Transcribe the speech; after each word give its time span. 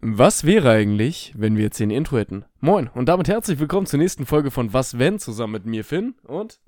Was 0.00 0.44
wäre 0.44 0.70
eigentlich, 0.70 1.32
wenn 1.36 1.56
wir 1.56 1.64
jetzt 1.64 1.80
ein 1.80 1.90
Intro 1.90 2.18
hätten? 2.18 2.44
Moin 2.60 2.86
und 2.86 3.06
damit 3.06 3.26
herzlich 3.26 3.58
willkommen 3.58 3.86
zur 3.88 3.98
nächsten 3.98 4.26
Folge 4.26 4.52
von 4.52 4.72
Was 4.72 5.00
wenn 5.00 5.18
zusammen 5.18 5.54
mit 5.54 5.66
mir 5.66 5.84
Finn 5.84 6.14
und 6.22 6.60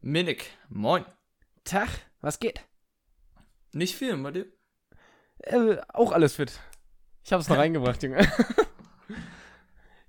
Minik, 0.00 0.46
moin. 0.68 1.04
Tag, 1.62 1.88
was 2.22 2.40
geht? 2.40 2.66
Nicht 3.72 3.94
viel 3.94 4.16
bei 4.16 4.32
dir? 4.32 4.46
Äh, 5.38 5.76
auch 5.90 6.10
alles 6.10 6.34
fit. 6.34 6.58
Ich 7.22 7.32
habe 7.32 7.40
es 7.40 7.48
noch 7.48 7.56
reingebracht, 7.58 8.02
Junge. 8.02 8.18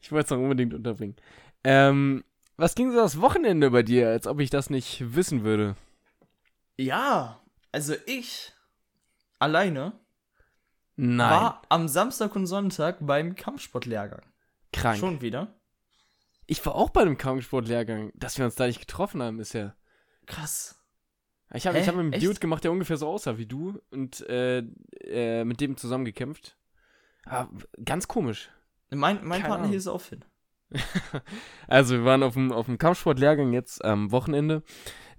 ich 0.02 0.12
wollte 0.12 0.26
es 0.26 0.32
noch 0.32 0.40
unbedingt 0.40 0.74
unterbringen. 0.74 1.16
Ähm, 1.64 2.24
was 2.58 2.74
ging 2.74 2.90
so 2.90 2.98
das 2.98 3.22
Wochenende 3.22 3.70
bei 3.70 3.84
dir, 3.84 4.10
als 4.10 4.26
ob 4.26 4.40
ich 4.40 4.50
das 4.50 4.72
nicht 4.72 5.16
wissen 5.16 5.44
würde? 5.44 5.76
Ja, 6.78 7.40
also 7.72 7.94
ich 8.08 8.52
alleine 9.38 9.94
Nein. 10.96 11.30
war 11.30 11.62
am 11.70 11.88
Samstag 11.88 12.36
und 12.36 12.46
Sonntag 12.46 12.98
beim 13.02 13.36
Kampfsportlehrgang. 13.36 14.22
krank. 14.72 15.00
Schon 15.00 15.22
wieder? 15.22 15.56
Ich 16.46 16.64
war 16.66 16.76
auch 16.76 16.90
bei 16.90 17.02
einem 17.02 17.18
Kampfsportlehrgang. 17.18 18.12
Dass 18.16 18.38
wir 18.38 18.46
uns 18.46 18.56
da 18.56 18.68
nicht 18.68 18.80
getroffen 18.80 19.22
haben, 19.22 19.40
ist 19.40 19.54
ja. 19.54 19.74
Krass. 20.26 20.80
Ich 21.54 21.68
habe 21.68 21.80
hab 21.80 21.96
mit 21.96 22.14
einem? 22.16 22.22
Dude 22.22 22.40
gemacht, 22.40 22.64
der 22.64 22.72
ungefähr 22.72 22.98
so 22.98 23.08
aussah 23.08 23.38
wie 23.38 23.46
du 23.46 23.80
und 23.92 24.22
äh, 24.28 24.64
äh, 25.02 25.44
mit 25.44 25.62
dem 25.62 25.78
zusammen 25.78 26.06
gekämpft. 26.06 26.58
Ah, 27.26 27.48
ganz 27.84 28.08
komisch. 28.08 28.50
Mein, 28.90 29.24
mein 29.24 29.42
Keine 29.42 29.42
Partner 29.42 29.56
Ahnung. 29.56 29.70
hier 29.70 29.78
ist 29.78 29.88
auch 29.88 30.02
fit. 30.02 30.26
Also, 31.68 31.96
wir 31.96 32.06
waren 32.06 32.24
auf 32.24 32.34
dem, 32.34 32.52
auf 32.52 32.66
dem 32.66 32.78
Kampfsportlehrgang 32.78 33.54
jetzt 33.54 33.84
am 33.84 34.12
Wochenende. 34.12 34.64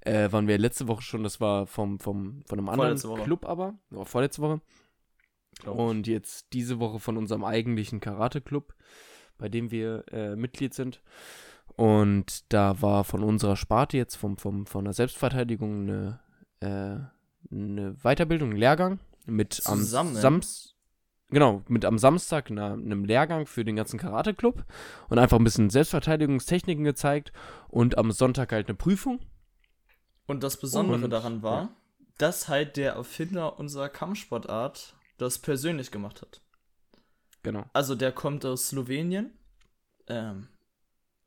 Äh, 0.00 0.30
waren 0.32 0.46
wir 0.46 0.58
letzte 0.58 0.86
Woche 0.88 1.02
schon, 1.02 1.22
das 1.22 1.40
war 1.40 1.66
vom, 1.66 1.98
vom, 1.98 2.42
von 2.46 2.58
einem 2.58 2.68
anderen. 2.68 3.24
Club 3.24 3.46
aber, 3.46 3.74
oder 3.90 4.04
vorletzte 4.04 4.42
Woche. 4.42 4.60
Glaub. 5.60 5.78
Und 5.78 6.06
jetzt 6.06 6.52
diese 6.52 6.78
Woche 6.80 7.00
von 7.00 7.16
unserem 7.16 7.44
eigentlichen 7.44 8.00
Karate-Club, 8.00 8.74
bei 9.38 9.48
dem 9.48 9.70
wir 9.70 10.04
äh, 10.12 10.36
Mitglied 10.36 10.74
sind. 10.74 11.02
Und 11.76 12.52
da 12.52 12.80
war 12.82 13.04
von 13.04 13.22
unserer 13.24 13.56
Sparte 13.56 13.96
jetzt 13.96 14.16
vom, 14.16 14.36
vom, 14.36 14.66
von 14.66 14.84
der 14.84 14.92
Selbstverteidigung 14.94 15.82
eine, 15.82 16.20
äh, 16.60 17.52
eine 17.54 17.94
Weiterbildung, 18.02 18.50
ein 18.52 18.56
Lehrgang 18.56 19.00
mit 19.26 19.54
Zusammen? 19.54 20.14
am 20.16 20.20
Sams 20.22 20.70
Genau, 21.30 21.62
mit 21.68 21.84
am 21.84 21.98
Samstag 21.98 22.50
einer, 22.50 22.74
einem 22.74 23.04
Lehrgang 23.04 23.46
für 23.46 23.64
den 23.64 23.74
ganzen 23.74 23.98
Karate-Club 23.98 24.64
und 25.08 25.18
einfach 25.18 25.38
ein 25.38 25.42
bisschen 25.42 25.70
Selbstverteidigungstechniken 25.70 26.84
gezeigt 26.84 27.32
und 27.68 27.98
am 27.98 28.12
Sonntag 28.12 28.52
halt 28.52 28.68
eine 28.68 28.76
Prüfung. 28.76 29.18
Und 30.26 30.44
das 30.44 30.60
Besondere 30.60 31.02
Und- 31.02 31.10
daran 31.10 31.42
war, 31.42 31.70
dass 32.18 32.48
halt 32.48 32.76
der 32.76 32.92
Erfinder 32.92 33.58
unserer 33.58 33.88
Kampfsportart 33.88 34.93
das 35.18 35.38
persönlich 35.38 35.90
gemacht 35.90 36.22
hat. 36.22 36.42
Genau. 37.42 37.64
Also 37.72 37.94
der 37.94 38.12
kommt 38.12 38.44
aus 38.44 38.68
Slowenien. 38.68 39.32
Ähm, 40.08 40.48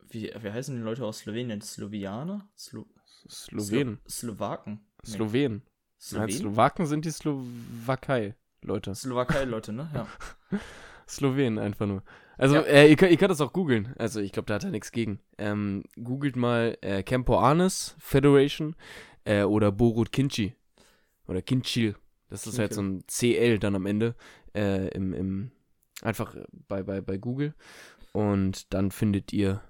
wie, 0.09 0.31
wie 0.39 0.51
heißen 0.51 0.75
die 0.75 0.81
Leute 0.81 1.05
aus 1.05 1.19
Slowenien? 1.19 1.61
Slowianer? 1.61 2.47
Slo 2.57 2.85
Slowenen. 3.29 3.99
Slo 4.07 4.31
Slowaken. 4.33 4.79
Nee. 5.05 5.11
Slowenen. 5.11 5.61
Nein, 5.61 5.63
Slowen? 5.99 6.31
Slowaken 6.31 6.85
sind 6.85 7.05
die 7.05 7.11
Slowakei, 7.11 8.35
Leute. 8.61 8.93
Slowakei-Leute, 8.95 9.73
ne? 9.73 9.89
Ja. 9.93 10.07
Slowenen 11.07 11.57
einfach 11.59 11.87
nur. 11.87 12.03
Also, 12.37 12.55
Ja. 12.55 12.61
äh, 12.61 12.89
ihr, 12.89 12.95
könnt, 12.95 13.11
ihr 13.11 13.17
könnt 13.17 13.31
das 13.31 13.41
auch 13.41 13.51
googeln. 13.53 13.93
Also, 13.97 14.19
ich 14.19 14.31
glaube, 14.31 14.45
da 14.45 14.55
hat 14.55 14.63
er 14.63 14.71
nichts 14.71 14.91
gegen. 14.91 15.19
Ähm, 15.37 15.83
googelt 16.01 16.35
mal 16.35 16.77
äh, 16.81 17.01
Campo 17.03 17.39
Arnes 17.39 17.95
Federation 17.99 18.75
äh, 19.25 19.43
oder 19.43 19.71
Borut 19.71 20.11
Kinchi. 20.11 20.55
Oder 21.27 21.41
Kinchil. 21.41 21.95
Das 22.29 22.45
ist 22.47 22.59
halt 22.59 22.73
so 22.73 22.81
ein 22.81 23.03
CL 23.07 23.59
dann 23.59 23.75
am 23.75 23.85
Ende. 23.85 24.15
Äh, 24.53 24.87
im, 24.89 25.13
im, 25.13 25.51
einfach 26.01 26.35
bei, 26.67 26.83
bei, 26.83 27.01
bei 27.01 27.17
Google. 27.17 27.53
Und 28.11 28.73
dann 28.73 28.91
findet 28.91 29.31
ihr 29.33 29.61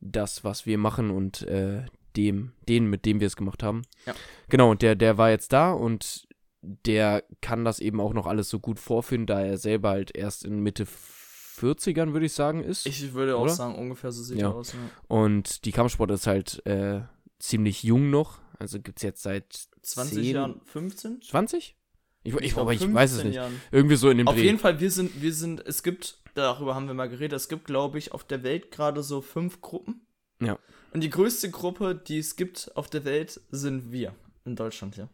das, 0.00 0.44
was 0.44 0.66
wir 0.66 0.78
machen 0.78 1.10
und 1.10 1.42
äh, 1.42 1.84
dem, 2.16 2.52
den, 2.68 2.86
mit 2.90 3.06
dem 3.06 3.20
wir 3.20 3.26
es 3.26 3.36
gemacht 3.36 3.62
haben. 3.62 3.82
Ja. 4.06 4.14
Genau, 4.48 4.70
und 4.70 4.82
der, 4.82 4.96
der 4.96 5.16
war 5.18 5.30
jetzt 5.30 5.52
da 5.52 5.72
und 5.72 6.26
der 6.60 7.24
kann 7.40 7.64
das 7.64 7.80
eben 7.80 8.00
auch 8.00 8.12
noch 8.12 8.26
alles 8.26 8.48
so 8.48 8.60
gut 8.60 8.78
vorführen, 8.78 9.26
da 9.26 9.40
er 9.40 9.58
selber 9.58 9.90
halt 9.90 10.14
erst 10.16 10.44
in 10.44 10.60
Mitte 10.60 10.86
40ern, 10.86 12.12
würde 12.12 12.26
ich 12.26 12.32
sagen, 12.32 12.62
ist. 12.62 12.86
Ich 12.86 13.14
würde 13.14 13.36
auch 13.36 13.42
Oder? 13.42 13.52
sagen, 13.52 13.74
ungefähr 13.76 14.12
so 14.12 14.22
sieht 14.22 14.38
Ja. 14.38 14.48
er 14.50 14.54
aus. 14.54 14.74
Ne? 14.74 14.80
und 15.08 15.64
die 15.64 15.72
Kampfsport 15.72 16.10
ist 16.10 16.26
halt 16.26 16.64
äh, 16.66 17.00
ziemlich 17.38 17.82
jung 17.82 18.10
noch. 18.10 18.40
Also 18.58 18.80
gibt 18.80 18.98
es 18.98 19.02
jetzt 19.02 19.22
seit 19.22 19.68
20 19.82 20.24
10, 20.24 20.34
Jahren, 20.34 20.60
15? 20.64 21.22
20? 21.22 21.76
Ich, 22.24 22.34
ich, 22.34 22.52
glaub, 22.52 22.62
aber 22.62 22.72
ich 22.72 22.80
weiß 22.80 23.10
es 23.10 23.16
15 23.22 23.26
nicht. 23.28 23.36
Jahren. 23.36 23.60
Irgendwie 23.72 23.96
so 23.96 24.08
in 24.10 24.18
dem 24.18 24.28
Auf 24.28 24.34
Dreh. 24.36 24.42
jeden 24.44 24.58
Fall, 24.58 24.78
wir 24.80 24.90
sind, 24.90 25.20
wir 25.20 25.32
sind, 25.34 25.64
es 25.66 25.82
gibt, 25.82 26.18
darüber 26.34 26.74
haben 26.74 26.86
wir 26.86 26.94
mal 26.94 27.08
geredet, 27.08 27.32
es 27.36 27.48
gibt, 27.48 27.64
glaube 27.64 27.98
ich, 27.98 28.12
auf 28.12 28.24
der 28.24 28.42
Welt 28.44 28.70
gerade 28.70 29.02
so 29.02 29.20
fünf 29.20 29.60
Gruppen. 29.60 30.06
Ja. 30.40 30.58
Und 30.92 31.02
die 31.02 31.10
größte 31.10 31.50
Gruppe, 31.50 31.94
die 31.94 32.18
es 32.18 32.36
gibt 32.36 32.70
auf 32.76 32.88
der 32.88 33.04
Welt, 33.04 33.40
sind 33.50 33.90
wir. 33.92 34.14
In 34.44 34.56
Deutschland, 34.56 34.96
ja. 34.96 35.08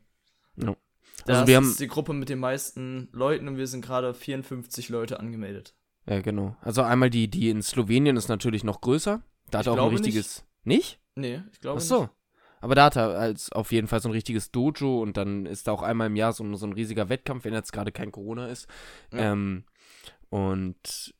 Ja. 0.57 0.77
Das 1.27 1.39
Also 1.39 1.47
wir 1.49 1.57
haben- 1.57 1.71
ist 1.71 1.81
die 1.81 1.89
Gruppe 1.89 2.13
mit 2.13 2.29
den 2.29 2.39
meisten 2.39 3.09
Leuten 3.13 3.49
und 3.49 3.57
wir 3.57 3.67
sind 3.67 3.85
gerade 3.85 4.13
54 4.15 4.89
Leute 4.89 5.19
angemeldet. 5.21 5.75
Ja, 6.07 6.21
genau. 6.21 6.57
Also 6.63 6.83
einmal 6.83 7.11
die, 7.11 7.29
die 7.29 7.51
in 7.51 7.63
Slowenien 7.63 8.17
ist 8.17 8.29
natürlich 8.29 8.65
noch 8.65 8.81
größer. 8.81 9.23
Da 9.51 9.59
hat 9.59 9.67
Ich 9.67 9.73
er 9.73 9.81
auch 9.83 9.89
ein 9.91 9.97
richtiges. 9.97 10.45
Nicht? 10.65 11.01
Nee, 11.15 11.43
ich 11.53 11.61
glaube 11.61 11.79
Ach 11.79 11.85
so. 11.85 12.09
Aber 12.61 12.75
da 12.75 12.87
hat 12.87 12.97
er 12.97 13.19
als 13.19 13.53
auf 13.53 13.73
jeden 13.73 13.87
Fall 13.87 14.01
so 14.01 14.09
ein 14.09 14.13
richtiges 14.13 14.51
Dojo 14.51 15.01
und 15.03 15.17
dann 15.17 15.47
ist 15.47 15.67
da 15.69 15.73
auch 15.73 15.83
einmal 15.83 16.09
im 16.09 16.17
Jahr 16.17 16.33
so, 16.33 16.43
ein- 16.45 16.57
so 16.57 16.67
ein 16.67 16.73
riesiger 16.73 17.09
Wettkampf, 17.09 17.45
wenn 17.45 17.55
jetzt 17.55 17.73
gerade 17.73 17.93
kein 17.93 18.13
Corona 18.13 18.47
ist. 18.49 18.67
Ja. 19.13 19.33
Ähm, 19.33 19.65
und 20.31 21.15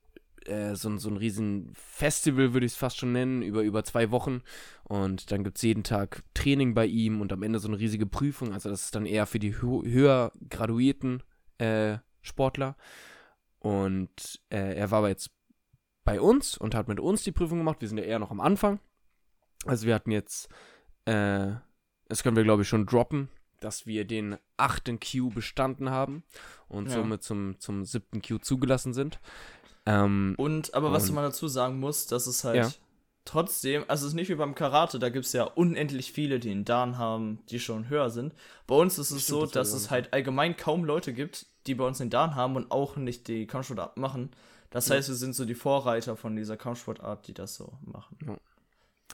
äh, 0.47 0.75
so, 0.75 0.89
ein- 0.89 0.99
so 0.99 1.11
ein 1.11 1.17
riesen 1.17 1.71
Festival 1.75 2.55
würde 2.55 2.67
ich 2.67 2.73
es 2.73 2.79
fast 2.79 2.97
schon 2.99 3.13
nennen, 3.13 3.43
über, 3.43 3.63
über 3.63 3.85
zwei 3.85 4.11
Wochen. 4.11 4.43
Und 4.85 5.31
dann 5.31 5.45
gibt 5.45 5.59
es 5.59 5.63
jeden 5.63 5.85
Tag 5.85 6.23
Training 6.35 6.75
bei 6.75 6.87
ihm 6.87 7.21
und 7.21 7.33
am 7.33 7.43
Ende 7.43 7.59
so 7.59 7.69
eine 7.69 7.79
riesige 7.79 8.07
Prüfung. 8.07 8.53
Also 8.53 8.71
das 8.71 8.85
ist 8.87 8.95
dann 8.95 9.07
eher 9.07 9.27
für 9.27 9.39
die 9.39 9.61
hö 9.61 9.83
höher 9.85 10.33
graduierten 10.49 11.23
äh, 11.59 11.99
Sportler. 12.23 12.77
Und 13.59 14.41
äh, 14.51 14.75
er 14.77 14.91
war 14.91 14.99
aber 15.01 15.09
jetzt 15.09 15.31
bei 16.05 16.21
uns 16.21 16.57
und 16.57 16.75
hat 16.75 16.89
mit 16.89 17.01
uns 17.01 17.23
die 17.25 17.33
Prüfung 17.33 17.59
gemacht. 17.59 17.81
Wir 17.81 17.89
sind 17.89 17.99
ja 17.99 18.05
eher 18.05 18.19
noch 18.19 18.31
am 18.31 18.41
Anfang. 18.41 18.81
Also 19.67 19.87
wir 19.87 19.95
hatten 19.95 20.11
jetzt, 20.13 20.49
äh, 21.09 21.57
das 22.09 22.23
können 22.23 22.37
wir 22.37 22.45
glaube 22.45 22.63
ich 22.63 22.69
schon 22.69 22.87
droppen, 22.87 23.29
dass 23.61 23.87
wir 23.87 24.05
den 24.05 24.37
achten 24.57 24.99
Q 25.01 25.31
bestanden 25.31 25.91
haben 25.91 26.23
und 26.69 26.87
Ja. 26.87 26.95
somit 26.95 27.23
zum, 27.23 27.59
zum 27.59 27.85
siebten 27.85 28.23
Q 28.23 28.39
zugelassen 28.39 28.95
sind. 28.95 29.19
Ähm, 29.87 30.35
Und, 30.39 30.75
aber 30.75 30.93
was 30.93 31.09
Und- 31.09 31.15
man 31.17 31.25
dazu 31.25 31.49
sagen 31.49 31.81
muss, 31.81 32.07
dass 32.07 32.27
es 32.27 32.45
halt 32.45 32.57
Ja. 32.57 32.71
trotzdem, 33.25 33.85
also 33.89 34.07
es 34.07 34.13
ist 34.13 34.15
nicht 34.17 34.29
wie 34.29 34.35
beim 34.35 34.55
Karate, 34.55 34.99
da 34.99 35.09
gibt 35.09 35.27
es 35.27 35.33
ja 35.33 35.45
unendlich 35.45 36.13
viele, 36.13 36.39
die 36.41 36.51
einen 36.51 36.65
Dan 36.65 36.99
haben, 36.99 37.41
die 37.51 37.59
schon 37.61 37.89
höher 37.89 38.11
sind. 38.11 38.35
Bei 38.67 38.75
uns 38.75 38.99
ist 38.99 39.11
es 39.11 39.25
Stimmt, 39.25 39.41
so, 39.41 39.43
das 39.47 39.53
dass 39.53 39.73
es 39.73 39.91
halt 39.91 40.13
allgemein 40.13 40.57
kaum 40.57 40.85
Leute 40.85 41.13
gibt, 41.13 41.47
die 41.67 41.75
bei 41.75 41.85
uns 41.87 41.99
den 41.99 42.11
Dan 42.11 42.35
haben 42.35 42.57
und 42.57 42.71
auch 42.71 42.97
nicht 42.97 43.29
die 43.29 43.47
Kampfsportart 43.47 43.97
machen. 43.97 44.31
Das 44.71 44.91
heißt, 44.91 45.09
wir 45.09 45.15
sind 45.17 45.35
so 45.35 45.47
die 45.47 45.55
Vorreiter 45.55 46.17
von 46.17 46.37
dieser 46.37 46.57
Kampfsportart, 46.59 47.27
die 47.27 47.33
das 47.35 47.55
so 47.57 47.73
machen. 47.81 48.19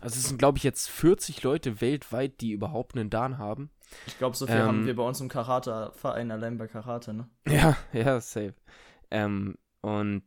Also 0.01 0.19
es 0.19 0.29
sind 0.29 0.39
glaube 0.39 0.59
ich 0.59 0.65
jetzt 0.65 0.89
40 0.89 1.43
Leute 1.43 1.81
weltweit, 1.81 2.41
die 2.41 2.53
überhaupt 2.53 2.97
einen 2.97 3.11
Dan 3.11 3.39
haben. 3.39 3.71
Ich 4.07 4.19
glaube, 4.19 4.37
so 4.37 4.47
viel 4.47 4.57
Ähm, 4.57 4.67
haben 4.67 4.87
wir 4.87 4.97
bei 4.97 5.03
uns 5.03 5.21
im 5.21 5.29
Karate-Verein 5.29 6.31
allein 6.31 6.59
bei 6.59 6.67
Karate, 6.67 7.15
ne? 7.15 7.29
Ja, 7.49 7.77
ja, 7.93 8.21
safe. 8.21 8.55
Ähm, 9.11 9.57
und 9.83 10.25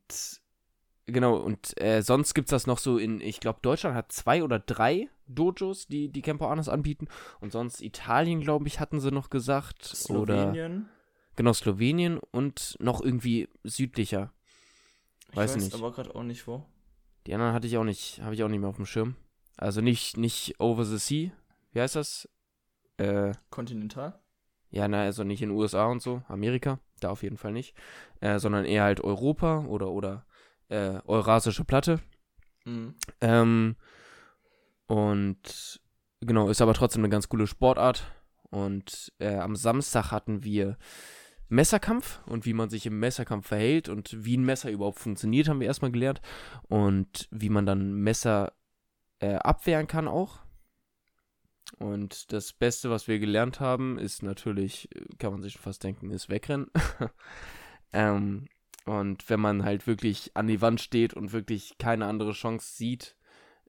genau, 1.06 1.36
und 1.38 1.80
äh, 1.82 2.02
sonst 2.02 2.34
gibt 2.34 2.48
es 2.48 2.52
das 2.52 2.68
noch 2.68 2.78
so 2.78 2.98
in, 2.98 3.20
ich 3.20 3.40
glaube, 3.40 3.60
Deutschland 3.62 3.96
hat 3.96 4.12
zwei 4.12 4.44
oder 4.44 4.60
drei 4.60 5.10
Dojos, 5.28 5.88
die 5.88 6.10
die 6.10 6.22
Campo 6.22 6.48
Arnes 6.48 6.70
anbieten. 6.70 7.08
Und 7.42 7.52
sonst 7.52 7.82
Italien, 7.82 8.42
glaube 8.42 8.68
ich, 8.68 8.80
hatten 8.80 9.00
sie 9.00 9.12
noch 9.12 9.30
gesagt. 9.30 9.94
Oder 10.10 10.54
Slowenien. 10.54 10.90
genau, 11.36 11.54
Slowenien 11.54 12.20
und 12.32 12.78
noch 12.80 13.02
irgendwie 13.02 13.50
südlicher. 13.64 14.32
Ich 15.32 15.36
weiß 15.36 15.56
weiß 15.56 15.64
nicht. 15.64 15.76
aber 15.76 15.92
gerade 15.92 16.16
auch 16.16 16.24
nicht 16.24 16.48
wo. 16.48 16.66
Die 17.26 17.34
anderen 17.34 17.52
hatte 17.54 17.68
ich 17.68 17.78
auch 17.78 17.84
nicht, 17.84 18.22
habe 18.22 18.36
ich 18.36 18.44
auch 18.44 18.48
nicht 18.48 18.62
mehr 18.62 18.70
auf 18.70 18.78
dem 18.78 18.86
Schirm. 18.86 19.16
Also 19.58 19.82
nicht, 19.82 20.18
nicht 20.18 20.60
over 20.60 20.86
the 20.86 20.98
sea. 20.98 21.32
Wie 21.74 21.82
heißt 21.82 21.96
das? 21.96 22.30
Äh, 22.98 23.34
Kontinental? 23.50 24.20
ja, 24.70 24.88
na, 24.88 25.04
also 25.04 25.24
nicht 25.24 25.42
in 25.42 25.50
den 25.50 25.58
USA 25.58 25.86
und 25.88 26.02
so, 26.02 26.22
Amerika, 26.28 26.80
da 27.00 27.10
auf 27.10 27.24
jeden 27.24 27.38
Fall 27.38 27.52
nicht. 27.52 27.74
Äh, 28.20 28.40
sondern 28.40 28.66
eher 28.66 28.84
halt 28.84 29.02
Europa 29.02 29.66
oder, 29.66 29.90
oder 29.90 30.26
äh, 30.70 31.00
Eurasische 31.06 31.64
Platte. 31.64 32.00
Mhm. 32.66 32.96
Ähm, 33.22 33.76
und 34.88 35.82
genau, 36.22 36.50
ist 36.50 36.62
aber 36.62 36.74
trotzdem 36.74 37.02
eine 37.02 37.10
ganz 37.10 37.30
coole 37.30 37.48
Sportart. 37.48 38.12
Und 38.50 39.14
äh, 39.20 39.36
am 39.36 39.56
Samstag 39.56 40.12
hatten 40.12 40.44
wir 40.44 40.78
Messerkampf 41.50 42.20
und 42.26 42.46
wie 42.46 42.54
man 42.54 42.70
sich 42.70 42.86
im 42.86 43.00
Messerkampf 43.00 43.48
verhält 43.48 43.88
und 43.88 44.26
wie 44.26 44.36
ein 44.36 44.46
Messer 44.46 44.70
überhaupt 44.70 45.00
funktioniert, 45.00 45.48
haben 45.48 45.62
wir 45.62 45.68
erstmal 45.68 45.92
gelernt. 45.92 46.22
Und 46.64 47.28
wie 47.32 47.50
man 47.50 47.66
dann 47.66 47.94
Messer 47.94 48.54
äh, 49.20 49.36
abwehren 49.36 49.88
kann 49.88 50.08
auch. 50.08 50.40
Und 51.80 52.32
das 52.32 52.54
Beste, 52.54 52.90
was 52.90 53.08
wir 53.08 53.20
gelernt 53.20 53.60
haben, 53.60 54.00
ist 54.00 54.24
natürlich, 54.24 54.90
äh, 54.96 55.02
kann 55.18 55.32
man 55.34 55.42
sich 55.42 55.54
schon 55.54 55.62
fast 55.62 55.84
denken, 55.84 56.12
ist 56.12 56.30
wegrennen. 56.30 56.72
ähm, 57.94 58.48
Und 58.86 59.30
wenn 59.30 59.40
man 59.42 59.66
halt 59.66 59.86
wirklich 59.86 60.32
an 60.36 60.48
die 60.48 60.62
Wand 60.62 60.80
steht 60.80 61.14
und 61.14 61.34
wirklich 61.34 61.78
keine 61.78 62.06
andere 62.06 62.32
Chance 62.32 62.74
sieht, 62.76 63.18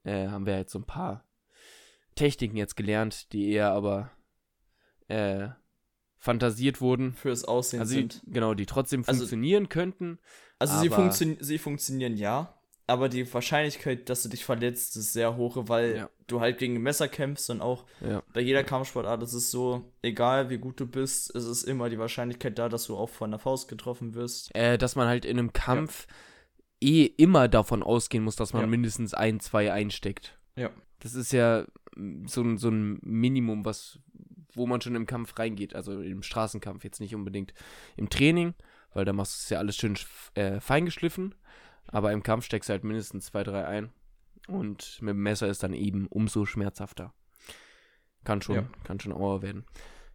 äh, 0.05 0.29
haben 0.29 0.47
wir 0.47 0.55
halt 0.55 0.71
so 0.71 0.79
ein 0.79 0.85
paar 0.87 1.25
Techniken 2.15 2.57
jetzt 2.57 2.77
gelernt, 2.77 3.33
die 3.33 3.51
eher 3.51 3.73
aber 3.73 4.11
äh, 5.09 5.49
fantasiert 6.19 6.81
wurden. 6.81 7.15
Fürs 7.15 7.45
Aussehen 7.45 7.81
Also 7.81 7.95
die, 7.95 8.01
sind. 8.03 8.23
genau, 8.27 8.55
die 8.55 8.67
trotzdem 8.67 9.01
Also- 9.07 9.19
funktionieren 9.21 9.69
könnten. 9.69 10.19
Also 10.61 10.79
sie, 10.81 10.89
funktio 10.89 11.37
sie 11.41 11.59
funktionieren 11.59 12.17
ja, 12.17 12.58
aber 12.89 13.09
die 13.09 13.33
Wahrscheinlichkeit, 13.33 14.09
dass 14.09 14.23
du 14.23 14.29
dich 14.29 14.45
verletzt, 14.45 14.97
ist 14.97 15.13
sehr 15.13 15.37
hoch, 15.37 15.57
weil 15.69 15.97
Ja. 15.97 16.11
du 16.27 16.41
halt 16.41 16.59
gegen 16.59 16.75
ein 16.77 16.83
Messer 16.83 17.07
kämpfst 17.09 17.51
und 17.51 17.61
auch 17.61 17.85
Ja. 18.01 18.23
bei 18.33 18.41
jeder 18.41 18.65
Kampfsportart 18.65 19.23
ist 19.23 19.35
es 19.35 19.51
so, 19.51 19.93
egal 20.03 20.51
wie 20.51 20.59
gut 20.59 20.81
du 20.81 20.87
bist, 20.87 21.31
ist 21.31 21.45
es 21.45 21.63
immer 21.65 21.89
die 21.91 21.99
Wahrscheinlichkeit 21.99 22.59
da, 22.59 22.69
dass 22.69 22.87
du 22.87 22.97
auch 22.97 23.09
von 23.11 23.31
der 23.31 23.39
Faust 23.39 23.69
getroffen 23.69 24.15
wirst. 24.15 24.55
Äh, 24.55 24.79
dass 24.79 24.97
man 24.97 25.07
halt 25.07 25.25
in 25.25 25.39
einem 25.39 25.53
Kampf 25.53 26.07
eh 26.81 27.05
immer 27.05 27.49
davon 27.49 27.83
ausgehen 27.83 28.25
muss, 28.25 28.37
dass 28.37 28.53
man 28.53 28.63
Ja. 28.63 28.69
mindestens 28.69 29.13
ein, 29.15 29.41
zwei 29.41 29.73
einsteckt. 29.73 30.39
Ja. 30.57 30.71
Das 31.01 31.15
ist 31.15 31.33
ja 31.33 31.65
mm, 31.97 32.27
so 32.27 32.43
ein, 32.43 32.59
so 32.59 32.69
ein 32.71 32.99
Minimum, 33.03 33.65
was, 33.65 33.99
wo 34.55 34.67
man 34.67 34.81
schon 34.81 34.95
im 34.95 35.07
Kampf 35.07 35.39
reingeht. 35.39 35.75
Also 35.75 36.01
im 36.01 36.23
Straßenkampf, 36.23 36.85
jetzt 36.85 37.01
nicht 37.01 37.15
unbedingt 37.15 37.53
im 37.97 38.09
Training, 38.11 38.55
weil 38.95 39.05
da 39.05 39.13
machst 39.13 39.35
du 39.35 39.45
es 39.45 39.51
ja 39.51 39.59
alles 39.59 39.77
schön 39.77 39.97
äh, 40.35 40.61
feingeschliffen. 40.61 41.35
Aber 41.91 42.13
im 42.13 42.23
Kampf 42.23 42.45
steckst 42.45 42.69
du 42.69 42.73
halt 42.73 42.85
mindestens 42.85 43.27
zwei, 43.27 43.43
drei 43.43 43.67
ein. 43.67 43.93
Und 44.47 44.99
mit 45.03 45.11
dem 45.11 45.23
Messer 45.23 45.49
ist 45.49 45.63
dann 45.63 45.75
eben 45.75 46.07
umso 46.07 46.47
schmerzhafter. 46.47 47.13
Kann 48.25 48.43
schon, 48.43 48.57
Ja. 48.57 48.69
kann 48.85 49.01
schon 49.01 49.13
Auer 49.13 49.43
werden. 49.43 49.65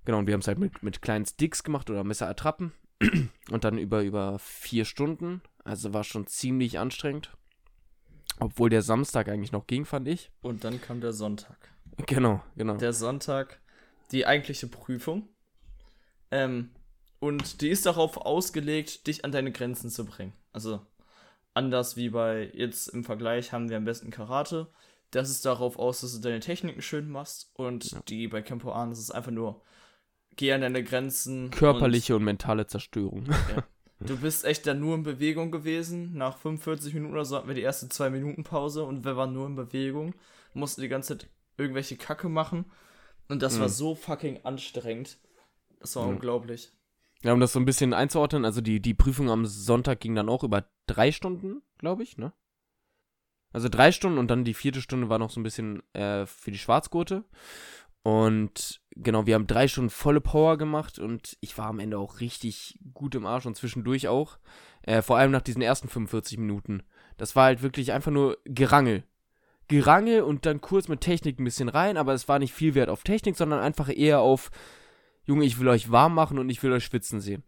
Genau, 0.05 0.19
und 0.19 0.27
wir 0.27 0.33
haben 0.33 0.41
es 0.41 0.47
halt 0.47 0.59
mit, 0.59 0.83
mit 0.83 1.01
kleinen 1.01 1.25
Sticks 1.25 1.63
gemacht 1.63 1.89
oder 1.89 2.03
Messerattrappen. 2.03 2.73
und 3.51 3.63
dann 3.63 3.77
über, 3.77 4.03
über 4.03 4.39
vier 4.39 4.85
Stunden. 4.85 5.41
Also 5.63 5.93
war 5.93 6.03
schon 6.03 6.27
ziemlich 6.27 6.79
anstrengend. 6.79 7.35
Obwohl 8.39 8.69
der 8.69 8.81
Samstag 8.81 9.29
eigentlich 9.29 9.51
noch 9.51 9.67
ging, 9.67 9.85
fand 9.85 10.07
ich. 10.07 10.31
Und 10.41 10.63
dann 10.63 10.81
kam 10.81 11.01
der 11.01 11.13
Sonntag. 11.13 11.69
Genau, 12.07 12.41
genau. 12.55 12.77
Der 12.77 12.93
Sonntag, 12.93 13.61
die 14.11 14.25
eigentliche 14.25 14.67
Prüfung. 14.67 15.29
Ähm, 16.31 16.71
und 17.19 17.61
die 17.61 17.69
ist 17.69 17.85
darauf 17.85 18.17
ausgelegt, 18.17 19.07
dich 19.07 19.23
an 19.23 19.31
deine 19.31 19.51
Grenzen 19.51 19.89
zu 19.89 20.05
bringen. 20.05 20.33
Also 20.51 20.85
anders 21.53 21.95
wie 21.97 22.09
bei 22.09 22.50
jetzt 22.53 22.88
im 22.88 23.03
Vergleich 23.03 23.51
haben 23.51 23.69
wir 23.69 23.77
am 23.77 23.85
besten 23.85 24.09
Karate. 24.11 24.67
Das 25.11 25.29
ist 25.29 25.45
darauf 25.45 25.77
aus, 25.77 26.01
dass 26.01 26.13
du 26.13 26.19
deine 26.19 26.39
Techniken 26.39 26.81
schön 26.81 27.09
machst. 27.09 27.51
Und 27.53 27.91
Ja. 27.91 28.00
die 28.07 28.27
bei 28.27 28.41
Campo 28.41 28.71
An 28.71 28.91
ist 28.91 29.00
es 29.00 29.11
einfach 29.11 29.31
nur, 29.31 29.61
geh 30.35 30.51
an 30.53 30.61
deine 30.61 30.83
Grenzen. 30.83 31.51
Körperliche 31.51 32.15
und, 32.15 32.23
mentale 32.23 32.65
Zerstörung. 32.65 33.27
Und 34.00 34.09
du 34.09 34.17
bist 34.17 34.44
echt 34.45 34.65
dann 34.65 34.79
nur 34.79 34.95
in 34.95 35.03
Bewegung 35.03 35.51
gewesen. 35.51 36.13
Nach 36.17 36.38
45 36.38 36.94
Minuten 36.95 37.13
oder 37.13 37.25
so 37.25 37.38
hatten 37.38 37.47
wir 37.47 37.55
die 37.55 37.61
erste 37.61 37.89
2 37.89 38.09
Minuten 38.09 38.44
Pause 38.44 38.83
und 38.83 39.05
wir 39.05 39.15
waren 39.15 39.33
nur 39.33 39.45
in 39.45 39.55
Bewegung. 39.55 40.15
Mussten 40.55 40.81
die 40.81 40.88
ganze 40.89 41.17
Zeit 41.17 41.29
irgendwelche 41.57 41.95
Kacke 41.97 42.29
machen. 42.29 42.65
Und 43.29 43.41
das 43.44 43.59
war 43.59 43.67
Mhm. 43.67 43.71
so 43.71 43.95
fucking 43.95 44.39
anstrengend. 44.44 45.17
Das 45.79 45.95
war 45.95 46.05
Mhm. 46.07 46.15
unglaublich. 46.15 46.71
Ja, 47.23 47.33
um 47.33 47.39
das 47.39 47.53
so 47.53 47.59
ein 47.59 47.65
bisschen 47.65 47.93
einzuordnen, 47.93 48.43
also 48.45 48.59
die, 48.61 48.81
die 48.81 48.93
Prüfung 48.93 49.29
am 49.29 49.45
Sonntag 49.45 50.01
ging 50.01 50.13
dann 50.13 50.29
auch 50.29 50.43
über 50.43 50.65
drei 50.87 51.11
Stunden, 51.11 51.61
glaube 51.77 52.03
ich, 52.03 52.17
ne? 52.17 52.33
Also 53.53 53.69
drei 53.69 53.91
Stunden 53.91 54.17
und 54.17 54.29
dann 54.29 54.43
die 54.43 54.55
vierte 54.55 54.81
Stunde 54.81 55.09
war 55.09 55.19
noch 55.19 55.29
so 55.29 55.39
ein 55.39 55.43
bisschen 55.43 55.83
äh, 55.93 56.25
für 56.25 56.51
die 56.51 56.57
Schwarzgurte. 56.57 57.23
Und 58.01 58.81
genau, 58.91 59.25
wir 59.25 59.35
haben 59.35 59.47
drei 59.47 59.67
Stunden 59.67 59.89
volle 59.89 60.19
Power 60.19 60.57
gemacht 60.57 60.99
und 60.99 61.37
ich 61.39 61.57
war 61.57 61.67
am 61.67 61.79
Ende 61.79 61.97
auch 61.97 62.19
richtig 62.19 62.77
gut 62.93 63.15
im 63.15 63.25
Arsch 63.25 63.45
und 63.45 63.55
zwischendurch 63.55 64.09
auch. 64.09 64.37
Äh, 64.81 65.01
vor 65.01 65.17
allem 65.17 65.31
nach 65.31 65.41
diesen 65.41 65.61
ersten 65.61 65.87
45 65.87 66.37
Minuten. 66.39 66.83
Das 67.15 67.35
war 67.35 67.45
halt 67.45 67.61
wirklich 67.61 67.93
einfach 67.93 68.11
nur 68.11 68.37
Gerangel. 68.43 69.03
Gerangel 69.69 70.23
und 70.23 70.45
dann 70.45 70.59
kurz 70.59 70.89
mit 70.89 70.99
Technik 70.99 71.39
ein 71.39 71.45
bisschen 71.45 71.69
rein, 71.69 71.95
aber 71.95 72.13
es 72.13 72.27
war 72.27 72.39
nicht 72.39 72.53
viel 72.53 72.75
Wert 72.75 72.89
auf 72.89 73.03
Technik, 73.03 73.37
sondern 73.37 73.61
einfach 73.61 73.89
eher 73.89 74.19
auf, 74.19 74.51
Junge, 75.25 75.45
ich 75.45 75.59
will 75.59 75.67
euch 75.67 75.91
warm 75.91 76.13
machen 76.15 76.37
und 76.37 76.49
ich 76.49 76.61
will 76.63 76.71
euch 76.71 76.85
schwitzen 76.85 77.21
sehen. 77.21 77.43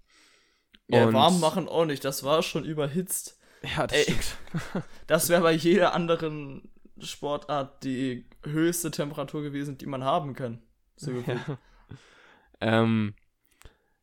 Ja, 0.87 1.05
Und- 1.07 1.13
warm 1.13 1.39
machen 1.39 1.67
auch 1.67 1.85
nicht. 1.85 2.05
Das 2.05 2.23
war 2.23 2.43
schon 2.43 2.63
überhitzt. 2.63 3.39
Ja, 3.63 3.87
das 3.87 3.97
Ey. 3.97 4.03
stimmt. 4.03 4.37
Das 5.07 5.29
wäre 5.29 5.41
bei 5.41 5.51
jeder 5.53 5.93
anderen 5.93 6.69
Sportart 6.99 7.83
die 7.83 8.29
höchste 8.43 8.91
Temperatur 8.91 9.41
gewesen, 9.41 9.77
die 9.77 9.85
man 9.85 10.03
haben 10.03 10.33
kann. 10.33 10.61
So. 10.95 11.11
Ja. 11.11 11.57
ähm, 12.61 13.15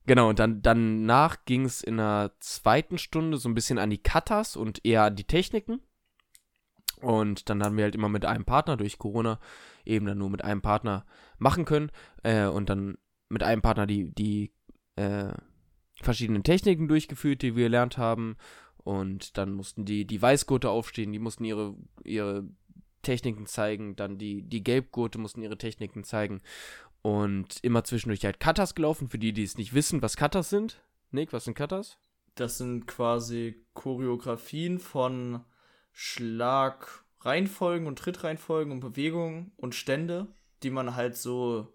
genau, 0.07 0.29
und 0.29 0.39
dann 0.39 0.63
danach 0.63 1.45
ging 1.47 1.65
es 1.65 1.83
in 1.83 1.97
der 1.97 2.33
zweiten 2.41 2.99
Stunde 2.99 3.39
so 3.39 3.49
ein 3.49 3.55
bisschen 3.55 3.79
an 3.79 3.91
die 3.91 4.03
Katas 4.03 4.57
und 4.57 4.85
eher 4.85 5.05
an 5.05 5.17
die 5.17 5.25
Techniken. 5.25 5.81
Und 7.01 7.49
dann 7.49 7.63
haben 7.65 7.77
wir 7.77 7.85
halt 7.85 7.95
immer 7.97 8.09
mit 8.09 8.25
einem 8.25 8.45
Partner 8.45 8.77
durch 8.77 8.99
Corona 8.99 9.41
eben 9.85 10.07
dann 10.07 10.19
nur 10.19 10.31
mit 10.31 10.45
einem 10.45 10.63
Partner 10.63 11.05
machen 11.39 11.65
können. 11.65 11.91
Äh, 12.23 12.45
und 12.47 12.69
dann 12.69 12.97
mit 13.33 13.43
einem 13.43 13.63
Partner 13.63 13.87
die, 13.87 14.13
die 14.13 14.53
äh, 14.97 15.33
verschiedenen 16.03 16.43
Techniken 16.43 16.87
durchgeführt, 16.87 17.43
die 17.43 17.57
wir 17.57 17.65
gelernt 17.65 17.99
haben. 17.99 18.37
Und 18.85 19.39
dann 19.39 19.53
mussten 19.53 19.85
die, 19.85 20.05
die 20.07 20.21
Weißgurte 20.21 20.69
aufstehen, 20.69 21.13
die 21.13 21.19
mussten 21.19 21.45
ihre, 21.45 21.75
ihre 22.05 22.45
Techniken 23.03 23.47
zeigen. 23.47 23.97
Dann 23.97 24.19
die, 24.19 24.43
die 24.43 24.63
Gelbgurte 24.63 25.19
mussten 25.19 25.43
ihre 25.43 25.59
Techniken 25.59 26.05
zeigen. 26.05 26.43
Und 27.01 27.59
immer 27.63 27.85
zwischendurch 27.85 28.25
halt 28.25 28.39
Katas 28.39 28.75
gelaufen, 28.75 29.09
für 29.09 29.19
die, 29.19 29.33
die 29.33 29.43
es 29.43 29.57
nicht 29.57 29.75
wissen, 29.75 30.03
was 30.03 30.17
Katas 30.17 30.51
sind. 30.51 30.83
Nick, 31.11 31.33
was 31.33 31.45
sind 31.45 31.55
Katas? 31.55 31.99
Das 32.35 32.59
sind 32.59 32.87
quasi 32.87 33.65
Choreografien 33.75 34.79
von 34.79 35.45
Schlagreihenfolgen 35.93 37.87
und 37.87 37.99
Trittreihenfolgen 37.99 38.73
und 38.73 38.81
Bewegungen 38.81 39.53
und 39.57 39.75
Stände, 39.75 40.29
die 40.63 40.71
man 40.71 40.95
halt 40.95 41.17
so 41.17 41.75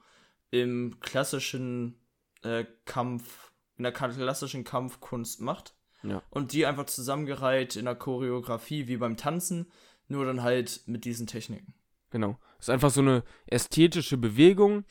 im 0.52 1.00
klassischen 1.00 2.00
äh, 2.44 2.66
Kampf, 2.86 3.52
in 3.78 3.84
der 3.84 3.92
klassischen 3.92 4.64
Kampfkunst 4.64 5.42
macht. 5.42 5.76
Ja. 6.04 6.22
Und 6.30 6.54
die 6.54 6.66
einfach 6.66 6.86
zusammengereiht 6.86 7.76
in 7.76 7.86
der 7.86 7.96
Choreografie 7.96 8.88
wie 8.88 8.98
beim 8.98 9.18
Tanzen, 9.18 9.72
nur 10.08 10.26
dann 10.26 10.44
halt 10.44 10.82
mit 10.86 11.06
diesen 11.06 11.28
Techniken. 11.28 11.74
Genau. 12.12 12.40
Ist 12.60 12.70
einfach 12.70 12.92
so 12.92 13.02
eine 13.02 13.24
ästhetische 13.46 14.18
Bewegung, 14.18 14.86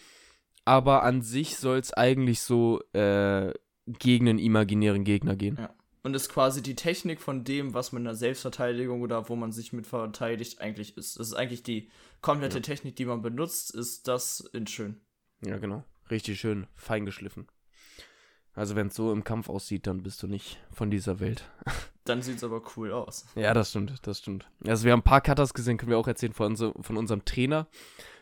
aber 0.65 1.05
an 1.05 1.23
sich 1.23 1.57
soll 1.57 1.79
es 1.79 1.93
eigentlich 1.93 2.41
so 2.41 2.83
äh, 2.93 3.53
gegen 3.87 4.29
einen 4.29 4.39
imaginären 4.39 5.05
Gegner 5.05 5.37
gehen. 5.37 5.57
Ja. 5.59 5.75
Und 6.03 6.15
ist 6.15 6.29
quasi 6.29 6.63
die 6.63 6.77
Technik 6.77 7.21
von 7.21 7.43
dem, 7.43 7.75
was 7.75 7.91
man 7.91 8.03
in 8.03 8.07
der 8.07 8.15
Selbstverteidigung 8.15 9.03
oder 9.03 9.29
wo 9.29 9.35
man 9.35 9.51
sich 9.51 9.73
mit 9.73 9.89
verteidigt, 9.89 10.61
eigentlich 10.61 10.97
ist. 10.97 11.19
Das 11.19 11.29
ist 11.29 11.35
eigentlich 11.35 11.65
die 11.65 11.91
komplette 12.21 12.59
Ja. 12.59 12.63
Technik, 12.63 12.95
die 12.95 13.07
man 13.07 13.23
benutzt, 13.23 13.75
ist 13.75 14.07
das 14.07 14.41
in 14.53 14.69
schön. 14.69 15.01
Ja, 15.43 15.59
genau. 15.59 15.85
Richtig 16.11 16.41
schön 16.41 16.67
fein 16.77 17.05
geschliffen. 17.05 17.47
Also 18.55 18.75
wenn 18.75 18.87
es 18.87 18.95
so 18.95 19.13
im 19.13 19.23
Kampf 19.25 19.49
aussieht, 19.51 19.87
dann 19.87 20.03
bist 20.03 20.23
du 20.23 20.27
nicht 20.27 20.59
von 20.73 20.91
dieser 20.91 21.21
Welt. 21.21 21.45
Dann 22.05 22.23
sieht 22.23 22.37
es 22.37 22.45
aber 22.45 22.63
cool 22.77 22.93
aus. 22.93 23.27
Ja, 23.35 23.53
das 23.53 23.71
stimmt, 23.71 24.07
das 24.07 24.21
stimmt. 24.21 24.49
Also 24.65 24.85
wir 24.85 24.93
haben 24.93 25.01
ein 25.01 25.03
paar 25.03 25.21
Cutters 25.21 25.53
gesehen, 25.55 25.77
können 25.77 25.91
wir 25.91 25.99
auch 25.99 26.07
erzählen 26.07 26.33
von, 26.33 26.47
unser, 26.53 26.73
von 26.81 26.97
unserem 26.97 27.25
Trainer. 27.25 27.67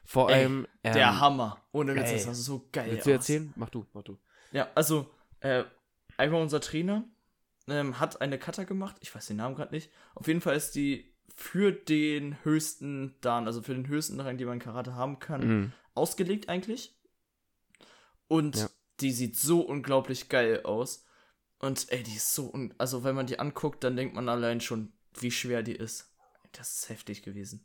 Vor 0.07 0.31
Ey, 0.31 0.37
allem. 0.37 0.67
Ähm, 0.83 0.95
Der 0.95 1.21
Hammer. 1.21 1.59
Ohne 1.71 1.95
Witz, 1.95 2.11
das 2.11 2.25
sah 2.25 2.33
so 2.33 2.67
geil 2.73 2.93
Willst 2.93 3.07
du 3.07 3.11
erzählen? 3.11 3.53
Mach 3.57 3.69
du, 3.69 3.85
mach 3.93 4.03
du. 4.03 4.17
Ja, 4.53 4.69
also, 4.75 5.11
äh, 5.41 5.65
einmal 6.17 6.41
unser 6.41 6.63
Trainer 6.63 7.05
ähm, 7.69 8.01
hat 8.01 8.23
eine 8.23 8.39
Cutter 8.39 8.65
gemacht. 8.65 8.97
Ich 9.01 9.15
weiß 9.15 9.27
den 9.27 9.37
Namen 9.37 9.55
gerade 9.55 9.75
nicht. 9.75 9.91
Auf 10.15 10.29
jeden 10.29 10.41
Fall 10.41 10.57
ist 10.57 10.75
die 10.77 11.15
für 11.37 11.71
den 11.71 12.43
höchsten 12.43 13.17
Dan, 13.21 13.47
also 13.47 13.61
für 13.61 13.75
den 13.75 13.87
höchsten 13.87 14.19
Rang, 14.19 14.39
den 14.39 14.47
man 14.47 14.55
in 14.55 14.61
Karate 14.65 14.95
haben 14.95 15.19
kann, 15.19 15.47
Mhm. 15.47 15.73
ausgelegt 15.95 16.49
eigentlich. 16.49 16.97
Und 18.29 18.57
Ja. 18.57 18.69
die 19.01 19.13
sieht 19.13 19.37
so 19.37 19.61
unglaublich 19.61 20.29
geil 20.29 20.63
aus. 20.65 21.05
Und 21.59 21.87
ey, 21.91 22.03
die 22.03 22.17
ist 22.17 22.35
so, 22.35 22.53
also 22.79 23.05
wenn 23.05 23.15
man 23.15 23.27
die 23.27 23.39
anguckt, 23.39 23.85
dann 23.85 23.97
denkt 23.97 24.15
man 24.15 24.29
allein 24.29 24.61
schon, 24.61 24.93
wie 25.19 25.31
schwer 25.31 25.63
die 25.63 25.73
ist. 25.77 26.11
Das 26.53 26.79
ist 26.79 26.89
heftig 26.89 27.23
gewesen. 27.23 27.65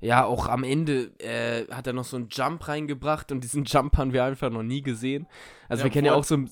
Ja, 0.00 0.24
auch 0.24 0.46
am 0.46 0.64
Ende 0.64 1.12
äh, 1.18 1.66
hat 1.70 1.86
er 1.86 1.92
noch 1.92 2.04
so 2.04 2.16
einen 2.16 2.28
Jump 2.30 2.66
reingebracht 2.66 3.30
und 3.32 3.44
diesen 3.44 3.64
Jump 3.64 3.96
haben 3.98 4.12
wir 4.14 4.24
einfach 4.24 4.50
noch 4.50 4.62
nie 4.62 4.80
gesehen. 4.82 5.26
Also 5.68 5.82
Ja, 5.82 5.84
wir 5.84 5.90
kennen 5.92 6.06
ja 6.06 6.14
auch 6.14 6.24
so 6.24 6.36
ein, 6.36 6.50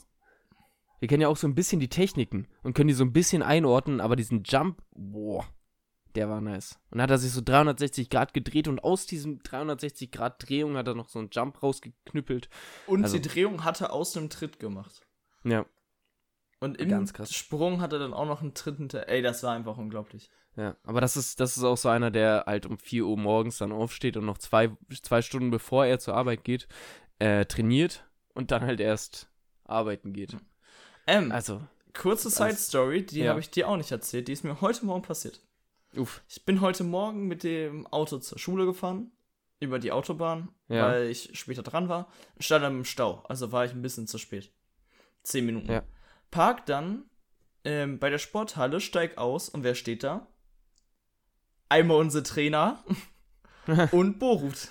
wir 1.00 1.08
kennen 1.08 1.22
ja 1.22 1.28
auch 1.28 1.36
so 1.36 1.46
ein 1.48 1.54
bisschen 1.54 1.80
die 1.80 1.88
Techniken 1.88 2.46
und 2.62 2.74
können 2.74 2.88
die 2.88 2.94
so 2.94 3.04
ein 3.04 3.12
bisschen 3.12 3.42
einordnen, 3.42 4.00
aber 4.02 4.16
diesen 4.16 4.42
Jump, 4.44 4.82
boah, 4.94 5.46
der 6.14 6.28
war 6.28 6.40
nice. 6.40 6.78
Und 6.90 6.98
dann 6.98 7.02
hat 7.02 7.10
er 7.10 7.18
sich 7.18 7.32
so 7.32 7.40
360 7.42 8.10
Grad 8.10 8.34
gedreht 8.34 8.68
und 8.68 8.82
aus 8.82 9.06
diesem 9.06 9.42
360 9.42 10.10
Grad 10.10 10.48
Drehung 10.48 10.76
hat 10.76 10.88
er 10.88 10.94
noch 10.94 11.08
so 11.08 11.18
einen 11.18 11.30
Jump 11.30 11.62
rausgeknüppelt. 11.62 12.48
Und 12.86 13.04
Also- 13.04 13.18
die 13.18 13.28
Drehung 13.28 13.64
hat 13.64 13.80
er 13.80 13.92
aus 13.92 14.16
einem 14.16 14.30
Tritt 14.30 14.58
gemacht. 14.58 15.06
Ja, 15.44 15.64
Und 16.60 16.80
im 16.80 16.88
Ganz 16.88 17.12
krass. 17.12 17.32
Sprung 17.32 17.80
hat 17.80 17.92
er 17.92 18.00
dann 18.00 18.12
auch 18.12 18.26
noch 18.26 18.40
einen 18.42 18.52
Tritt 18.54 18.78
hinter. 18.78 19.08
Ey, 19.08 19.22
das 19.22 19.42
war 19.44 19.54
einfach 19.54 19.76
unglaublich. 19.76 20.28
ja. 20.56 20.76
Aber 20.82 21.00
das 21.00 21.16
ist, 21.16 21.38
das 21.38 21.56
ist 21.56 21.62
auch 21.62 21.76
so 21.76 21.88
einer, 21.88 22.10
der 22.10 22.44
halt 22.48 22.66
um 22.66 22.78
4 22.78 23.06
Uhr 23.06 23.16
morgens 23.16 23.58
dann 23.58 23.70
aufsteht 23.70 24.16
und 24.16 24.26
noch 24.26 24.38
zwei, 24.38 24.70
zwei 25.02 25.22
Stunden 25.22 25.50
bevor 25.52 25.86
er 25.86 26.00
zur 26.00 26.14
Arbeit 26.14 26.42
geht, 26.42 26.66
äh, 27.20 27.44
trainiert 27.46 28.04
und 28.34 28.50
dann 28.50 28.62
halt 28.62 28.80
erst 28.80 29.28
arbeiten 29.64 30.12
geht. 30.12 30.36
Ähm, 31.06 31.30
Also, 31.30 31.62
kurze 31.94 32.28
Side 32.30 32.56
Story, 32.56 33.06
die 33.06 33.20
Ja. 33.20 33.30
habe 33.30 33.40
ich 33.40 33.50
dir 33.50 33.68
auch 33.68 33.76
nicht 33.76 33.92
erzählt, 33.92 34.26
die 34.28 34.32
ist 34.32 34.42
mir 34.44 34.60
heute 34.60 34.84
Morgen 34.84 35.02
passiert. 35.02 35.40
Uff. 35.96 36.22
Ich 36.28 36.44
bin 36.44 36.60
heute 36.60 36.84
Morgen 36.84 37.26
mit 37.26 37.42
dem 37.42 37.86
Auto 37.86 38.18
zur 38.18 38.38
Schule 38.38 38.66
gefahren, 38.66 39.10
über 39.60 39.78
die 39.78 39.90
Autobahn, 39.92 40.48
Ja. 40.68 40.86
weil 40.88 41.08
ich 41.08 41.30
später 41.38 41.62
dran 41.62 41.88
war. 41.88 42.08
Stand 42.38 42.64
dann 42.64 42.76
im 42.76 42.84
Stau, 42.84 43.24
also 43.28 43.52
war 43.52 43.64
ich 43.64 43.72
ein 43.72 43.82
bisschen 43.82 44.06
zu 44.06 44.18
spät. 44.18 44.52
Zehn 45.22 45.46
Minuten. 45.46 45.70
Ja. 45.70 45.82
Park 46.30 46.66
dann 46.66 47.04
ähm, 47.64 47.98
bei 47.98 48.10
der 48.10 48.18
Sporthalle, 48.18 48.80
steig 48.80 49.18
aus 49.18 49.48
und 49.48 49.64
wer 49.64 49.74
steht 49.74 50.02
da? 50.04 50.26
Einmal 51.68 51.98
unser 51.98 52.22
Trainer 52.22 52.84
und 53.92 54.18
Borut. 54.18 54.68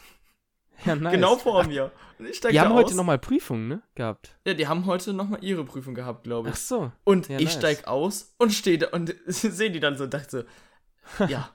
Ja, 0.85 0.95
nice. 0.95 1.13
Genau 1.13 1.35
vor 1.37 1.63
mir. 1.63 1.91
Die 2.19 2.59
haben 2.59 2.71
aus. 2.71 2.85
heute 2.85 2.95
nochmal 2.95 3.17
Prüfungen, 3.19 3.67
ne? 3.67 3.81
Gehabt. 3.95 4.37
Ja, 4.45 4.53
die 4.53 4.67
haben 4.67 4.85
heute 4.85 5.13
nochmal 5.13 5.43
ihre 5.43 5.63
Prüfung 5.65 5.93
gehabt, 5.95 6.23
glaube 6.23 6.49
ich. 6.49 6.55
Ach 6.55 6.59
so. 6.59 6.91
Und 7.03 7.27
Ja, 7.29 7.37
ich 7.39 7.45
nice. 7.45 7.53
steig 7.55 7.87
aus 7.87 8.35
und 8.37 8.51
stehe 8.53 8.77
da 8.77 8.87
und 8.89 9.13
sehe 9.25 9.71
die 9.71 9.79
dann 9.79 9.97
so 9.97 10.03
und 10.05 10.13
dachte 10.13 10.41
so, 10.41 10.43
ja, 11.27 11.49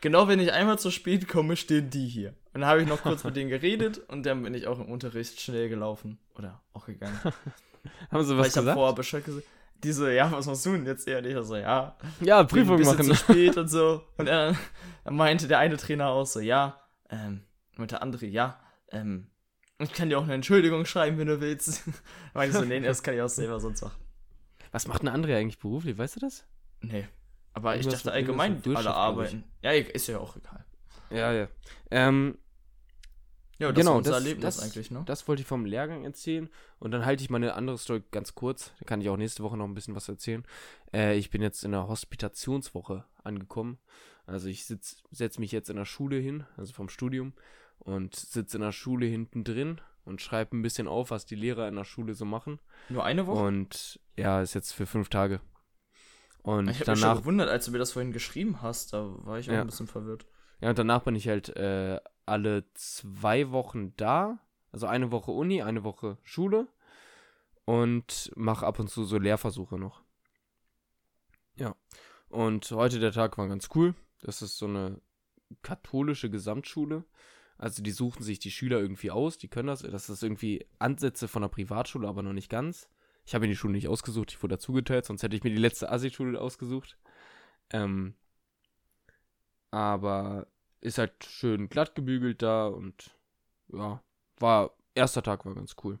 genau 0.00 0.28
wenn 0.28 0.40
ich 0.40 0.52
einmal 0.52 0.78
zu 0.78 0.90
spät 0.90 1.28
komme, 1.28 1.56
stehen 1.56 1.90
die 1.90 2.06
hier. 2.06 2.34
Und 2.52 2.60
dann 2.60 2.70
habe 2.70 2.82
ich 2.82 2.88
noch 2.88 3.02
kurz 3.02 3.24
mit 3.24 3.34
denen 3.36 3.50
geredet 3.50 3.98
und 4.08 4.24
dann 4.24 4.42
bin 4.42 4.54
ich 4.54 4.66
auch 4.68 4.78
im 4.78 4.86
Unterricht 4.86 5.40
schnell 5.40 5.68
gelaufen. 5.68 6.18
Oder 6.36 6.62
auch 6.72 6.86
gegangen. 6.86 7.18
Haben 8.10 8.24
sie 8.24 8.30
Weil 8.36 8.38
was 8.38 8.48
ich 8.48 8.56
habe 8.56 8.64
gesagt? 8.64 8.74
vorher 8.78 8.94
Bescheid 8.94 9.24
gesagt. 9.24 9.46
Die 9.82 9.92
so, 9.92 10.06
ja, 10.08 10.30
was 10.32 10.46
machst 10.46 10.64
du 10.64 10.72
denn 10.72 10.86
jetzt 10.86 11.06
eher 11.06 11.20
nicht? 11.20 11.36
Also, 11.36 11.56
ja, 11.56 11.96
Ja, 12.20 12.40
ein 12.40 12.46
Prüfung 12.46 12.78
bisschen 12.78 12.96
machen. 12.96 13.06
zu 13.08 13.14
spät 13.16 13.56
und 13.58 13.68
so. 13.68 14.02
Und 14.16 14.26
dann, 14.26 14.56
dann 15.04 15.16
meinte 15.16 15.48
der 15.48 15.58
eine 15.58 15.76
Trainer 15.76 16.08
auch 16.08 16.24
so, 16.24 16.40
ja, 16.40 16.80
ähm, 17.10 17.42
und 17.76 17.90
der 17.90 18.00
andere, 18.02 18.24
ja, 18.26 18.58
ähm, 18.90 19.26
ich 19.78 19.92
kann 19.92 20.08
dir 20.08 20.18
auch 20.18 20.22
eine 20.22 20.34
Entschuldigung 20.34 20.86
schreiben, 20.86 21.18
wenn 21.18 21.26
du 21.26 21.40
willst. 21.40 21.82
meinte 22.34 22.56
ich 22.56 22.62
so, 22.62 22.66
nee, 22.66 22.80
das 22.80 23.02
kann 23.02 23.14
ich 23.14 23.20
auch 23.20 23.28
selber 23.28 23.58
sonst 23.60 23.82
machen. 23.82 24.00
Was 24.70 24.86
macht 24.86 25.00
eine 25.02 25.12
andere 25.12 25.36
eigentlich 25.36 25.58
beruflich? 25.58 25.98
Weißt 25.98 26.16
du 26.16 26.20
das? 26.20 26.46
Nee. 26.80 27.06
Aber 27.54 27.76
ich 27.76 27.86
dachte 27.86 28.12
allgemein, 28.12 28.62
alle 28.74 28.92
arbeiten. 28.94 29.44
Ja, 29.62 29.70
ist 29.72 30.06
ja 30.08 30.18
auch 30.18 30.36
egal. 30.36 30.64
Ja, 31.10 31.32
ja. 31.32 31.48
Ähm, 31.90 32.38
Ja, 33.60 33.70
das 33.70 33.78
Genau, 33.84 34.00
das- 34.00 34.12
Erlebnis 34.14 34.56
das- 34.56 34.64
eigentlich, 34.64 34.90
ne? 34.90 35.04
das 35.06 35.28
wollte 35.28 35.42
ich 35.42 35.46
vom 35.46 35.64
Lehrgang 35.64 36.02
erzählen. 36.02 36.50
Und 36.80 36.90
dann 36.90 37.06
halte 37.06 37.22
ich 37.22 37.30
meine 37.30 37.54
andere 37.54 37.78
Story 37.78 38.02
ganz 38.10 38.34
kurz. 38.34 38.72
Da 38.80 38.84
kann 38.84 39.00
ich 39.00 39.08
auch 39.08 39.16
nächste 39.16 39.44
Woche 39.44 39.56
noch 39.56 39.64
ein 39.66 39.74
bisschen 39.74 39.94
was 39.94 40.08
erzählen. 40.08 40.44
Äh, 40.92 41.16
ich 41.16 41.30
bin 41.30 41.40
jetzt 41.40 41.62
in 41.64 41.70
der 41.70 41.86
Hospitationswoche 41.86 43.04
angekommen. 43.22 43.78
Also 44.26 44.48
ich 44.48 44.64
setze 44.66 45.40
mich 45.40 45.52
jetzt 45.52 45.70
in 45.70 45.76
der 45.76 45.84
Schule 45.84 46.16
hin, 46.16 46.44
also 46.56 46.72
vom 46.72 46.88
Studium, 46.88 47.32
und 47.78 48.16
sitze 48.16 48.56
in 48.56 48.62
der 48.62 48.72
Schule 48.72 49.06
hinten 49.06 49.44
drin 49.44 49.80
und 50.04 50.20
schreibe 50.20 50.56
ein 50.56 50.62
bisschen 50.62 50.88
auf, 50.88 51.10
was 51.12 51.24
die 51.24 51.36
Lehrer 51.36 51.68
in 51.68 51.76
der 51.76 51.84
Schule 51.84 52.14
so 52.14 52.24
machen. 52.24 52.58
Nur 52.88 53.04
eine 53.04 53.26
Woche? 53.28 53.40
Und 53.40 54.00
ja, 54.16 54.42
ist 54.42 54.54
jetzt 54.54 54.72
für 54.72 54.86
fünf 54.86 55.10
Tage. 55.10 55.40
Und 56.44 56.68
ich 56.68 56.80
habe 56.80 56.92
mich 56.92 57.00
schon 57.00 57.16
gewundert, 57.18 57.48
als 57.48 57.64
du 57.66 57.72
mir 57.72 57.78
das 57.78 57.92
vorhin 57.92 58.12
geschrieben 58.12 58.62
hast, 58.62 58.92
da 58.92 59.04
war 59.24 59.38
ich 59.38 59.48
auch 59.50 59.54
Ja. 59.54 59.62
ein 59.62 59.66
bisschen 59.66 59.86
verwirrt. 59.88 60.26
ja, 60.60 60.70
und 60.70 60.78
danach 60.78 61.02
bin 61.02 61.16
ich 61.16 61.26
halt 61.26 61.48
äh, 61.56 61.98
alle 62.26 62.64
zwei 62.74 63.50
Wochen 63.50 63.96
da. 63.96 64.38
Also 64.70 64.86
eine 64.86 65.10
Woche 65.10 65.30
Uni, 65.32 65.62
eine 65.62 65.84
Woche 65.84 66.18
Schule. 66.22 66.68
Und 67.64 68.30
mache 68.36 68.66
ab 68.66 68.78
und 68.78 68.88
zu 68.90 69.04
so 69.04 69.18
Lehrversuche 69.18 69.78
noch. 69.78 70.02
Ja. 71.56 71.74
Und 72.28 72.70
heute 72.72 72.98
der 72.98 73.12
Tag 73.12 73.38
war 73.38 73.48
ganz 73.48 73.68
cool. 73.74 73.94
Das 74.20 74.42
ist 74.42 74.58
so 74.58 74.66
eine 74.66 75.00
katholische 75.62 76.28
Gesamtschule. 76.30 77.04
Also 77.56 77.82
die 77.82 77.92
suchen 77.92 78.22
sich 78.22 78.38
die 78.38 78.50
Schüler 78.50 78.80
irgendwie 78.80 79.10
aus, 79.12 79.38
die 79.38 79.48
können 79.48 79.68
das. 79.68 79.80
Das 79.82 80.10
ist 80.10 80.22
irgendwie 80.22 80.66
Ansätze 80.78 81.28
von 81.28 81.42
einer 81.42 81.48
Privatschule, 81.48 82.08
aber 82.08 82.22
noch 82.22 82.32
nicht 82.32 82.50
ganz. 82.50 82.88
Ich 83.24 83.34
habe 83.34 83.44
mir 83.44 83.52
die 83.52 83.56
Schule 83.56 83.72
nicht 83.72 83.88
ausgesucht, 83.88 84.32
ich 84.32 84.42
wurde 84.42 84.56
dazugeteilt, 84.56 85.06
sonst 85.06 85.22
hätte 85.22 85.36
ich 85.36 85.44
mir 85.44 85.50
die 85.50 85.56
letzte 85.56 85.90
Assi-Schule 85.90 86.40
ausgesucht. 86.40 86.98
Ähm, 87.70 88.14
aber 89.70 90.46
ist 90.80 90.98
halt 90.98 91.24
schön 91.24 91.68
glatt 91.68 91.94
gebügelt 91.94 92.42
da 92.42 92.66
und 92.66 93.16
ja, 93.72 94.02
war, 94.38 94.76
erster 94.94 95.22
Tag 95.22 95.46
war 95.46 95.54
ganz 95.54 95.74
cool. 95.82 95.98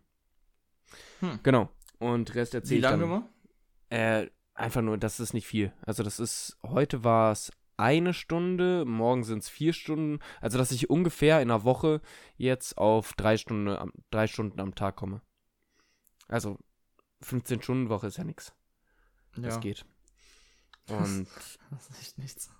Hm. 1.20 1.40
Genau. 1.42 1.70
Und 1.98 2.34
Rest 2.34 2.52
Wie 2.52 2.58
erzähle 2.58 2.78
ich 2.78 2.82
lange 2.82 2.98
dann. 2.98 3.10
immer? 3.10 3.28
Äh, 3.88 4.30
einfach 4.52 4.82
nur, 4.82 4.98
das 4.98 5.20
ist 5.20 5.32
nicht 5.32 5.46
viel. 5.46 5.72
Also 5.82 6.02
das 6.02 6.20
ist, 6.20 6.58
heute 6.62 7.04
war 7.04 7.32
es 7.32 7.50
eine 7.76 8.14
Stunde, 8.14 8.84
morgen 8.84 9.24
sind 9.24 9.38
es 9.38 9.48
vier 9.48 9.72
Stunden. 9.72 10.20
Also 10.40 10.58
dass 10.58 10.70
ich 10.70 10.90
ungefähr 10.90 11.40
in 11.40 11.50
einer 11.50 11.64
Woche 11.64 12.00
jetzt 12.36 12.78
auf 12.78 13.14
drei 13.14 13.36
Stunden, 13.36 13.68
am, 13.68 13.92
drei 14.10 14.26
Stunden 14.26 14.60
am 14.60 14.74
Tag 14.74 14.96
komme. 14.96 15.22
Also 16.28 16.58
15 17.24 17.62
Stunden 17.62 17.88
Woche 17.88 18.06
ist 18.08 18.18
ja 18.18 18.24
nichts. 18.24 18.54
Das 19.36 19.60
geht. 19.60 19.84
Und 20.88 21.26
Das 21.70 21.88
ist 21.90 22.00
echt 22.00 22.18
nichts. 22.18 22.52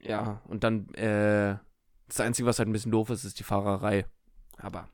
ja, 0.00 0.40
und 0.46 0.62
dann, 0.62 0.88
äh, 0.94 1.58
das 2.06 2.20
Einzige, 2.20 2.46
was 2.46 2.58
halt 2.58 2.68
ein 2.68 2.72
bisschen 2.72 2.92
doof 2.92 3.10
ist, 3.10 3.24
ist 3.24 3.38
die 3.40 3.44
Fahrerei. 3.44 4.06
Aber 4.58 4.88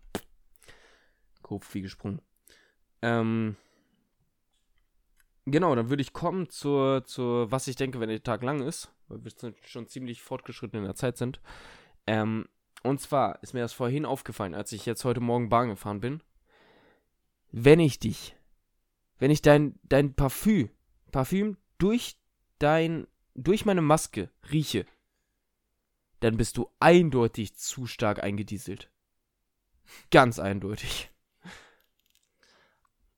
Kopf 1.42 1.74
wie 1.74 1.82
gesprungen. 1.82 2.22
Ähm, 3.02 3.56
genau, 5.44 5.74
dann 5.74 5.90
würde 5.90 6.00
ich 6.02 6.12
kommen 6.12 6.48
zur, 6.48 7.04
zur, 7.04 7.50
was 7.50 7.66
ich 7.68 7.76
denke, 7.76 8.00
wenn 8.00 8.08
der 8.08 8.22
Tag 8.22 8.42
lang 8.42 8.62
ist, 8.62 8.90
weil 9.08 9.22
wir 9.24 9.30
schon- 9.38 9.54
schon 9.66 9.86
ziemlich 9.88 10.22
fortgeschritten 10.22 10.78
in 10.78 10.84
der 10.84 10.94
Zeit 10.94 11.16
sind. 11.18 11.40
Ähm, 12.06 12.48
und 12.82 13.00
zwar 13.00 13.42
ist 13.42 13.52
mir 13.52 13.60
das 13.60 13.72
vorhin 13.74 14.06
aufgefallen, 14.06 14.54
als 14.54 14.72
ich 14.72 14.86
jetzt 14.86 15.04
heute 15.04 15.20
Morgen 15.20 15.48
Bahn 15.50 15.68
gefahren 15.68 16.00
bin. 16.00 16.22
Wenn 17.52 17.80
ich 17.80 17.98
dich, 17.98 18.36
wenn 19.20 19.30
ich 19.30 19.42
dein, 19.42 19.78
dein 19.84 20.14
Parfüm, 20.14 20.70
Parfüm 21.12 21.56
durch 21.78 22.18
dein, 22.58 23.06
durch 23.34 23.64
meine 23.64 23.82
Maske 23.82 24.30
rieche, 24.50 24.86
dann 26.18 26.36
bist 26.36 26.56
du 26.56 26.68
eindeutig 26.80 27.54
zu 27.54 27.86
stark 27.86 28.22
eingedieselt. 28.22 28.90
Ganz 30.10 30.38
eindeutig. 30.38 31.10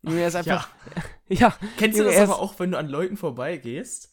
Junge, 0.02 0.20
er 0.20 0.28
ist 0.28 0.34
einfach. 0.34 0.68
Ja, 1.28 1.56
Kennst 1.78 1.98
du 1.98 2.04
das 2.04 2.16
er 2.16 2.24
aber 2.24 2.40
auch, 2.40 2.58
wenn 2.58 2.72
du 2.72 2.78
an 2.78 2.88
Leuten 2.88 3.16
vorbeigehst 3.16 4.12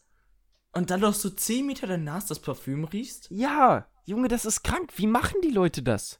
und 0.73 0.91
dann 0.91 0.99
noch 1.01 1.15
so 1.15 1.29
10 1.29 1.65
Meter 1.65 1.87
danach 1.87 2.23
das 2.23 2.39
Parfüm 2.39 2.85
riechst? 2.85 3.29
ja, 3.31 3.87
Junge, 4.05 4.27
das 4.27 4.45
ist 4.45 4.63
krank. 4.63 4.91
Wie 4.95 5.05
machen 5.05 5.39
die 5.43 5.51
Leute 5.51 5.83
das? 5.83 6.19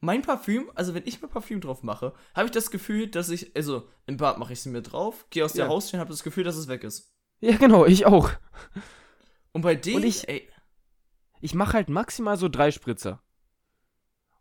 Mein 0.00 0.22
Parfüm, 0.22 0.70
also 0.74 0.92
wenn 0.94 1.06
ich 1.06 1.22
mir 1.22 1.28
Parfüm 1.28 1.60
drauf 1.60 1.82
mache, 1.82 2.12
habe 2.34 2.46
ich 2.46 2.52
das 2.52 2.70
Gefühl, 2.70 3.06
dass 3.08 3.30
ich, 3.30 3.56
also 3.56 3.88
im 4.06 4.16
Bad 4.18 4.38
mache 4.38 4.52
ich 4.52 4.58
es 4.58 4.66
mir 4.66 4.82
drauf, 4.82 5.26
gehe 5.30 5.44
aus 5.44 5.54
der 5.54 5.64
Ja. 5.66 5.70
Haustür 5.70 5.96
und 5.96 6.00
habe 6.00 6.10
das 6.10 6.22
Gefühl, 6.22 6.44
dass 6.44 6.56
es 6.56 6.68
weg 6.68 6.84
ist. 6.84 7.14
Ja, 7.40 7.56
genau, 7.56 7.86
ich 7.86 8.04
auch. 8.06 8.30
Und 9.52 9.62
bei 9.62 9.74
denen, 9.74 9.96
Und 9.96 10.04
ich- 10.04 10.28
ey, 10.28 10.48
Ich 11.40 11.54
mache 11.54 11.74
halt 11.74 11.88
maximal 11.90 12.36
so 12.38 12.48
drei 12.48 12.70
Spritzer. 12.70 13.22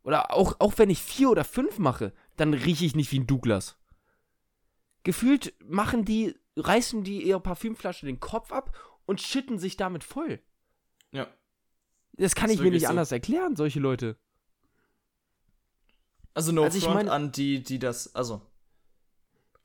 Oder 0.04 0.32
auch, 0.34 0.56
auch 0.60 0.78
wenn 0.78 0.90
ich 0.90 1.02
vier 1.02 1.30
oder 1.30 1.44
fünf 1.44 1.78
mache, 1.80 2.14
dann 2.38 2.54
rieche 2.54 2.86
ich 2.86 2.96
nicht 2.96 3.12
wie 3.12 3.20
ein 3.20 3.28
Douglas. 3.28 3.78
Gefühlt 5.04 5.54
machen 5.64 6.06
die, 6.06 6.36
reißen 6.56 7.04
die 7.04 7.24
ihre 7.24 7.40
Parfümflasche 7.42 8.06
den 8.06 8.20
Kopf 8.20 8.52
ab 8.52 8.76
und 9.06 9.22
schütten 9.22 9.58
sich 9.60 9.76
damit 9.78 10.04
voll. 10.04 10.40
ja. 11.12 11.28
Das 12.16 12.36
kann 12.36 12.50
Ist 12.52 12.58
ich 12.58 12.62
mir 12.62 12.70
nicht 12.70 12.84
so. 12.84 12.90
anders 12.90 13.12
erklären, 13.12 13.56
solche 13.56 13.80
Leute. 13.80 14.18
Also 16.34 16.52
no 16.52 16.63
Also 16.63 16.80
front 16.80 17.10
an 17.10 17.32
die, 17.32 17.63
die 17.63 17.80
das, 17.80 18.13
also 18.16 18.42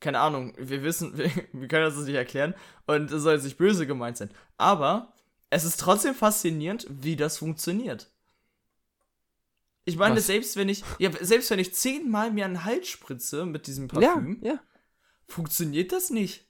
keine 0.00 0.20
Ahnung, 0.20 0.54
wir 0.58 0.82
wissen, 0.82 1.16
wir, 1.18 1.30
wir 1.52 1.68
können 1.68 1.84
das 1.84 1.96
nicht 1.96 2.14
erklären 2.14 2.54
und 2.87 3.10
es 3.10 3.22
soll 3.22 3.34
jetzt 3.34 3.44
nicht 3.44 3.58
böse 3.58 3.87
gemeint 3.87 4.16
sein, 4.16 4.30
aber 4.56 5.12
es 5.50 5.64
ist 5.64 5.80
trotzdem 5.80 6.14
faszinierend, 6.14 6.87
wie 6.90 7.16
das 7.16 7.38
funktioniert. 7.38 8.10
Ich 9.84 9.96
meine, 9.96 10.16
Was? 10.16 10.26
selbst 10.26 10.56
wenn 10.56 10.68
ich, 10.68 10.84
ja, 10.98 11.10
selbst 11.25 11.50
wenn 11.50 11.58
ich 11.58 11.75
zehnmal 11.75 12.30
mir 12.30 12.44
einen 12.44 12.64
Hals 12.64 12.88
spritze 12.88 13.46
mit 13.46 13.66
diesem 13.66 13.88
Parfüm, 13.88 14.38
Ja, 14.42 14.52
ja. 14.52 14.60
funktioniert 15.26 15.92
das 15.92 16.10
nicht. 16.10 16.46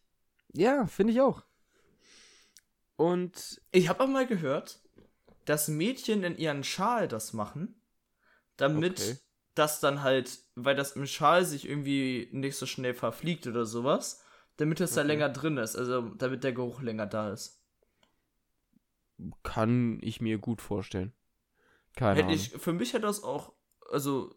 Ja, 0.52 0.86
finde 0.88 1.12
ich 1.12 1.20
auch. 1.20 1.44
Und 2.96 3.60
Ich 3.70 3.88
habe 3.88 4.02
auch 4.02 4.08
mal 4.08 4.26
gehört, 4.26 4.80
dass 5.44 5.68
Mädchen 5.68 6.24
in 6.24 6.36
ihren 6.36 6.64
Schal 6.64 7.06
das 7.06 7.32
machen, 7.32 7.80
damit 8.56 8.98
Okay. 9.00 9.16
Das 9.58 9.80
dann 9.80 10.02
halt, 10.02 10.38
weil 10.54 10.76
das 10.76 10.92
im 10.92 11.06
Schal 11.06 11.44
sich 11.44 11.68
irgendwie 11.68 12.28
nicht 12.32 12.56
so 12.56 12.66
schnell 12.66 12.94
verfliegt 12.94 13.46
oder 13.46 13.66
sowas, 13.66 14.22
damit 14.56 14.80
es 14.80 14.92
da 14.92 15.00
Okay. 15.02 15.08
länger 15.08 15.28
drin 15.28 15.56
ist, 15.58 15.76
also 15.76 16.00
damit 16.16 16.44
der 16.44 16.52
Geruch 16.52 16.80
länger 16.82 17.06
da 17.06 17.30
ist. 17.32 17.56
kann 19.42 19.98
ich 20.00 20.20
mir 20.20 20.38
gut 20.38 20.60
vorstellen. 20.62 21.12
Keine 21.96 22.16
Hätte 22.20 22.26
Ahnung. 22.28 22.34
ich, 22.36 22.50
für 22.50 22.72
mich 22.72 22.92
hätte 22.92 23.06
das 23.06 23.22
auch, 23.24 23.52
also 23.90 24.34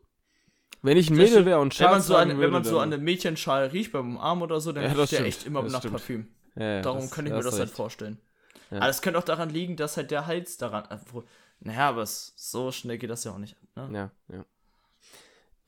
wenn 0.82 0.98
ich 0.98 1.10
ein 1.12 1.18
das 1.18 1.30
Mädel 1.30 1.46
wäre 1.46 1.60
und 1.60 1.80
wenn 1.80 1.90
man 1.92 2.02
so 2.02 2.16
an, 2.16 2.28
sagen 2.30 2.40
wenn 2.42 2.50
man 2.50 2.64
würde, 2.64 2.70
so 2.70 2.80
an 2.80 2.92
einem 2.92 3.04
Mädchenschal 3.04 3.68
riecht 3.68 3.92
beim 3.92 4.18
Arm 4.18 4.42
oder 4.42 4.60
so, 4.60 4.72
dann 4.72 4.84
Ja, 4.84 4.90
riecht 4.90 5.02
das 5.02 5.10
der 5.12 5.26
echt 5.26 5.46
immer 5.46 5.62
das 5.62 5.72
nach 5.74 5.80
stimmt. 5.82 5.94
Parfüm. 5.94 6.28
Ja, 6.56 6.64
ja, 6.78 6.82
Darum 6.82 7.02
das- 7.02 7.12
kann 7.12 7.26
ich 7.28 7.32
mir 7.32 7.42
das 7.44 7.54
du 7.54 7.60
halt 7.60 7.70
vorstellen. 7.70 8.20
Aber 8.72 8.88
es 8.90 9.02
könnte 9.02 9.20
auch 9.20 9.24
daran 9.24 9.50
liegen, 9.50 9.76
dass 9.76 9.98
halt 9.98 10.10
der 10.12 10.26
Hals 10.28 10.58
daran. 10.58 10.88
Naja, 11.60 11.90
aber 11.90 12.02
es, 12.02 12.34
so 12.38 12.72
schnell 12.72 12.98
geht 12.98 13.10
das 13.12 13.24
ja 13.26 13.32
auch 13.34 13.38
nicht. 13.38 13.56
Ne? 13.76 13.90
Ja, 13.94 14.36
ja. 14.36 14.46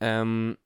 Ähm, 0.00 0.58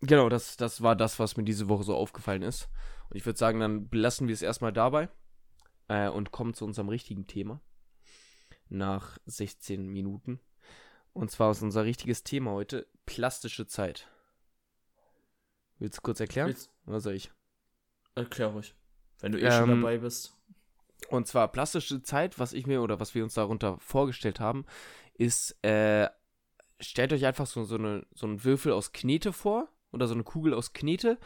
genau, 0.00 0.28
das, 0.28 0.56
das 0.56 0.82
war 0.82 0.96
das, 0.96 1.18
was 1.18 1.36
mir 1.36 1.44
diese 1.44 1.68
Woche 1.68 1.84
so 1.84 1.94
aufgefallen 1.96 2.42
ist. 2.42 2.68
Und 3.10 3.16
ich 3.16 3.26
würde 3.26 3.38
sagen, 3.38 3.60
dann 3.60 3.88
belassen 3.88 4.26
wir 4.28 4.34
es 4.34 4.42
erstmal 4.42 4.72
dabei 4.72 5.08
äh, 5.88 6.08
und 6.08 6.30
kommen 6.32 6.54
zu 6.54 6.64
unserem 6.64 6.88
richtigen 6.88 7.26
Thema. 7.26 7.60
Nach 8.68 9.18
16 9.26 9.86
Minuten. 9.88 10.40
Und 11.12 11.30
zwar 11.30 11.50
ist 11.50 11.62
unser 11.62 11.84
richtiges 11.84 12.24
Thema 12.24 12.52
heute 12.52 12.86
plastische 13.04 13.66
Zeit. 13.66 14.08
Willst 15.78 15.98
du 15.98 16.02
kurz 16.02 16.20
erklären? 16.20 16.48
Willst- 16.48 16.70
Was 16.84 17.02
soll 17.02 17.14
ich? 17.14 17.30
Erklär 18.14 18.48
ruhig. 18.48 18.74
Wenn 19.20 19.32
du 19.32 19.38
eh 19.40 19.50
schon 19.50 19.68
Ähm, 19.70 19.80
dabei 19.82 19.98
bist. 19.98 20.34
Und 21.08 21.26
zwar 21.26 21.48
plastische 21.48 22.02
Zeit, 22.02 22.38
was 22.38 22.52
ich 22.52 22.66
mir 22.66 22.80
oder 22.82 23.00
was 23.00 23.14
wir 23.14 23.24
uns 23.24 23.34
darunter 23.34 23.78
vorgestellt 23.78 24.40
haben, 24.40 24.64
ist, 25.14 25.56
äh, 25.64 26.08
stellt 26.82 27.12
euch 27.12 27.24
einfach 27.24 27.46
so, 27.46 27.64
so, 27.64 27.76
eine, 27.76 28.06
so 28.14 28.26
einen 28.26 28.44
Würfel 28.44 28.72
aus 28.72 28.92
Knete 28.92 29.32
vor 29.32 29.68
oder 29.92 30.06
so 30.06 30.14
eine 30.14 30.24
Kugel 30.24 30.54
aus 30.54 30.72
Knete 30.72 31.18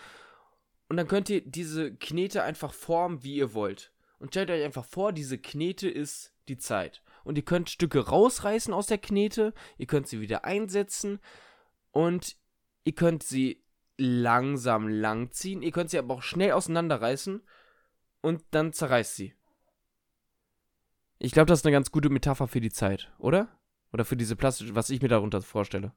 und 0.88 0.96
dann 0.96 1.08
könnt 1.08 1.28
ihr 1.30 1.40
diese 1.40 1.94
Knete 1.94 2.42
einfach 2.42 2.72
formen, 2.72 3.22
wie 3.22 3.36
ihr 3.36 3.54
wollt. 3.54 3.92
Und 4.18 4.28
stellt 4.28 4.50
euch 4.50 4.64
einfach 4.64 4.84
vor, 4.84 5.12
diese 5.12 5.38
Knete 5.38 5.88
ist 5.88 6.32
die 6.48 6.58
Zeit. 6.58 7.02
Und 7.24 7.36
ihr 7.36 7.44
könnt 7.44 7.70
Stücke 7.70 8.06
rausreißen 8.06 8.72
aus 8.72 8.86
der 8.86 8.98
Knete, 8.98 9.52
ihr 9.78 9.86
könnt 9.86 10.06
sie 10.06 10.20
wieder 10.20 10.44
einsetzen 10.44 11.18
und 11.90 12.36
ihr 12.84 12.94
könnt 12.94 13.24
sie 13.24 13.64
langsam 13.98 14.86
langziehen, 14.88 15.62
ihr 15.62 15.72
könnt 15.72 15.90
sie 15.90 15.98
aber 15.98 16.14
auch 16.14 16.22
schnell 16.22 16.52
auseinanderreißen 16.52 17.42
und 18.20 18.44
dann 18.52 18.72
zerreißt 18.72 19.16
sie. 19.16 19.34
Ich 21.18 21.32
glaube, 21.32 21.46
das 21.46 21.60
ist 21.60 21.66
eine 21.66 21.72
ganz 21.72 21.90
gute 21.90 22.10
Metapher 22.10 22.46
für 22.46 22.60
die 22.60 22.70
Zeit, 22.70 23.10
oder? 23.18 23.55
Oder 23.96 24.04
für 24.04 24.18
diese 24.18 24.36
plastische, 24.36 24.74
was 24.74 24.90
ich 24.90 25.00
mir 25.00 25.08
darunter 25.08 25.40
vorstelle. 25.40 25.90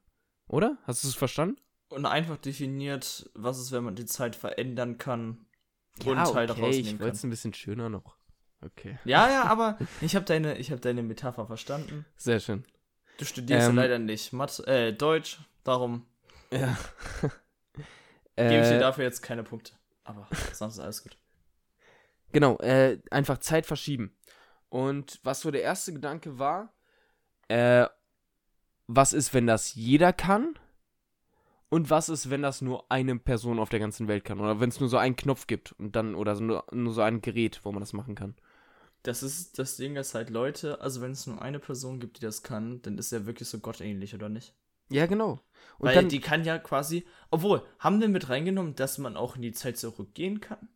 Oder? 0.46 0.78
Hast 0.84 1.04
du 1.04 1.08
es 1.08 1.14
verstanden? 1.14 1.60
Und 1.90 2.06
einfach 2.06 2.38
definiert, 2.38 3.28
was 3.34 3.58
ist, 3.58 3.72
wenn 3.72 3.84
man 3.84 3.94
die 3.94 4.06
Zeit 4.06 4.34
verändern 4.34 4.96
kann 4.96 5.44
und 6.06 6.16
ja, 6.16 6.24
Teile 6.24 6.50
okay, 6.50 6.62
rausnehmen 6.62 6.94
ich 6.94 6.98
wollte 6.98 7.16
es 7.16 7.24
ein 7.24 7.28
bisschen 7.28 7.52
schöner 7.52 7.90
noch. 7.90 8.16
Okay. 8.62 8.98
Ja, 9.04 9.28
ja, 9.28 9.44
aber 9.50 9.76
ich 10.00 10.16
habe 10.16 10.24
deine, 10.24 10.56
ich 10.56 10.72
hab 10.72 10.80
deine 10.80 11.02
Metapher 11.02 11.46
verstanden. 11.46 12.06
Sehr 12.16 12.40
schön. 12.40 12.64
Du 13.18 13.26
studierst 13.26 13.68
Ähm, 13.68 13.76
ja 13.76 13.82
leider 13.82 13.98
nicht 13.98 14.32
Mathe, 14.32 14.66
äh, 14.66 14.94
Deutsch, 14.94 15.38
darum 15.62 16.06
Ja. 16.50 16.78
gebe 18.34 18.62
ich 18.62 18.68
dir 18.68 18.76
äh, 18.76 18.80
dafür 18.80 19.04
jetzt 19.04 19.20
keine 19.20 19.42
Punkte. 19.42 19.74
Aber 20.04 20.26
sonst 20.54 20.76
ist 20.76 20.80
alles 20.80 21.02
gut. 21.02 21.18
Genau, 22.32 22.56
äh, 22.60 22.98
einfach 23.10 23.36
Zeit 23.36 23.66
verschieben. 23.66 24.16
Und 24.70 25.20
was 25.22 25.42
so 25.42 25.50
der 25.50 25.60
erste 25.60 25.92
Gedanke 25.92 26.38
war, 26.38 26.72
äh, 27.50 27.88
was 28.86 29.12
ist, 29.12 29.34
wenn 29.34 29.46
das 29.46 29.74
jeder 29.74 30.12
kann? 30.12 30.54
Und 31.68 31.90
was 31.90 32.08
ist, 32.08 32.30
wenn 32.30 32.42
das 32.42 32.62
nur 32.62 32.90
eine 32.90 33.16
Person 33.16 33.58
auf 33.58 33.68
der 33.68 33.78
ganzen 33.78 34.08
Welt 34.08 34.24
kann? 34.24 34.40
Oder 34.40 34.60
wenn 34.60 34.70
es 34.70 34.80
nur 34.80 34.88
so 34.88 34.96
einen 34.96 35.16
Knopf 35.16 35.46
gibt 35.46 35.72
und 35.72 35.94
dann, 35.94 36.14
oder 36.14 36.34
so 36.34 36.42
nur, 36.42 36.64
nur 36.72 36.92
so 36.92 37.02
ein 37.02 37.20
Gerät, 37.20 37.60
wo 37.64 37.70
man 37.72 37.80
das 37.80 37.92
machen 37.92 38.14
kann. 38.14 38.34
Das 39.02 39.22
ist 39.22 39.58
das 39.58 39.76
Ding, 39.76 39.94
dass 39.94 40.14
halt 40.14 40.30
Leute, 40.30 40.80
also 40.80 41.00
wenn 41.00 41.12
es 41.12 41.26
nur 41.26 41.40
eine 41.40 41.58
Person 41.58 42.00
gibt, 42.00 42.18
die 42.18 42.22
das 42.22 42.42
kann, 42.42 42.82
dann 42.82 42.98
ist 42.98 43.12
er 43.12 43.26
wirklich 43.26 43.48
so 43.48 43.58
gottähnlich, 43.58 44.14
oder 44.14 44.28
nicht? 44.28 44.54
Ja, 44.90 45.06
genau. 45.06 45.40
Und 45.78 45.88
Weil 45.88 45.94
dann, 45.94 46.08
die 46.08 46.20
kann 46.20 46.44
ja 46.44 46.58
quasi, 46.58 47.06
obwohl, 47.30 47.62
haben 47.78 48.00
wir 48.00 48.08
mit 48.08 48.28
reingenommen, 48.28 48.74
dass 48.74 48.98
man 48.98 49.16
auch 49.16 49.36
in 49.36 49.42
die 49.42 49.52
Zeit 49.52 49.78
zurückgehen 49.78 50.40
kann? 50.40 50.68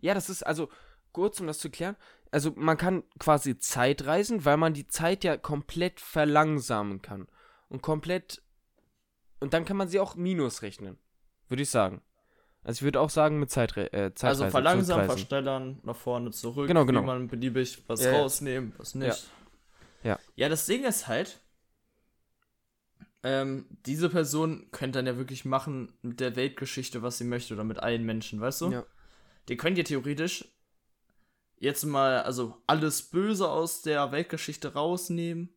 Ja, 0.00 0.14
das 0.14 0.28
ist 0.28 0.44
also, 0.44 0.68
kurz 1.12 1.40
um 1.40 1.46
das 1.46 1.58
zu 1.58 1.70
klären, 1.70 1.96
also 2.30 2.52
man 2.56 2.76
kann 2.76 3.04
quasi 3.18 3.58
Zeit 3.58 4.06
reisen, 4.06 4.44
weil 4.44 4.56
man 4.56 4.74
die 4.74 4.88
Zeit 4.88 5.24
ja 5.24 5.36
komplett 5.36 6.00
verlangsamen 6.00 7.02
kann. 7.02 7.28
Und 7.68 7.82
komplett. 7.82 8.42
Und 9.40 9.54
dann 9.54 9.64
kann 9.64 9.76
man 9.76 9.88
sie 9.88 10.00
auch 10.00 10.14
minus 10.16 10.62
rechnen. 10.62 10.98
Würde 11.48 11.62
ich 11.62 11.70
sagen. 11.70 12.02
Also 12.62 12.78
ich 12.78 12.82
würde 12.82 13.00
auch 13.00 13.10
sagen 13.10 13.38
mit 13.38 13.50
Zeitre 13.50 13.92
äh, 13.92 14.12
Zeitreise. 14.14 14.44
Also 14.44 14.50
verlangsamen, 14.50 15.06
verschnellern, 15.06 15.78
nach 15.84 15.94
vorne, 15.94 16.30
zurück, 16.32 16.66
Genau, 16.66 16.84
genau. 16.84 17.02
wie 17.02 17.06
man 17.06 17.28
beliebig 17.28 17.84
was 17.86 18.02
Ja, 18.02 18.12
ja. 18.12 18.18
rausnehmen, 18.18 18.72
was 18.76 18.94
nicht. 18.96 19.28
Ja. 20.02 20.18
Ja, 20.34 20.48
das 20.48 20.66
Ding 20.66 20.84
ist 20.84 21.06
halt, 21.06 21.40
ähm, 23.22 23.66
diese 23.86 24.08
Person 24.08 24.68
könnte 24.72 24.98
dann 24.98 25.06
ja 25.06 25.16
wirklich 25.16 25.44
machen 25.44 25.92
mit 26.02 26.20
der 26.20 26.34
Weltgeschichte, 26.36 27.02
was 27.02 27.18
sie 27.18 27.24
möchte, 27.24 27.54
oder 27.54 27.64
mit 27.64 27.78
allen 27.78 28.04
Menschen, 28.04 28.40
weißt 28.40 28.60
du? 28.62 28.70
Ja. 28.72 28.84
Die 29.48 29.56
können 29.56 29.76
ja 29.76 29.84
theoretisch 29.84 30.44
jetzt 31.58 31.84
mal, 31.84 32.22
also 32.22 32.62
alles 32.66 33.02
Böse 33.02 33.48
aus 33.48 33.82
der 33.82 34.12
Weltgeschichte 34.12 34.74
rausnehmen. 34.74 35.54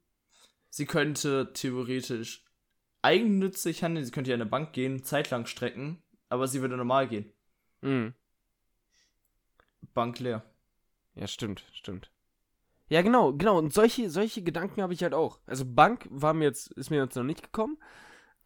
Sie 0.69 0.85
könnte 0.85 1.51
theoretisch 1.53 2.45
eigennützig 3.01 3.83
handeln, 3.83 4.05
sie 4.05 4.11
könnte 4.11 4.29
ja 4.29 4.35
in 4.35 4.41
eine 4.41 4.49
Bank 4.49 4.73
gehen, 4.73 5.03
zeitlang 5.03 5.45
strecken, 5.45 6.01
aber 6.27 6.47
sie 6.47 6.61
würde 6.61 6.77
normal 6.77 7.07
gehen. 7.07 7.31
Mhm. 7.81 8.13
Bank 9.93 10.19
leer. 10.19 10.43
Ja, 11.15 11.27
stimmt, 11.27 11.63
stimmt. 11.73 12.11
Ja, 12.89 13.01
genau, 13.01 13.33
genau. 13.33 13.57
Und 13.57 13.73
solche, 13.73 14.09
solche 14.09 14.41
Gedanken 14.41 14.81
habe 14.81 14.93
ich 14.93 15.03
halt 15.03 15.13
auch. 15.13 15.39
Also 15.45 15.63
Bank 15.65 16.07
war 16.09 16.33
mir 16.33 16.45
jetzt, 16.45 16.71
ist 16.73 16.89
mir 16.89 16.97
jetzt 16.97 17.15
noch 17.15 17.23
nicht 17.23 17.43
gekommen. 17.43 17.77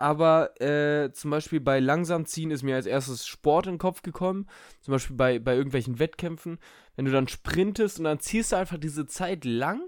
Aber 0.03 0.59
äh, 0.59 1.13
zum 1.13 1.31
Beispiel 1.31 1.61
bei 1.61 1.79
langsam 1.79 2.25
ziehen 2.25 2.51
ist 2.51 2.61
mir 2.61 2.75
als 2.75 2.85
erstes 2.85 3.25
Sport 3.25 3.67
in 3.67 3.75
den 3.75 3.79
Kopf 3.79 4.01
gekommen. 4.01 4.49
Zum 4.81 4.91
Beispiel 4.91 5.15
bei, 5.15 5.39
bei 5.39 5.55
irgendwelchen 5.55 5.97
Wettkämpfen. 5.97 6.59
Wenn 6.97 7.05
du 7.05 7.11
dann 7.11 7.29
sprintest 7.29 7.99
und 7.99 8.03
dann 8.03 8.19
ziehst 8.19 8.51
du 8.51 8.57
einfach 8.57 8.77
diese 8.77 9.05
Zeit 9.05 9.45
lang 9.45 9.81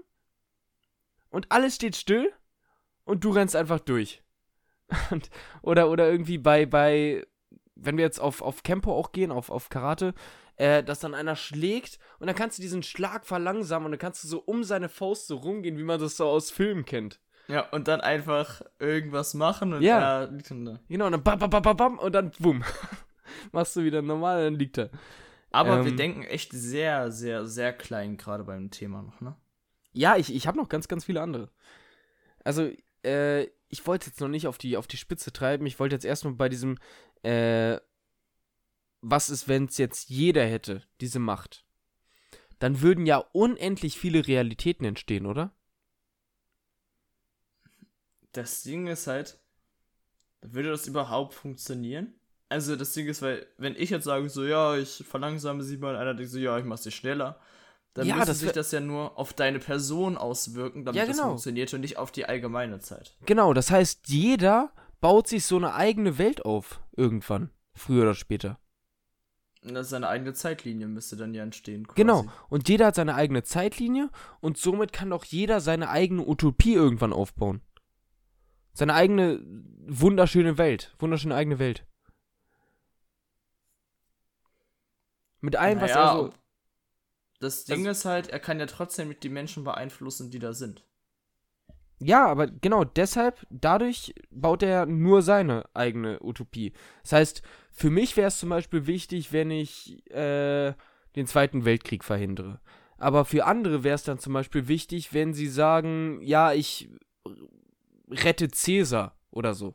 und 1.28 1.52
alles 1.52 1.74
steht 1.74 1.96
still 1.96 2.32
und 3.04 3.24
du 3.24 3.30
rennst 3.30 3.54
einfach 3.54 3.78
durch. 3.78 4.22
Und, 5.10 5.28
oder, 5.60 5.90
oder 5.90 6.08
irgendwie 6.08 6.38
bei, 6.38 6.64
bei, 6.64 7.26
wenn 7.74 7.98
wir 7.98 8.04
jetzt 8.04 8.20
auf, 8.20 8.40
auf 8.40 8.62
Campo 8.62 8.94
auch 8.94 9.12
gehen, 9.12 9.32
auf, 9.32 9.50
auf 9.50 9.68
Karate, 9.68 10.14
äh, 10.54 10.82
dass 10.82 11.00
dann 11.00 11.12
einer 11.12 11.36
schlägt 11.36 11.98
und 12.20 12.28
dann 12.28 12.36
kannst 12.36 12.56
du 12.56 12.62
diesen 12.62 12.84
Schlag 12.84 13.26
verlangsamen 13.26 13.86
und 13.86 13.92
dann 13.92 13.98
kannst 13.98 14.22
du 14.22 14.28
so 14.28 14.38
um 14.38 14.64
seine 14.64 14.88
Faust 14.88 15.26
so 15.26 15.36
rumgehen, 15.36 15.76
wie 15.76 15.82
man 15.82 16.00
das 16.00 16.16
so 16.16 16.26
aus 16.26 16.52
Filmen 16.52 16.84
kennt. 16.84 17.20
Ja, 17.48 17.60
und 17.70 17.86
dann 17.88 18.00
einfach 18.00 18.62
irgendwas 18.78 19.34
machen 19.34 19.72
und 19.72 19.82
Ja. 19.82 20.22
er 20.22 20.30
liegt 20.30 20.50
dann 20.50 20.64
da. 20.64 20.80
Genau, 20.88 21.06
und 21.06 21.12
dann 21.12 21.22
bam, 21.22 21.38
bam, 21.38 21.50
bam, 21.50 21.62
bam, 21.62 21.76
bam 21.76 21.98
und 21.98 22.12
dann 22.12 22.32
bumm. 22.38 22.64
Machst 23.52 23.76
du 23.76 23.84
wieder 23.84 24.02
normal, 24.02 24.44
dann 24.44 24.54
liegt 24.54 24.78
er. 24.78 24.90
Aber 25.50 25.84
wir 25.84 25.92
Ähm. 25.92 25.96
denken 25.96 26.22
echt 26.24 26.52
sehr, 26.52 27.10
sehr, 27.12 27.46
sehr 27.46 27.72
klein 27.72 28.16
gerade 28.16 28.44
beim 28.44 28.70
Thema 28.70 29.02
noch, 29.02 29.20
ne? 29.20 29.36
Ja, 29.92 30.16
ich, 30.16 30.34
ich 30.34 30.46
habe 30.46 30.58
noch 30.58 30.68
ganz, 30.68 30.88
ganz 30.88 31.04
viele 31.04 31.22
andere. 31.22 31.50
Also, 32.44 32.70
äh, 33.04 33.44
ich 33.68 33.86
wollte 33.86 34.06
jetzt 34.08 34.20
noch 34.20 34.28
nicht 34.28 34.46
auf 34.46 34.58
die, 34.58 34.76
auf 34.76 34.86
die 34.86 34.96
Spitze 34.98 35.32
treiben. 35.32 35.66
Ich 35.66 35.78
wollte 35.80 35.94
jetzt 35.94 36.04
erstmal 36.04 36.34
bei 36.34 36.48
diesem, 36.48 36.76
äh, 37.22 37.78
was 39.00 39.30
ist, 39.30 39.48
wenn 39.48 39.66
es 39.66 39.78
jetzt 39.78 40.10
jeder 40.10 40.44
hätte, 40.44 40.82
diese 41.00 41.18
Macht? 41.18 41.64
Dann 42.58 42.80
würden 42.80 43.06
ja 43.06 43.18
unendlich 43.32 43.98
viele 43.98 44.26
Realitäten 44.26 44.84
entstehen, 44.84 45.26
oder? 45.26 45.52
Das 48.36 48.62
Ding 48.62 48.86
ist 48.86 49.06
halt, 49.06 49.38
würde 50.42 50.70
das 50.70 50.86
überhaupt 50.86 51.32
funktionieren? 51.34 52.12
Also 52.48 52.76
das 52.76 52.92
Ding 52.92 53.06
ist, 53.06 53.22
weil, 53.22 53.46
wenn 53.56 53.74
ich 53.76 53.90
jetzt 53.90 54.04
sage, 54.04 54.28
so, 54.28 54.44
ja, 54.44 54.76
ich 54.76 55.02
verlangsame 55.08 55.62
sie 55.62 55.78
mal, 55.78 55.96
einer 55.96 56.14
denkt 56.14 56.30
so, 56.30 56.38
ja, 56.38 56.58
ich 56.58 56.64
mach 56.64 56.76
sie 56.78 56.90
schneller, 56.92 57.40
dann 57.94 58.06
Ja, 58.06 58.16
müsste 58.16 58.30
das 58.30 58.38
sich 58.40 58.52
das 58.52 58.72
ja 58.72 58.80
nur 58.80 59.18
auf 59.18 59.32
deine 59.32 59.58
Person 59.58 60.16
auswirken, 60.18 60.84
damit 60.84 60.98
Ja, 60.98 61.06
das 61.06 61.16
genau. 61.16 61.28
funktioniert 61.30 61.72
und 61.72 61.80
nicht 61.80 61.96
auf 61.96 62.12
die 62.12 62.26
allgemeine 62.26 62.78
Zeit. 62.78 63.16
Genau, 63.24 63.54
das 63.54 63.70
heißt, 63.70 64.08
jeder 64.08 64.70
baut 65.00 65.28
sich 65.28 65.46
so 65.46 65.56
eine 65.56 65.74
eigene 65.74 66.18
Welt 66.18 66.44
auf. 66.44 66.80
Irgendwann. 66.94 67.50
Früher 67.74 68.02
oder 68.02 68.14
später. 68.14 68.58
Und 69.64 69.74
das 69.74 69.86
ist 69.86 69.90
seine 69.90 70.08
eigene 70.08 70.34
Zeitlinie 70.34 70.86
müsste 70.86 71.16
dann 71.16 71.34
ja 71.34 71.42
entstehen. 71.42 71.86
Quasi. 71.86 71.96
Genau. 71.96 72.26
Und 72.48 72.68
jeder 72.68 72.86
hat 72.86 72.94
seine 72.94 73.14
eigene 73.14 73.42
Zeitlinie 73.42 74.10
und 74.40 74.58
somit 74.58 74.92
kann 74.92 75.10
doch 75.10 75.24
jeder 75.24 75.60
seine 75.60 75.88
eigene 75.88 76.24
Utopie 76.26 76.74
irgendwann 76.74 77.12
aufbauen. 77.12 77.62
Seine 78.76 78.92
eigene 78.92 79.40
wunderschöne 79.86 80.58
Welt. 80.58 80.94
Wunderschöne 80.98 81.34
eigene 81.34 81.58
Welt. 81.58 81.86
Mit 85.40 85.56
allem, 85.56 85.80
was 85.80 85.92
Naja, 85.94 86.10
er 86.12 86.16
so. 86.18 86.32
Das 87.40 87.64
Ding 87.64 87.78
Also- 87.86 87.90
ist 87.90 88.04
halt, 88.04 88.28
er 88.28 88.38
kann 88.40 88.58
ja 88.58 88.66
trotzdem 88.66 89.14
die 89.20 89.28
Menschen 89.30 89.64
beeinflussen, 89.64 90.30
die 90.30 90.38
da 90.38 90.52
sind. 90.52 90.84
Ja, 91.98 92.26
aber 92.26 92.48
genau 92.48 92.84
deshalb, 92.84 93.46
dadurch 93.48 94.14
baut 94.30 94.62
er 94.62 94.84
nur 94.84 95.22
seine 95.22 95.64
eigene 95.72 96.18
Utopie. 96.22 96.74
Das 97.02 97.12
heißt, 97.12 97.42
für 97.72 97.88
mich 97.88 98.14
wäre 98.18 98.28
es 98.28 98.38
zum 98.38 98.50
Beispiel 98.50 98.86
wichtig, 98.86 99.32
wenn 99.32 99.50
ich 99.50 100.04
äh, 100.10 100.74
den 101.14 101.26
Zweiten 101.26 101.64
Weltkrieg 101.64 102.04
verhindere. 102.04 102.60
Aber 102.98 103.24
für 103.24 103.46
andere 103.46 103.82
wäre 103.84 103.94
es 103.94 104.04
dann 104.04 104.18
zum 104.18 104.34
Beispiel 104.34 104.68
wichtig, 104.68 105.14
wenn 105.14 105.32
sie 105.32 105.48
sagen, 105.48 106.20
ja, 106.20 106.52
ich 106.52 106.90
rette 108.08 108.48
Cäsar 108.48 109.18
oder 109.30 109.54
so. 109.54 109.74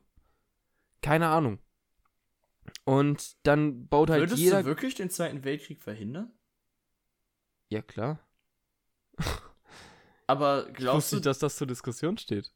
Keine 1.02 1.28
Ahnung. 1.30 1.60
Und 2.86 3.36
dann 3.44 3.88
baut 3.88 4.10
halt 4.10 4.22
Würdest 4.22 4.40
jeder. 4.42 4.62
du 4.62 4.66
wirklich 4.70 4.96
den 4.96 5.10
Zweiten 5.10 5.44
Weltkrieg 5.44 5.82
verhindern? 5.82 6.32
ja, 7.70 7.82
klar. 7.82 8.20
Aber 10.28 10.68
Ich 10.70 10.74
glaubst 10.76 11.12
du, 11.14 11.20
dass 11.20 11.40
das 11.40 11.56
zur 11.56 11.68
Diskussion 11.68 12.18
steht. 12.18 12.52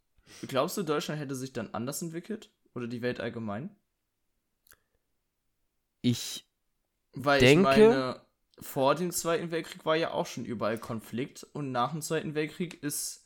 glaubst 0.48 0.78
du, 0.78 0.84
Deutschland 0.84 1.20
hätte 1.22 1.36
sich 1.36 1.54
dann 1.54 1.74
anders 1.74 2.02
entwickelt? 2.02 2.52
Oder 2.74 2.88
die 2.88 3.02
Welt 3.02 3.20
allgemein? 3.20 3.76
Ich 6.02 6.48
Weil 7.14 7.40
Denke- 7.40 7.72
ich 7.72 7.78
meine, 7.78 8.22
vor 8.60 8.96
dem 8.96 9.12
Zweiten 9.12 9.52
Weltkrieg 9.52 9.86
war 9.86 9.96
ja 9.96 10.12
auch 10.12 10.26
schon 10.26 10.46
überall 10.46 10.78
Konflikt 10.78 11.44
und 11.54 11.72
nach 11.72 11.92
dem 11.92 12.02
Zweiten 12.02 12.36
Weltkrieg 12.36 12.82
ist 12.84 13.25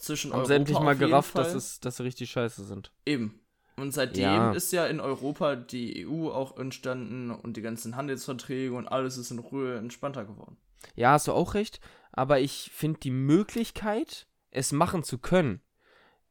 zwischen 0.00 0.32
Haben 0.32 0.38
Europa 0.40 0.48
sie 0.48 0.54
endlich 0.54 0.80
mal 0.80 0.96
gerafft, 0.96 1.36
dass, 1.36 1.54
es, 1.54 1.80
dass 1.80 1.96
sie 1.96 2.04
richtig 2.04 2.30
scheiße 2.30 2.64
sind. 2.64 2.92
Eben. 3.06 3.40
Und 3.76 3.92
seitdem 3.92 4.22
Ja. 4.24 4.52
ist 4.52 4.72
ja 4.72 4.86
in 4.86 5.00
Europa 5.00 5.56
die 5.56 6.06
EU 6.06 6.30
auch 6.30 6.58
entstanden 6.58 7.30
und 7.30 7.56
die 7.56 7.62
ganzen 7.62 7.96
Handelsverträge 7.96 8.74
und 8.74 8.88
alles 8.88 9.16
ist 9.16 9.30
in 9.30 9.38
Ruhe 9.38 9.76
entspannter 9.76 10.24
geworden. 10.24 10.56
Ja, 10.96 11.12
hast 11.12 11.28
du 11.28 11.32
auch 11.32 11.54
recht. 11.54 11.80
Aber 12.12 12.40
ich 12.40 12.70
finde 12.74 13.00
die 13.00 13.10
Möglichkeit, 13.10 14.26
es 14.50 14.72
machen 14.72 15.02
zu 15.02 15.18
können, 15.18 15.60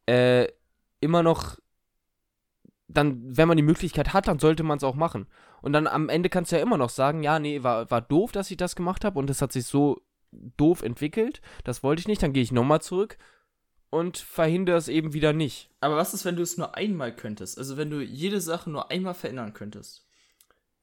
äh, 0.06 0.48
immer 1.00 1.24
noch. 1.24 1.58
Dann, 2.88 3.38
wenn 3.38 3.48
man 3.48 3.58
die 3.58 3.64
Möglichkeit 3.64 4.14
hat, 4.14 4.28
dann 4.28 4.40
sollte 4.40 4.64
man 4.64 4.78
es 4.78 4.84
auch 4.84 4.96
machen. 4.96 5.28
Und 5.62 5.74
dann 5.74 5.86
am 5.86 6.10
Ende 6.10 6.30
kannst 6.30 6.52
du 6.52 6.56
ja 6.56 6.62
immer 6.64 6.78
noch 6.78 6.90
sagen, 6.90 7.22
ja, 7.22 7.38
nee, 7.38 7.62
war, 7.62 7.90
war 7.92 8.02
doof, 8.02 8.32
dass 8.32 8.50
ich 8.50 8.58
das 8.58 8.76
gemacht 8.76 9.06
habe 9.06 9.20
und 9.20 9.30
es 9.30 9.42
hat 9.44 9.52
sich 9.52 9.66
so 9.66 10.02
doof 10.32 10.82
entwickelt. 10.82 11.42
Das 11.64 11.84
wollte 11.84 12.00
ich 12.00 12.08
nicht. 12.08 12.24
Dann 12.24 12.34
gehe 12.34 12.42
ich 12.44 12.52
nochmal 12.52 12.82
zurück 12.82 13.18
und 13.90 14.18
verhindere 14.18 14.78
es 14.78 14.88
eben 14.88 15.14
wieder 15.14 15.34
nicht. 15.34 15.70
Aber 15.80 15.96
was 15.96 16.14
ist, 16.14 16.26
wenn 16.26 16.36
du 16.36 16.44
es 16.44 16.58
nur 16.58 16.76
einmal 16.76 17.16
könntest? 17.16 17.58
Also 17.58 17.78
wenn 17.78 17.90
du 17.90 18.02
jede 18.02 18.42
Sache 18.42 18.70
nur 18.70 18.92
einmal 18.92 19.14
verändern 19.14 19.54
könntest? 19.54 20.06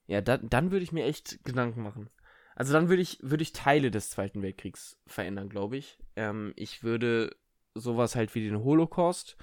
Ja, 0.07 0.21
da, 0.21 0.37
dann 0.37 0.71
würde 0.71 0.85
ich 0.85 0.93
mir 0.93 1.05
echt 1.05 1.45
Gedanken 1.45 1.83
machen. 1.83 2.11
Also 2.55 2.73
dann 2.73 2.89
würde 2.89 3.03
ich, 3.03 3.19
würde 3.23 3.43
ich 3.43 3.53
Teile 3.53 3.91
des 3.91 4.11
Zweiten 4.11 4.43
Weltkriegs 4.43 4.99
verändern, 5.07 5.49
glaube 5.49 5.77
ich. 5.77 5.99
Ähm, 6.17 6.53
ich 6.57 6.83
würde 6.83 7.37
sowas 7.75 8.17
halt 8.17 8.35
wie 8.35 8.49
den 8.49 8.65
Holocaust, 8.65 9.37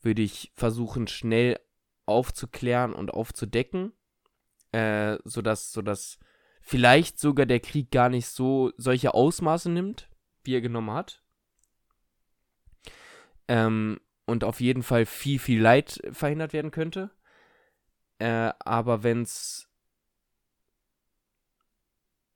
würde 0.00 0.22
ich 0.22 0.52
versuchen, 0.54 1.08
schnell 1.08 1.58
aufzuklären 2.06 2.92
und 2.94 3.10
aufzudecken, 3.10 3.92
äh, 4.72 5.18
sodass, 5.24 5.72
sodass 5.72 6.18
vielleicht 6.60 7.18
sogar 7.18 7.46
der 7.46 7.60
Krieg 7.60 7.90
gar 7.90 8.08
nicht 8.08 8.28
so 8.28 8.72
solche 8.76 9.14
Ausmaße 9.14 9.70
nimmt, 9.70 10.08
wie 10.44 10.54
er 10.54 10.60
genommen 10.60 10.92
hat. 10.92 11.22
Ähm, 13.50 13.98
und 14.26 14.44
auf 14.44 14.60
jeden 14.60 14.84
Fall 14.84 15.06
viel, 15.06 15.40
viel 15.40 15.60
Leid 15.60 16.00
verhindert 16.12 16.52
werden 16.52 16.70
könnte. 16.70 17.10
Äh, 18.20 18.52
aber 18.60 19.02
wenn's 19.02 19.68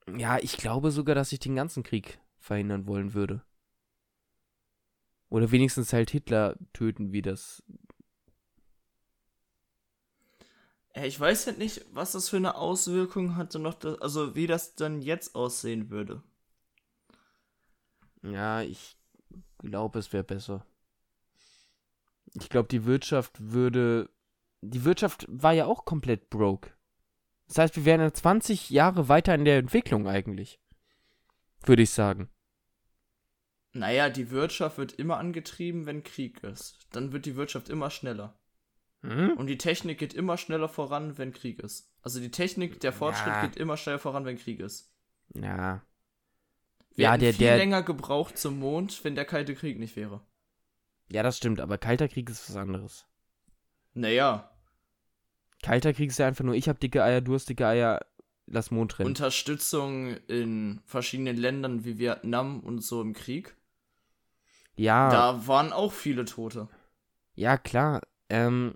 ja, 0.08 0.38
ich 0.38 0.56
glaube 0.56 0.90
sogar, 0.90 1.14
dass 1.14 1.30
ich 1.30 1.38
den 1.38 1.54
ganzen 1.54 1.84
Krieg 1.84 2.18
verhindern 2.38 2.88
wollen 2.88 3.14
würde. 3.14 3.42
Oder 5.28 5.52
wenigstens 5.52 5.92
halt 5.92 6.10
Hitler 6.10 6.56
töten, 6.72 7.12
wie 7.12 7.22
das. 7.22 7.62
Ich 10.94 11.18
weiß 11.18 11.46
halt 11.46 11.58
nicht, 11.58 11.86
was 11.92 12.12
das 12.12 12.28
für 12.28 12.36
eine 12.38 12.56
Auswirkung 12.56 13.36
hatte 13.36 13.60
noch, 13.60 13.74
das, 13.74 14.00
also 14.00 14.34
wie 14.34 14.48
das 14.48 14.74
dann 14.74 15.00
jetzt 15.00 15.36
aussehen 15.36 15.90
würde. 15.90 16.22
Ja, 18.22 18.62
ich 18.62 18.96
glaube, 19.58 20.00
es 20.00 20.12
wäre 20.12 20.24
besser. 20.24 20.66
Ich 22.32 22.48
glaube, 22.48 22.68
die 22.68 22.84
Wirtschaft 22.84 23.32
würde. 23.52 24.10
Die 24.62 24.84
Wirtschaft 24.84 25.26
war 25.28 25.52
ja 25.52 25.66
auch 25.66 25.84
komplett 25.84 26.30
broke. 26.30 26.70
Das 27.48 27.58
heißt, 27.58 27.76
wir 27.76 27.84
wären 27.84 28.00
ja 28.00 28.12
20 28.12 28.70
Jahre 28.70 29.08
weiter 29.08 29.34
in 29.34 29.44
der 29.44 29.58
Entwicklung 29.58 30.08
eigentlich. 30.08 30.58
Würde 31.66 31.82
ich 31.82 31.90
sagen. 31.90 32.30
Naja, 33.72 34.08
die 34.08 34.30
Wirtschaft 34.30 34.78
wird 34.78 34.92
immer 34.92 35.18
angetrieben, 35.18 35.84
wenn 35.84 36.02
Krieg 36.02 36.42
ist. 36.42 36.78
Dann 36.92 37.12
wird 37.12 37.26
die 37.26 37.36
Wirtschaft 37.36 37.68
immer 37.68 37.90
schneller. 37.90 38.38
Hm? 39.02 39.32
Und 39.36 39.48
die 39.48 39.58
Technik 39.58 39.98
geht 39.98 40.14
immer 40.14 40.38
schneller 40.38 40.68
voran, 40.68 41.18
wenn 41.18 41.32
Krieg 41.32 41.58
ist. 41.62 41.92
Also 42.00 42.20
die 42.20 42.30
Technik, 42.30 42.80
der 42.80 42.92
Fortschritt 42.92 43.34
Ja. 43.34 43.44
geht 43.46 43.56
immer 43.56 43.76
schneller 43.76 43.98
voran, 43.98 44.24
wenn 44.24 44.38
Krieg 44.38 44.60
ist. 44.60 44.94
Ja. 45.34 45.82
Wir 46.94 47.04
Ja, 47.04 47.12
hätten 47.12 47.20
der- 47.24 47.34
viel 47.34 47.46
der- 47.46 47.56
länger 47.58 47.82
gebraucht 47.82 48.38
zum 48.38 48.58
Mond, 48.60 49.04
wenn 49.04 49.14
der 49.16 49.24
Kalte 49.24 49.54
Krieg 49.54 49.78
nicht 49.78 49.96
wäre. 49.96 50.24
Ja, 51.10 51.22
das 51.22 51.36
stimmt, 51.36 51.60
aber 51.60 51.78
Kalter 51.78 52.08
Krieg 52.08 52.30
ist 52.30 52.48
was 52.48 52.56
anderes. 52.56 53.06
Naja, 53.92 54.50
Kalter 55.64 55.94
Krieg 55.94 56.10
ist 56.10 56.18
ja 56.18 56.26
einfach 56.26 56.44
nur, 56.44 56.54
ich 56.54 56.68
hab 56.68 56.78
dicke 56.78 57.02
Eier, 57.02 57.22
du 57.22 57.32
hast 57.32 57.48
dicke 57.48 57.66
Eier, 57.66 58.04
lass 58.46 58.70
Mond 58.70 58.98
rennen. 58.98 59.08
Unterstützung 59.08 60.14
in 60.28 60.82
verschiedenen 60.84 61.38
Ländern 61.38 61.86
wie 61.86 61.98
Vietnam 61.98 62.60
und 62.60 62.84
so 62.84 63.00
im 63.00 63.14
Krieg. 63.14 63.56
ja. 64.76 65.08
Da 65.08 65.46
waren 65.46 65.72
auch 65.72 65.92
viele 65.92 66.26
Tote. 66.26 66.68
Ja, 67.34 67.56
klar. 67.56 68.02
Ähm, 68.28 68.74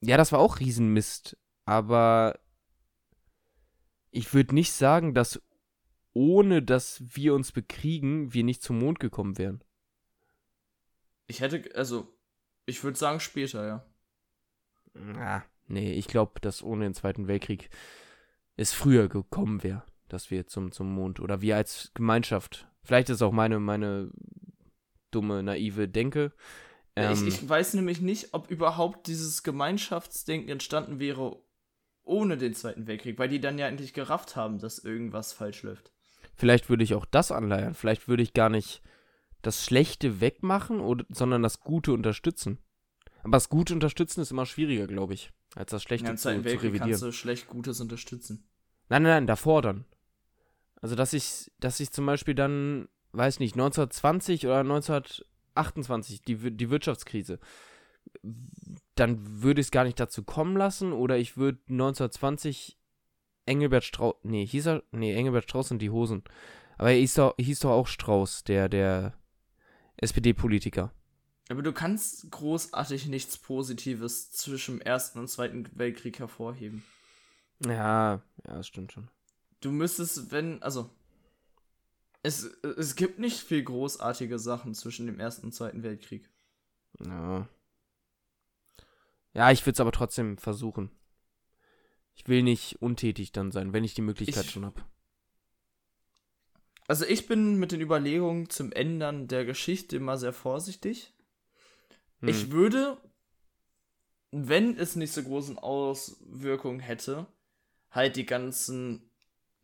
ja, 0.00 0.16
das 0.16 0.32
war 0.32 0.38
auch 0.38 0.60
Riesenmist. 0.60 1.36
Aber 1.66 2.38
ich 4.10 4.32
würde 4.32 4.54
nicht 4.54 4.72
sagen, 4.72 5.14
dass 5.14 5.42
ohne 6.14 6.62
dass 6.62 7.02
wir 7.14 7.34
uns 7.34 7.52
bekriegen, 7.52 8.32
wir 8.32 8.44
nicht 8.44 8.62
zum 8.62 8.78
Mond 8.78 9.00
gekommen 9.00 9.36
wären. 9.36 9.63
Ich 11.26 11.40
hätte, 11.40 11.74
also, 11.74 12.14
ich 12.66 12.82
würde 12.84 12.98
sagen 12.98 13.20
später, 13.20 13.66
ja. 13.66 13.86
Ah, 15.18 15.42
nee, 15.66 15.92
ich 15.92 16.06
glaube, 16.06 16.40
dass 16.40 16.62
ohne 16.62 16.84
den 16.84 16.94
Zweiten 16.94 17.26
Weltkrieg 17.26 17.70
es 18.56 18.72
früher 18.72 19.08
gekommen 19.08 19.62
wäre, 19.62 19.82
dass 20.08 20.30
wir 20.30 20.46
zum, 20.46 20.70
zum 20.72 20.92
Mond 20.92 21.20
oder 21.20 21.40
wir 21.40 21.56
als 21.56 21.90
Gemeinschaft. 21.94 22.68
Vielleicht 22.82 23.10
ist 23.10 23.22
auch 23.22 23.32
meine, 23.32 23.58
meine 23.58 24.10
dumme, 25.10 25.42
naive 25.42 25.88
Denke. 25.88 26.32
Ähm, 26.96 27.12
ich, 27.12 27.26
ich 27.26 27.48
weiß 27.48 27.74
nämlich 27.74 28.00
nicht, 28.00 28.34
ob 28.34 28.50
überhaupt 28.50 29.06
dieses 29.06 29.42
Gemeinschaftsdenken 29.42 30.50
entstanden 30.50 31.00
wäre 31.00 31.42
ohne 32.04 32.36
den 32.36 32.54
Zweiten 32.54 32.86
Weltkrieg, 32.86 33.18
weil 33.18 33.28
die 33.28 33.40
dann 33.40 33.58
ja 33.58 33.66
endlich 33.66 33.94
gerafft 33.94 34.36
haben, 34.36 34.58
dass 34.58 34.78
irgendwas 34.78 35.32
falsch 35.32 35.62
läuft. 35.62 35.90
Vielleicht 36.36 36.68
würde 36.68 36.84
ich 36.84 36.94
auch 36.94 37.06
das 37.06 37.32
anleiern. 37.32 37.74
Vielleicht 37.74 38.08
würde 38.08 38.22
ich 38.22 38.34
gar 38.34 38.50
nicht 38.50 38.82
das 39.46 39.64
Schlechte 39.64 40.20
wegmachen, 40.20 40.80
oder, 40.80 41.04
sondern 41.10 41.42
das 41.42 41.60
Gute 41.60 41.92
unterstützen. 41.92 42.58
Aber 43.22 43.32
das 43.32 43.48
Gute 43.48 43.72
unterstützen 43.74 44.20
ist 44.20 44.30
immer 44.30 44.46
schwieriger, 44.46 44.86
glaube 44.86 45.14
ich, 45.14 45.30
als 45.54 45.70
das 45.70 45.82
Schlechte 45.82 46.08
Ja, 46.08 46.16
zu, 46.16 46.28
zu 46.42 46.46
revidieren. 46.46 46.78
kannst 46.90 47.02
du 47.02 47.12
schlecht 47.12 47.48
Gutes 47.48 47.80
unterstützen. 47.80 48.46
Nein, 48.88 49.02
nein, 49.02 49.12
nein, 49.12 49.26
davor 49.26 49.62
dann. 49.62 49.84
Also, 50.80 50.94
dass 50.94 51.12
ich, 51.14 51.50
dass 51.58 51.80
ich 51.80 51.90
zum 51.90 52.04
Beispiel 52.04 52.34
dann, 52.34 52.88
weiß 53.12 53.38
nicht, 53.40 53.54
1920 53.54 54.46
oder 54.46 54.58
1928, 54.60 56.22
die, 56.22 56.56
die 56.56 56.70
Wirtschaftskrise, 56.70 57.38
dann 58.94 59.42
würde 59.42 59.60
ich 59.60 59.68
es 59.68 59.70
gar 59.70 59.84
nicht 59.84 59.98
dazu 59.98 60.22
kommen 60.22 60.56
lassen 60.56 60.92
oder 60.92 61.16
ich 61.16 61.36
würde 61.36 61.58
1920 61.70 62.78
Engelbert 63.46 63.84
Strauß, 63.84 64.16
nee, 64.22 64.46
hieß 64.46 64.66
er, 64.66 64.82
nee, 64.92 65.14
Engelbert 65.14 65.44
Strauß 65.44 65.68
sind 65.68 65.80
die 65.82 65.90
Hosen. 65.90 66.22
Aber 66.76 66.90
er 66.90 66.98
hieß 66.98 67.14
doch, 67.14 67.34
hieß 67.38 67.60
doch 67.60 67.70
auch 67.70 67.86
Strauß, 67.86 68.44
der, 68.44 68.68
der 68.68 69.14
SPD-Politiker. 69.96 70.92
Aber 71.50 71.62
du 71.62 71.72
kannst 71.72 72.30
großartig 72.30 73.06
nichts 73.06 73.36
Positives 73.36 74.32
zwischen 74.32 74.78
dem 74.78 74.80
Ersten 74.86 75.18
und 75.18 75.28
Zweiten 75.28 75.68
Weltkrieg 75.74 76.18
hervorheben. 76.18 76.82
Ja, 77.64 78.14
ja, 78.14 78.22
das 78.44 78.66
stimmt 78.66 78.92
schon. 78.92 79.08
Du 79.60 79.70
müsstest, 79.70 80.30
wenn, 80.32 80.62
also, 80.62 80.90
es, 82.22 82.44
es 82.44 82.96
gibt 82.96 83.18
nicht 83.18 83.40
viel 83.40 83.62
großartige 83.62 84.38
Sachen 84.38 84.74
zwischen 84.74 85.06
dem 85.06 85.20
Ersten 85.20 85.46
und 85.46 85.52
Zweiten 85.52 85.82
Weltkrieg. 85.82 86.30
Ja. 87.04 87.48
Ja, 89.34 89.50
ich 89.50 89.62
würde 89.66 89.74
es 89.74 89.80
aber 89.80 89.92
trotzdem 89.92 90.38
versuchen. 90.38 90.90
Ich 92.14 92.26
will 92.28 92.42
nicht 92.42 92.80
untätig 92.80 93.32
dann 93.32 93.50
sein, 93.52 93.72
wenn 93.72 93.84
ich 93.84 93.94
die 93.94 94.02
Möglichkeit 94.02 94.44
Ich- 94.44 94.50
schon 94.52 94.64
habe. 94.64 94.80
Also 96.86 97.04
ich 97.06 97.26
bin 97.26 97.56
mit 97.56 97.72
den 97.72 97.80
Überlegungen 97.80 98.50
zum 98.50 98.70
Ändern 98.72 99.26
der 99.26 99.44
Geschichte 99.44 99.96
immer 99.96 100.18
sehr 100.18 100.32
vorsichtig. 100.32 101.14
Hm. 102.20 102.28
Ich 102.28 102.50
würde, 102.50 102.98
wenn 104.30 104.76
es 104.76 104.96
nicht 104.96 105.12
so 105.12 105.22
großen 105.22 105.58
Auswirkungen 105.58 106.80
hätte, 106.80 107.26
halt 107.90 108.16
die 108.16 108.26
ganzen 108.26 109.10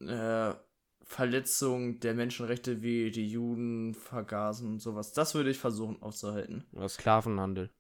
äh, 0.01 0.55
Verletzungen 1.03 2.01
der 2.01 2.15
Menschenrechte 2.15 2.83
wie 2.83 3.11
die 3.11 3.29
Juden 3.29 3.95
vergasen 3.95 4.69
und 4.69 4.81
sowas, 4.81 5.13
das 5.13 5.35
würde 5.35 5.51
ich 5.51 5.59
versuchen 5.59 6.01
aufzuhalten. 6.03 6.65
Oder 6.73 6.89
Sklavenhandel. 6.89 7.71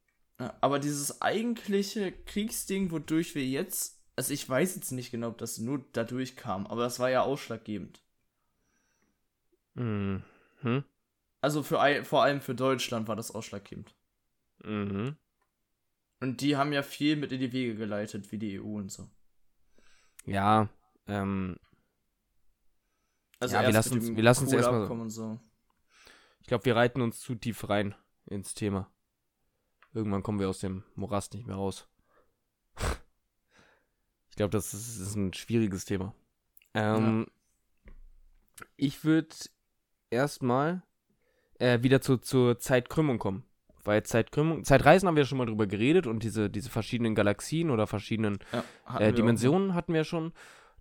Aber 0.60 0.78
dieses 0.78 1.20
eigentliche 1.20 2.12
Kriegsding, 2.12 2.90
wodurch 2.90 3.34
wir 3.34 3.44
jetzt, 3.44 4.00
also 4.16 4.32
ich 4.32 4.48
weiß 4.48 4.74
jetzt 4.74 4.90
nicht 4.90 5.10
genau, 5.10 5.28
ob 5.28 5.38
das 5.38 5.58
nur 5.58 5.84
dadurch 5.92 6.34
kam, 6.34 6.66
aber 6.66 6.82
das 6.82 6.98
war 6.98 7.10
ja 7.10 7.22
ausschlaggebend. 7.22 8.02
Mhm. 9.84 10.22
Hm? 10.60 10.84
Also 11.40 11.62
für, 11.62 12.04
vor 12.04 12.22
allem 12.22 12.40
für 12.40 12.54
Deutschland 12.54 13.08
war 13.08 13.16
das 13.16 13.30
ausschlaggebend. 13.30 13.94
Mhm. 14.62 15.16
Und 16.20 16.40
die 16.42 16.56
haben 16.56 16.72
ja 16.74 16.82
viel 16.82 17.16
mit 17.16 17.32
in 17.32 17.40
die 17.40 17.52
Wege 17.52 17.74
geleitet, 17.76 18.30
wie 18.30 18.38
die 18.38 18.60
EU 18.60 18.76
und 18.76 18.92
so. 18.92 19.08
Ja, 20.26 20.68
ähm, 21.06 21.56
Also 23.42 23.54
Ja, 23.56 23.62
wir 23.62 23.72
lassen 23.72 23.94
uns- 23.94 24.14
wir 24.14 24.22
lassen's 24.22 24.52
erst 24.52 24.66
mal- 24.66 24.70
Kohleabkommen 24.72 25.02
und 25.04 25.10
so. 25.10 25.40
ich 26.40 26.46
glaube, 26.46 26.66
wir 26.66 26.76
reiten 26.76 27.00
uns 27.00 27.20
zu 27.20 27.34
tief 27.34 27.70
rein 27.70 27.94
ins 28.26 28.52
Thema. 28.52 28.90
Irgendwann 29.94 30.22
kommen 30.22 30.38
wir 30.40 30.48
aus 30.50 30.58
dem 30.60 30.84
Morast 30.94 31.32
nicht 31.32 31.46
mehr 31.46 31.56
raus. 31.56 31.88
ich 34.28 34.36
glaube, 34.36 34.50
das 34.50 34.74
ist, 34.74 34.98
ist 34.98 35.14
ein 35.14 35.32
schwieriges 35.32 35.86
Thema. 35.86 36.14
Ähm, 36.74 37.26
Ich 38.76 39.04
würde 39.04 39.34
erstmal 40.10 40.82
äh, 41.58 41.82
wieder 41.82 42.00
zu, 42.00 42.18
zur 42.18 42.58
Zeitkrümmung 42.58 43.18
kommen. 43.18 43.44
Weil 43.82 44.02
Zeitkrümmung, 44.02 44.64
Zeitreisen 44.64 45.08
haben 45.08 45.16
wir 45.16 45.24
schon 45.24 45.38
mal 45.38 45.46
drüber 45.46 45.66
geredet 45.66 46.06
und 46.06 46.22
diese, 46.22 46.50
diese 46.50 46.68
verschiedenen 46.68 47.14
Galaxien 47.14 47.70
oder 47.70 47.86
verschiedenen 47.86 48.38
Ja, 48.52 48.64
hatten 48.84 49.02
äh, 49.02 49.06
wir 49.06 49.12
Dimensionen 49.12 49.74
hatten 49.74 49.94
wir 49.94 50.04
schon. 50.04 50.32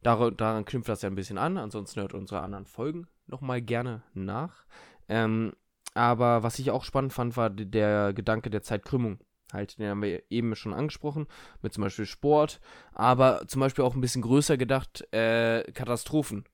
Dar 0.03 0.31
daran 0.31 0.65
knüpft 0.65 0.89
das 0.89 1.01
ja 1.01 1.09
ein 1.09 1.15
bisschen 1.15 1.37
an. 1.37 1.57
Ansonsten 1.57 2.01
hört 2.01 2.13
unsere 2.13 2.41
anderen 2.41 2.65
Folgen 2.65 3.07
nochmal 3.27 3.61
gerne 3.61 4.03
nach. 4.13 4.65
Ähm, 5.07 5.53
aber 5.93 6.43
was 6.43 6.59
ich 6.59 6.71
auch 6.71 6.83
spannend 6.83 7.13
fand, 7.13 7.37
war 7.37 7.49
der 7.49 8.13
Gedanke 8.13 8.49
der 8.49 8.63
Zeitkrümmung. 8.63 9.19
Halt, 9.51 9.79
den 9.79 9.89
haben 9.89 10.03
wir 10.03 10.21
eben 10.29 10.55
schon 10.55 10.73
angesprochen, 10.73 11.25
mit 11.61 11.73
zum 11.73 11.83
Beispiel 11.83 12.05
Sport, 12.05 12.59
aber 12.93 13.47
zum 13.47 13.61
Beispiel 13.61 13.83
auch 13.83 13.95
ein 13.95 14.01
bisschen 14.01 14.21
größer 14.21 14.57
gedacht, 14.57 15.11
äh, 15.11 15.63
Katastrophen. 15.71 16.45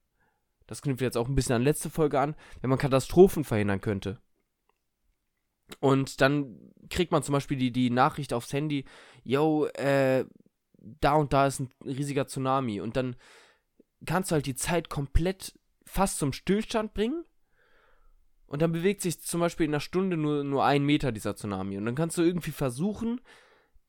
Das 0.67 0.81
knüpft 0.81 1.01
jetzt 1.01 1.17
auch 1.17 1.27
ein 1.27 1.35
bisschen 1.35 1.55
an 1.55 1.61
letzte 1.61 1.89
Folge 1.89 2.19
an, 2.19 2.35
wenn 2.61 2.69
man 2.69 2.79
Katastrophen 2.79 3.43
verhindern 3.43 3.81
könnte. 3.81 4.19
Und 5.79 6.21
dann 6.21 6.71
kriegt 6.89 7.11
man 7.11 7.23
zum 7.23 7.33
Beispiel 7.33 7.57
die, 7.57 7.71
die 7.71 7.89
Nachricht 7.89 8.33
aufs 8.33 8.53
Handy, 8.53 8.85
yo, 9.23 9.65
äh, 9.67 10.25
da 10.77 11.15
und 11.15 11.33
da 11.33 11.47
ist 11.47 11.59
ein 11.59 11.69
riesiger 11.83 12.27
Tsunami. 12.27 12.81
Und 12.81 12.95
dann 12.95 13.15
kannst 14.05 14.31
du 14.31 14.33
halt 14.33 14.45
die 14.45 14.55
Zeit 14.55 14.89
komplett 14.89 15.57
fast 15.85 16.19
zum 16.19 16.33
Stillstand 16.33 16.93
bringen. 16.93 17.25
Und 18.47 18.61
dann 18.61 18.71
bewegt 18.71 19.01
sich 19.01 19.19
zum 19.21 19.39
Beispiel 19.39 19.65
in 19.65 19.71
einer 19.71 19.79
Stunde 19.79 20.17
nur, 20.17 20.43
nur 20.43 20.63
ein 20.63 20.83
Meter 20.83 21.11
dieser 21.11 21.35
Tsunami. 21.35 21.77
Und 21.77 21.85
dann 21.85 21.95
kannst 21.95 22.17
du 22.17 22.21
irgendwie 22.21 22.51
versuchen, 22.51 23.21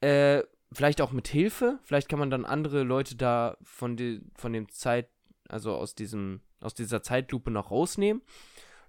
äh, 0.01 0.43
vielleicht 0.73 1.01
auch 1.01 1.12
mit 1.12 1.29
Hilfe, 1.29 1.79
vielleicht 1.83 2.09
kann 2.09 2.19
man 2.19 2.31
dann 2.31 2.45
andere 2.45 2.83
Leute 2.83 3.17
da 3.17 3.57
von, 3.62 3.97
die, 3.97 4.23
von 4.35 4.53
dem 4.53 4.71
Zeit, 4.71 5.11
also 5.49 5.75
aus 5.75 5.95
diesem, 5.95 6.41
aus 6.61 6.75
dieser 6.75 7.03
Zeitlupe 7.03 7.51
noch 7.51 7.71
rausnehmen. 7.71 8.23
Und 8.23 8.29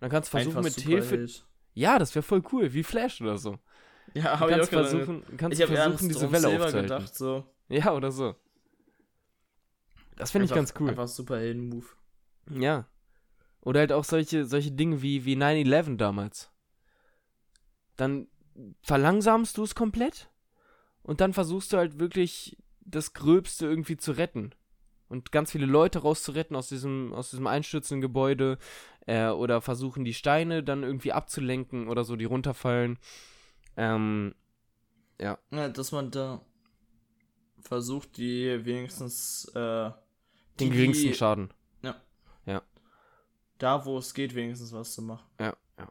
dann 0.02 0.10
kannst 0.10 0.30
du 0.30 0.38
versuchen, 0.38 0.58
Einfach 0.58 0.76
mit 0.76 0.86
Hilfe. 0.86 1.06
Superheld. 1.06 1.46
Ja, 1.74 2.00
das 2.00 2.16
wäre 2.16 2.24
voll 2.24 2.44
cool, 2.52 2.74
wie 2.74 2.84
Flash 2.84 3.22
oder 3.22 3.38
so. 3.38 3.60
Ja, 4.14 4.34
ich 4.34 4.40
kannst 4.40 4.44
auch 4.44 4.48
gedacht. 4.48 4.70
versuchen, 4.70 5.24
kannst 5.38 5.60
Ich 5.60 5.66
versuchen, 5.66 6.08
diese 6.10 6.32
Welle 6.32 6.48
aufzuhalten. 6.48 6.82
gedacht, 6.84 7.16
so. 7.16 7.46
Ja, 7.70 7.94
oder 7.94 8.12
so. 8.12 8.36
Das 10.16 10.32
finde 10.32 10.46
ich 10.46 10.54
ganz 10.54 10.74
cool. 10.80 10.90
Einfach 10.90 11.08
Superhelden-Move. 11.08 11.86
Ja. 12.50 12.88
Oder 13.62 13.82
halt 13.82 13.92
auch 13.92 14.06
solche, 14.06 14.46
solche 14.46 14.72
Dinge 14.72 15.02
wie, 15.02 15.26
wie 15.26 15.36
9-11 15.36 15.98
damals. 15.98 16.52
Dann 17.98 18.28
verlangsamst 18.82 19.58
du 19.58 19.64
es 19.64 19.76
komplett 19.76 20.30
und 21.04 21.22
dann 21.22 21.34
versuchst 21.34 21.74
du 21.74 21.78
halt 21.78 22.00
wirklich 22.00 22.58
das 22.80 23.14
Gröbste 23.14 23.66
irgendwie 23.66 23.98
zu 23.98 24.14
retten. 24.14 24.56
Und 25.10 25.32
ganz 25.32 25.52
viele 25.52 25.66
Leute 25.66 26.00
rauszuretten 26.00 26.56
aus 26.56 26.68
diesem, 26.68 27.14
aus 27.14 27.30
diesem 27.30 27.48
einstürzenden 27.48 28.02
Gebäude. 28.02 28.58
Äh, 29.06 29.30
oder 29.30 29.62
versuchen 29.62 30.04
die 30.04 30.14
Steine 30.14 30.64
dann 30.64 30.84
irgendwie 30.84 31.14
abzulenken 31.14 31.88
oder 31.88 32.04
so, 32.04 32.16
die 32.16 32.26
runterfallen. 32.26 33.00
Ähm, 33.78 34.36
Ja, 35.52 35.70
dass 35.70 35.92
man 35.92 36.12
da 36.12 36.42
versucht, 37.60 38.18
die 38.18 38.66
wenigstens 38.66 39.46
äh, 39.56 39.90
den 39.90 39.96
die, 40.60 40.70
geringsten 40.70 41.08
die, 41.08 41.14
Schaden. 41.14 41.54
da, 43.58 43.86
wo 43.86 43.98
es 43.98 44.14
geht, 44.14 44.36
wenigstens 44.36 44.72
was 44.74 44.94
zu 44.94 45.02
machen. 45.02 45.26
Ja, 45.40 45.56
ja. 45.78 45.88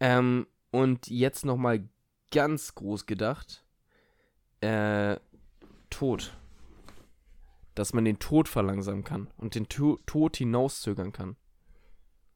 Ähm, 0.00 0.46
und 0.70 1.08
jetzt 1.08 1.44
nochmal 1.44 1.88
ganz 2.30 2.74
groß 2.74 3.06
gedacht. 3.06 3.64
Äh, 4.60 5.16
Tod. 5.90 6.36
Dass 7.78 7.92
man 7.92 8.04
den 8.04 8.18
Tod 8.18 8.48
verlangsamen 8.48 9.04
kann 9.04 9.30
und 9.36 9.54
den 9.54 9.68
to 9.68 10.00
Tod 10.04 10.36
hinauszögern 10.36 11.12
kann. 11.12 11.36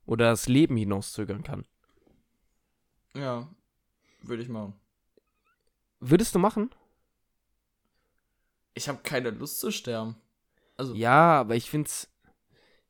Oder 0.07 0.31
das 0.31 0.46
Leben 0.46 0.76
hinauszögern 0.76 1.42
kann. 1.42 1.66
Ja, 3.16 3.52
würde 4.22 4.44
ich 4.44 4.48
machen. 4.48 4.74
Würdest 5.98 6.37
du 6.37 6.38
machen? 6.38 6.70
Ich 8.74 8.88
habe 8.88 9.00
keine 9.02 9.31
Lust 9.31 9.59
zu 9.59 9.72
sterben. 9.72 10.14
Also, 10.76 10.94
Ja, 10.94 11.40
aber 11.40 11.57
ich 11.57 11.68
find's. 11.68 12.09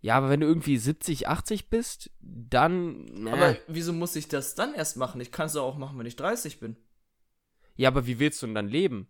Ja, 0.00 0.16
aber 0.16 0.28
wenn 0.28 0.40
du 0.40 0.46
irgendwie 0.46 0.76
70, 0.76 1.28
80 1.28 1.70
bist, 1.70 2.10
dann. 2.20 3.28
aber 3.28 3.52
äh. 3.52 3.60
wieso 3.66 3.94
muss 3.94 4.14
ich 4.14 4.28
das 4.28 4.54
dann 4.54 4.74
erst 4.74 4.98
machen? 4.98 5.22
Ich 5.22 5.32
kann 5.32 5.46
es 5.46 5.56
auch 5.56 5.78
machen, 5.78 5.98
wenn 5.98 6.04
ich 6.04 6.16
30 6.16 6.60
bin. 6.60 6.76
Ja, 7.76 7.88
aber 7.88 8.06
wie 8.06 8.18
willst 8.18 8.42
du 8.42 8.46
denn 8.46 8.54
dann 8.54 8.68
leben? 8.68 9.08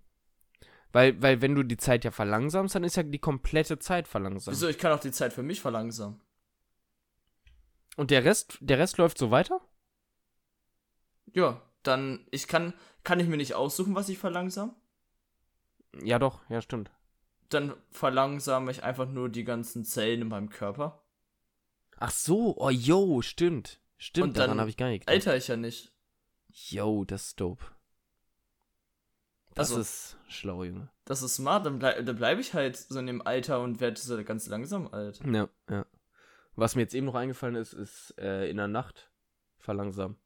Weil, 0.92 1.20
weil 1.22 1.40
wenn 1.40 1.54
du 1.54 1.62
die 1.62 1.78
Zeit 1.78 2.04
ja 2.04 2.10
verlangsamst, 2.10 2.74
dann 2.74 2.84
ist 2.84 2.96
ja 2.96 3.02
die 3.02 3.18
komplette 3.18 3.78
Zeit 3.78 4.06
verlangsamt. 4.06 4.56
Wieso? 4.56 4.68
Ich 4.68 4.78
kann 4.78 4.92
auch 4.92 5.00
die 5.00 5.10
Zeit 5.10 5.32
für 5.32 5.42
mich 5.42 5.60
verlangsamen. 5.60 6.20
Und 7.96 8.10
der 8.10 8.24
Rest, 8.24 8.58
der 8.60 8.78
Rest 8.78 8.98
läuft 8.98 9.18
so 9.18 9.30
weiter? 9.30 9.60
Ja, 11.32 11.62
dann, 11.82 12.26
ich 12.30 12.46
kann, 12.46 12.74
kann 13.04 13.20
ich 13.20 13.26
mir 13.26 13.36
nicht 13.36 13.54
aussuchen, 13.54 13.94
was 13.94 14.08
ich 14.08 14.18
verlangsam? 14.18 14.74
Ja, 16.02 16.18
doch, 16.18 16.40
ja, 16.48 16.60
stimmt. 16.60 16.90
Dann 17.48 17.74
verlangsame 17.90 18.70
ich 18.70 18.82
einfach 18.82 19.08
nur 19.08 19.28
die 19.28 19.44
ganzen 19.44 19.84
Zellen 19.84 20.22
in 20.22 20.28
meinem 20.28 20.48
Körper. 20.48 21.02
Ach 21.98 22.10
so, 22.10 22.56
oh 22.56 22.70
yo, 22.70 23.22
stimmt. 23.22 23.80
Stimmt, 23.98 24.28
Und 24.28 24.36
daran 24.36 24.58
habe 24.58 24.70
ich 24.70 24.76
gar 24.76 24.88
nicht 24.88 25.06
gedacht. 25.06 25.14
Alter 25.14 25.36
ich 25.36 25.48
ja 25.48 25.56
nicht. 25.56 25.92
Yo, 26.48 27.04
das 27.04 27.28
ist 27.28 27.40
dope. 27.40 27.64
Das 29.54 29.70
Also- 29.70 29.80
ist 29.80 30.16
schlau, 30.28 30.64
Junge. 30.64 30.88
Das 31.04 31.22
ist 31.22 31.34
smart, 31.36 31.66
dann, 31.66 31.78
bleib, 31.78 32.04
dann 32.06 32.16
bleibe 32.16 32.40
ich 32.40 32.54
halt 32.54 32.76
so 32.76 32.98
in 32.98 33.06
dem 33.06 33.26
Alter 33.26 33.60
und 33.60 33.80
werde 33.80 34.00
so 34.00 34.22
ganz 34.24 34.46
langsam 34.46 34.88
alt. 34.92 35.20
Ja, 35.26 35.48
ja. 35.68 35.84
Was 36.54 36.74
mir 36.76 36.82
jetzt 36.82 36.94
eben 36.94 37.06
noch 37.06 37.14
eingefallen 37.14 37.56
ist, 37.56 37.72
ist 37.72 38.14
äh, 38.18 38.48
in 38.48 38.56
der 38.58 38.68
Nacht 38.68 39.10
verlangsamen. 39.58 40.16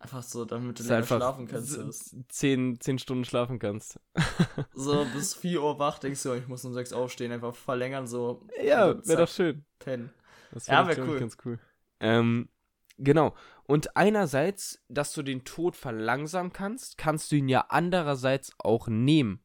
Einfach 0.00 0.22
so, 0.22 0.44
damit 0.44 0.78
du 0.78 0.84
länger 0.84 1.04
schlafen 1.04 1.48
kannst. 1.48 2.14
Zehn, 2.28 2.78
zehn 2.80 2.98
Stunden 3.00 3.24
schlafen 3.24 3.58
kannst. 3.58 3.98
So 4.74 5.04
bis 5.12 5.34
4 5.34 5.60
Uhr 5.60 5.78
wach, 5.80 5.98
denkst 5.98 6.22
du, 6.22 6.34
ich 6.34 6.46
muss 6.46 6.64
um 6.64 6.72
6 6.72 6.92
aufstehen, 6.92 7.32
einfach 7.32 7.54
verlängern, 7.54 8.06
so. 8.06 8.46
Ja, 8.62 8.94
wäre 9.06 9.22
doch 9.22 9.28
schön. 9.28 9.64
pennen. 9.80 10.10
Das 10.52 10.66
Ja, 10.68 10.76
fand 10.84 10.92
ich, 10.92 10.96
wär 10.98 11.04
glaub 11.04 11.06
ich, 11.08 11.12
cool. 11.14 11.20
ganz 11.20 11.36
cool. 11.44 11.58
Ähm, 12.00 12.48
genau. 12.98 13.34
Und 13.64 13.96
einerseits, 13.96 14.82
dass 14.88 15.12
du 15.12 15.22
den 15.22 15.44
Tod 15.44 15.76
verlangsamen 15.76 16.52
kannst, 16.52 16.98
kannst 16.98 17.32
du 17.32 17.36
ihn 17.36 17.48
ja 17.48 17.66
andererseits 17.68 18.52
auch 18.58 18.88
nehmen. 18.88 19.40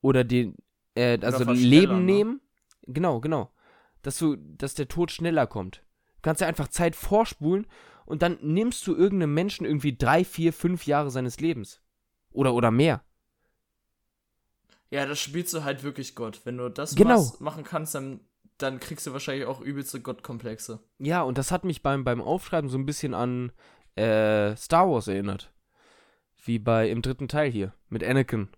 Oder 0.00 0.24
den, 0.24 0.56
äh, 0.94 1.18
also 1.22 1.50
Leben 1.52 2.04
ne? 2.04 2.12
nehmen. 2.12 2.40
Genau, 2.82 3.20
genau. 3.20 3.52
Dass 4.02 4.18
du, 4.18 4.36
dass 4.36 4.74
der 4.74 4.88
Tod 4.88 5.10
schneller 5.10 5.46
kommt. 5.46 5.82
Du 6.16 6.22
kannst 6.22 6.40
ja 6.40 6.46
einfach 6.46 6.68
Zeit 6.68 6.96
vorspulen 6.96 7.66
und 8.06 8.22
dann 8.22 8.38
nimmst 8.40 8.86
du 8.86 8.96
irgendeinem 8.96 9.34
Menschen 9.34 9.66
irgendwie 9.66 9.96
drei, 9.96 10.24
vier, 10.24 10.52
fünf 10.52 10.86
Jahre 10.86 11.10
seines 11.10 11.40
Lebens. 11.40 11.80
Oder, 12.30 12.54
oder 12.54 12.70
mehr. 12.70 13.02
Ja, 14.90 15.04
das 15.04 15.20
spielst 15.20 15.52
du 15.52 15.64
halt 15.64 15.82
wirklich 15.82 16.14
Gott. 16.14 16.40
Wenn 16.44 16.56
du 16.56 16.70
das 16.70 16.94
Genau. 16.94 17.16
machst, 17.16 17.40
machen 17.40 17.64
kannst, 17.64 17.94
dann, 17.94 18.20
dann 18.58 18.80
kriegst 18.80 19.06
du 19.06 19.12
wahrscheinlich 19.12 19.46
auch 19.46 19.60
übelste 19.60 20.00
Gottkomplexe. 20.00 20.80
Ja, 20.98 21.22
und 21.22 21.38
das 21.38 21.50
hat 21.52 21.64
mich 21.64 21.82
beim, 21.82 22.04
beim 22.04 22.20
Aufschreiben 22.20 22.68
so 22.70 22.76
ein 22.78 22.86
bisschen 22.86 23.14
an 23.14 23.52
äh, 23.96 24.54
Star 24.56 24.88
Wars 24.90 25.08
erinnert. 25.08 25.52
Wie 26.44 26.58
bei 26.58 26.88
im 26.88 27.02
dritten 27.02 27.28
Teil 27.28 27.50
hier, 27.50 27.72
mit 27.88 28.02
Anakin. 28.04 28.48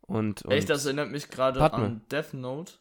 Und, 0.00 0.42
und 0.42 0.52
Echt, 0.52 0.68
das 0.68 0.84
erinnert 0.84 1.10
mich 1.10 1.30
gerade 1.30 1.60
an 1.72 2.02
Death 2.10 2.34
Note, 2.34 2.72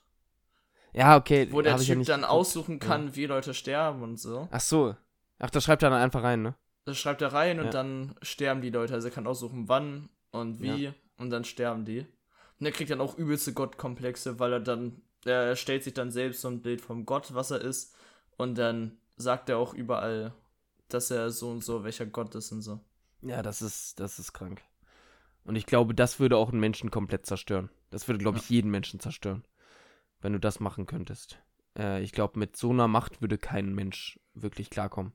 Ja, 0.93 1.15
okay. 1.17 1.47
wo 1.51 1.61
der 1.61 1.73
ja 1.73 1.77
Typ 1.77 1.97
nicht 1.99 2.09
dann 2.09 2.21
geguckt. 2.21 2.33
aussuchen 2.33 2.79
kann, 2.79 3.15
wie 3.15 3.25
Leute 3.27 3.53
sterben 3.53 4.01
und 4.01 4.19
so. 4.19 4.47
Ach 4.51 4.59
so. 4.59 4.95
Ach, 5.39 5.49
das 5.49 5.63
schreibt 5.63 5.83
er 5.83 5.89
dann 5.91 6.01
einfach 6.01 6.23
rein, 6.23 6.41
ne? 6.41 6.55
Das 6.85 6.97
schreibt 6.97 7.21
er 7.21 7.31
rein 7.33 7.57
Ja. 7.57 7.63
und 7.63 7.73
dann 7.73 8.15
sterben 8.23 8.61
die 8.61 8.71
Leute. 8.71 8.93
Also 8.95 9.07
er 9.07 9.13
kann 9.13 9.27
aussuchen, 9.27 9.69
wann 9.69 10.09
und 10.31 10.59
wie 10.61 10.91
und 11.17 11.29
dann 11.29 11.43
sterben 11.45 11.85
die. 11.85 12.05
Und 12.59 12.65
er 12.65 12.71
kriegt 12.71 12.89
dann 12.91 13.01
auch 13.01 13.15
übelste 13.17 13.53
Gottkomplexe, 13.53 14.39
weil 14.39 14.53
er 14.53 14.59
dann, 14.59 15.01
er 15.25 15.55
stellt 15.55 15.83
sich 15.83 15.93
dann 15.93 16.11
selbst 16.11 16.41
so 16.41 16.47
ein 16.47 16.61
Bild 16.61 16.81
vom 16.81 17.05
Gott, 17.05 17.33
was 17.33 17.51
er 17.51 17.61
ist. 17.61 17.95
Und 18.37 18.55
dann 18.55 18.97
sagt 19.17 19.49
er 19.49 19.57
auch 19.57 19.73
überall, 19.73 20.33
dass 20.89 21.11
er 21.11 21.29
so 21.31 21.49
und 21.49 21.63
so, 21.63 21.83
welcher 21.83 22.05
Gott 22.05 22.35
ist 22.35 22.51
und 22.51 22.61
so. 22.61 22.79
Ja, 23.21 23.41
das 23.41 23.61
ist, 23.61 23.99
das 23.99 24.19
ist 24.19 24.33
krank. 24.33 24.61
Und 25.43 25.55
ich 25.55 25.65
glaube, 25.65 25.93
das 25.95 26.19
würde 26.19 26.37
auch 26.37 26.49
einen 26.49 26.59
Menschen 26.59 26.91
komplett 26.91 27.25
zerstören. 27.25 27.69
Das 27.89 28.07
würde, 28.07 28.19
glaube 28.19 28.37
ich, 28.37 28.49
jeden 28.49 28.71
Menschen 28.71 28.99
zerstören. 28.99 29.43
Wenn 30.21 30.33
du 30.33 30.39
das 30.39 30.59
machen 30.59 30.85
könntest. 30.85 31.39
Äh, 31.77 32.01
ich 32.03 32.11
glaube, 32.11 32.37
mit 32.37 32.55
so 32.55 32.69
einer 32.69 32.87
Macht 32.87 33.21
würde 33.21 33.37
kein 33.37 33.73
Mensch 33.73 34.19
wirklich 34.33 34.69
klarkommen. 34.69 35.13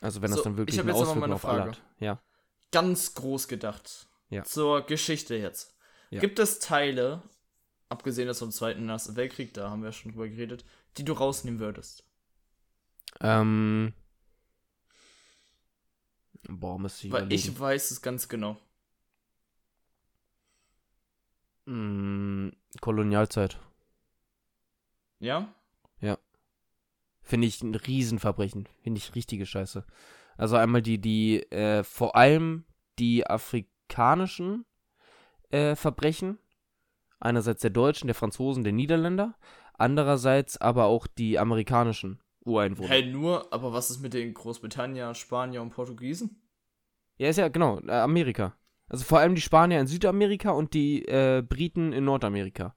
Also 0.00 0.20
wenn 0.22 0.30
das 0.30 0.38
So, 0.38 0.44
dann 0.44 0.56
wirklich 0.56 0.76
ich 0.76 0.80
eine 0.80 0.90
jetzt 0.92 1.00
noch 1.00 1.06
mal 1.06 1.10
Auswirkung 1.10 1.24
eine 1.24 1.34
auf 1.34 1.44
alle 1.46 1.58
Frage. 1.58 1.70
hat. 1.72 1.82
Ja. 2.00 2.22
Ganz 2.70 3.14
groß 3.14 3.48
gedacht. 3.48 4.08
Ja. 4.28 4.44
Zur 4.44 4.82
Geschichte 4.82 5.34
jetzt. 5.36 5.74
Ja. 6.10 6.20
Gibt 6.20 6.38
es 6.38 6.58
Teile, 6.58 7.22
abgesehen 7.88 8.28
jetzt 8.28 8.38
vom 8.38 8.50
Zweiten 8.50 8.88
Ersten 8.88 9.16
Weltkrieg, 9.16 9.54
da 9.54 9.70
haben 9.70 9.82
wir 9.82 9.92
schon 9.92 10.12
drüber 10.12 10.28
geredet, 10.28 10.64
die 10.96 11.04
du 11.04 11.12
rausnehmen 11.12 11.60
würdest? 11.60 12.04
Ähm. 13.20 13.92
Boah, 16.48 16.78
müsste 16.78 17.06
ich 17.06 17.12
Weil 17.12 17.22
überlegen. 17.24 17.42
ich 17.42 17.58
weiß 17.58 17.90
es 17.90 18.02
ganz 18.02 18.28
genau. 18.28 18.56
Mm, 21.64 22.50
Kolonialzeit. 22.80 23.58
Ja? 25.18 25.52
Finde 27.26 27.48
ich 27.48 27.60
ein 27.60 27.74
Riesenverbrechen. 27.74 28.68
Finde 28.84 28.98
ich 28.98 29.16
richtige 29.16 29.46
Scheiße. 29.46 29.84
Also 30.36 30.54
einmal 30.54 30.80
die, 30.80 31.00
die, 31.00 31.42
äh, 31.50 31.82
vor 31.82 32.14
allem 32.14 32.64
die 33.00 33.26
afrikanischen 33.26 34.64
äh, 35.50 35.74
Verbrechen. 35.74 36.38
Einerseits 37.18 37.62
der 37.62 37.70
Deutschen, 37.70 38.06
der 38.08 38.14
Franzosen, 38.14 38.64
der 38.64 38.72
Niederländer. 38.72 39.34
Andererseits 39.74 40.60
aber 40.60 40.86
auch 40.86 41.06
die 41.06 41.38
amerikanischen 41.38 42.20
Ureinwohner. 42.44 42.88
Hey, 42.88 43.06
nur, 43.06 43.52
aber 43.52 43.72
was 43.72 43.90
ist 43.90 44.00
mit 44.00 44.14
den 44.14 44.32
Großbritannien, 44.34 45.14
Spanier 45.14 45.62
und 45.62 45.70
Portugiesen? 45.70 46.42
Ja, 47.18 47.28
ist 47.28 47.36
ja, 47.36 47.48
genau, 47.48 47.80
äh, 47.80 47.92
Amerika. 47.92 48.54
Also 48.88 49.04
vor 49.04 49.18
allem 49.18 49.34
die 49.34 49.40
Spanier 49.40 49.80
in 49.80 49.86
Südamerika 49.86 50.50
und 50.50 50.74
die 50.74 51.04
äh, 51.06 51.42
Briten 51.42 51.92
in 51.92 52.04
Nordamerika. 52.04 52.74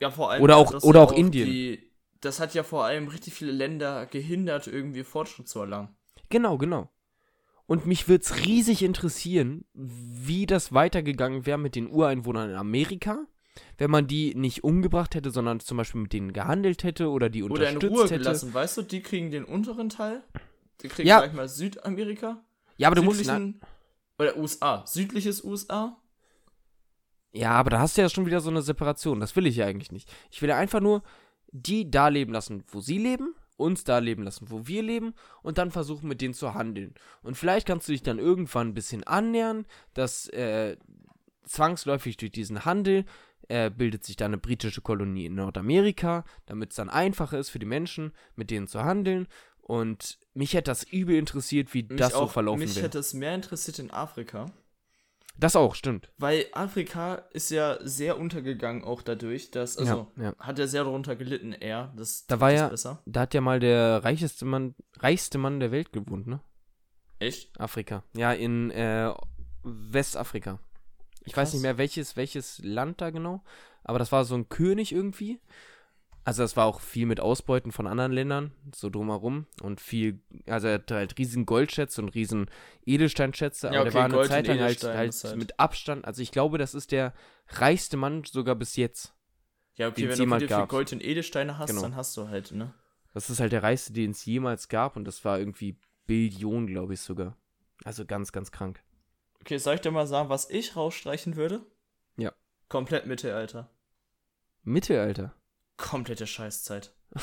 Ja, 0.00 0.10
vor 0.10 0.30
allem. 0.30 0.42
Oder 0.42 0.56
auch- 0.56 0.72
das 0.72 0.82
oder 0.84 1.00
ja 1.00 1.06
auch 1.06 1.12
Indien. 1.12 1.46
Die, 1.48 1.92
das 2.20 2.40
hat 2.40 2.54
ja 2.54 2.62
vor 2.62 2.84
allem 2.84 3.08
richtig 3.08 3.34
viele 3.34 3.52
Länder 3.52 4.06
gehindert, 4.06 4.66
irgendwie 4.66 5.04
Fortschritt 5.04 5.48
zu 5.48 5.60
erlangen. 5.60 5.96
Genau, 6.30 6.58
genau. 6.58 6.90
Und 7.66 7.86
mich 7.86 8.08
würde 8.08 8.22
es 8.24 8.44
riesig 8.44 8.82
interessieren, 8.82 9.64
wie 9.72 10.46
das 10.46 10.72
weitergegangen 10.72 11.46
wäre 11.46 11.58
mit 11.58 11.76
den 11.76 11.88
Ureinwohnern 11.88 12.50
in 12.50 12.56
Amerika, 12.56 13.24
wenn 13.78 13.90
man 13.90 14.06
die 14.06 14.34
nicht 14.34 14.64
umgebracht 14.64 15.14
hätte, 15.14 15.30
sondern 15.30 15.60
zum 15.60 15.76
Beispiel 15.76 16.00
mit 16.02 16.12
denen 16.12 16.32
gehandelt 16.32 16.84
hätte 16.84 17.10
oder 17.10 17.28
die 17.28 17.42
Oder 17.42 17.68
in 17.68 17.76
unterstützt 17.76 17.92
Ruhe 17.92 18.04
hätte. 18.04 18.18
gelassen, 18.18 18.54
weißt 18.54 18.76
du? 18.78 18.82
Die 18.82 19.02
kriegen 19.02 19.30
den 19.30 19.44
unteren 19.44 19.88
Teil. 19.88 20.22
Die 20.80 20.88
kriegen 20.88 21.08
Ja. 21.08 21.20
gleich 21.20 21.32
mal 21.32 21.48
Südamerika. 21.48 22.42
Ja, 22.76 22.88
aber 22.88 22.96
du 22.96 23.02
musst. 23.02 23.30
Oder 24.18 24.36
USA. 24.36 24.84
Südliches 24.86 25.42
USA. 25.44 25.96
ja, 27.32 27.50
aber 27.52 27.70
da 27.70 27.78
hast 27.80 27.96
du 27.96 28.02
ja 28.02 28.08
schon 28.08 28.26
wieder 28.26 28.40
so 28.40 28.50
eine 28.50 28.62
Separation. 28.62 29.20
Das 29.20 29.36
will 29.36 29.46
ich 29.46 29.56
ja 29.56 29.66
eigentlich 29.66 29.92
nicht. 29.92 30.10
Ich 30.30 30.42
will 30.42 30.48
ja 30.50 30.56
einfach 30.56 30.80
nur 30.80 31.02
die 31.50 31.90
da 31.90 32.08
leben 32.08 32.32
lassen, 32.32 32.64
wo 32.68 32.80
sie 32.80 32.98
leben, 32.98 33.34
uns 33.56 33.84
da 33.84 33.98
leben 33.98 34.22
lassen, 34.22 34.50
wo 34.50 34.66
wir 34.66 34.82
leben 34.82 35.14
und 35.42 35.58
dann 35.58 35.70
versuchen, 35.70 36.08
mit 36.08 36.20
denen 36.20 36.34
zu 36.34 36.54
handeln. 36.54 36.94
Und 37.22 37.36
vielleicht 37.36 37.66
kannst 37.66 37.88
du 37.88 37.92
dich 37.92 38.02
dann 38.02 38.18
irgendwann 38.18 38.68
ein 38.68 38.74
bisschen 38.74 39.04
annähern, 39.04 39.66
dass 39.94 40.28
äh, 40.28 40.76
zwangsläufig 41.44 42.16
durch 42.16 42.32
diesen 42.32 42.64
Handel 42.64 43.04
äh, 43.48 43.70
bildet 43.70 44.04
sich 44.04 44.16
da 44.16 44.24
eine 44.26 44.38
britische 44.38 44.80
Kolonie 44.80 45.26
in 45.26 45.34
Nordamerika, 45.34 46.24
damit 46.46 46.70
es 46.70 46.76
dann 46.76 46.90
einfacher 46.90 47.38
ist 47.38 47.50
für 47.50 47.58
die 47.58 47.66
Menschen, 47.66 48.12
mit 48.36 48.50
denen 48.50 48.66
zu 48.68 48.82
handeln. 48.84 49.26
Und 49.60 50.18
mich 50.34 50.54
hätte 50.54 50.70
das 50.70 50.82
übel 50.82 51.16
interessiert, 51.16 51.72
wie 51.74 51.82
Mich 51.84 51.98
das 51.98 52.12
so 52.12 52.18
auch, 52.20 52.30
verlaufen 52.30 52.60
Mich 52.60 52.74
wäre. 52.76 52.86
hätte 52.86 52.98
es 52.98 53.14
mehr 53.14 53.34
interessiert 53.34 53.78
in 53.78 53.90
Afrika. 53.90 54.46
Das 55.38 55.56
auch, 55.56 55.74
stimmt. 55.74 56.10
Weil 56.18 56.44
Afrika 56.52 57.14
ist 57.32 57.50
ja 57.50 57.78
sehr 57.80 58.18
untergegangen 58.18 58.84
auch 58.84 59.00
dadurch, 59.00 59.50
dass, 59.50 59.78
also, 59.78 60.08
ja, 60.18 60.24
ja. 60.24 60.34
hat 60.38 60.58
er 60.58 60.68
sehr 60.68 60.84
darunter 60.84 61.16
gelitten, 61.16 61.52
er. 61.52 61.90
Das 61.96 62.26
Da 62.26 62.38
war 62.40 62.52
ja- 62.52 62.68
besser. 62.68 63.02
Da 63.06 63.20
hat 63.20 63.32
ja 63.34 63.40
mal 63.40 63.58
der 63.58 64.04
reicheste 64.04 64.44
Mann, 64.44 64.74
reichste 64.98 65.38
Mann 65.38 65.58
der 65.58 65.70
Welt 65.70 65.92
gewohnt, 65.92 66.26
ne? 66.26 66.40
Echt? 67.18 67.58
Afrika. 67.58 68.02
Ja, 68.14 68.32
in 68.32 68.70
äh, 68.72 69.10
Westafrika. 69.62 70.58
Ich 71.24 71.36
weiß 71.36 71.48
Krass. 71.48 71.52
nicht 71.54 71.62
mehr, 71.62 71.78
welches, 71.78 72.16
welches 72.16 72.58
Land 72.64 73.00
da 73.00 73.10
genau, 73.10 73.42
aber 73.84 73.98
das 73.98 74.12
war 74.12 74.24
so 74.24 74.34
ein 74.34 74.48
König 74.48 74.92
irgendwie. 74.92 75.40
Also 76.24 76.42
das 76.42 76.56
war 76.56 76.66
auch 76.66 76.80
viel 76.80 77.06
mit 77.06 77.18
Ausbeuten 77.18 77.72
von 77.72 77.88
anderen 77.88 78.12
Ländern, 78.12 78.52
so 78.72 78.90
drumherum. 78.90 79.46
Und 79.60 79.80
viel, 79.80 80.20
also 80.46 80.68
er 80.68 80.74
hatte 80.74 80.94
halt 80.94 81.18
riesen 81.18 81.46
Goldschätze 81.46 82.00
und 82.00 82.10
riesen 82.10 82.48
Edelsteinschätze, 82.86 83.66
Ja, 83.68 83.80
aber 83.80 83.80
okay, 83.82 83.90
der 83.90 83.94
war 83.94 84.04
eine 84.04 84.14
Gold 84.14 84.28
Zeit 84.28 84.46
lang 84.46 84.60
halt, 84.60 84.84
halt 84.84 85.12
halt- 85.24 85.36
mit 85.36 85.58
Abstand. 85.58 86.04
Also 86.04 86.22
ich 86.22 86.30
glaube, 86.30 86.58
das 86.58 86.74
ist 86.74 86.92
der 86.92 87.12
reichste 87.48 87.96
Mann 87.96 88.22
sogar 88.24 88.54
bis 88.54 88.76
jetzt. 88.76 89.14
Ja, 89.74 89.88
okay, 89.88 90.08
wenn 90.08 90.38
du 90.38 90.46
viel. 90.46 90.66
Gold 90.66 90.92
und 90.92 91.02
Edelsteine 91.02 91.58
hast, 91.58 91.70
Genau. 91.70 91.82
dann 91.82 91.96
hast 91.96 92.16
du 92.16 92.28
halt, 92.28 92.52
ne? 92.52 92.72
Das 93.14 93.28
ist 93.28 93.40
halt 93.40 93.50
der 93.52 93.62
reichste, 93.64 93.92
den 93.92 94.12
es 94.12 94.24
jemals 94.24 94.68
gab 94.68 94.96
und 94.96 95.04
das 95.04 95.24
war 95.24 95.38
irgendwie 95.40 95.76
Billionen, 96.06 96.68
glaube 96.68 96.94
ich 96.94 97.00
sogar. 97.00 97.36
Also 97.84 98.06
ganz, 98.06 98.30
ganz 98.30 98.52
krank. 98.52 98.80
Okay, 99.42 99.58
soll 99.58 99.74
ich 99.74 99.80
dir 99.80 99.90
mal 99.90 100.06
sagen, 100.06 100.28
was 100.28 100.48
ich 100.50 100.76
rausstreichen 100.76 101.36
würde? 101.36 101.66
Ja. 102.16 102.32
Komplett 102.68 103.06
Mittelalter. 103.06 103.70
Mittelalter. 104.62 105.34
Komplette 105.76 106.26
Scheißzeit. 106.26 106.94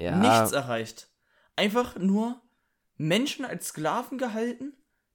Ja. 0.00 0.16
Nichts 0.16 0.52
erreicht. 0.52 1.10
Einfach 1.56 1.96
nur 1.96 2.40
Menschen 2.98 3.44
als 3.44 3.66
Sklaven 3.68 4.16
gehalten. 4.16 4.72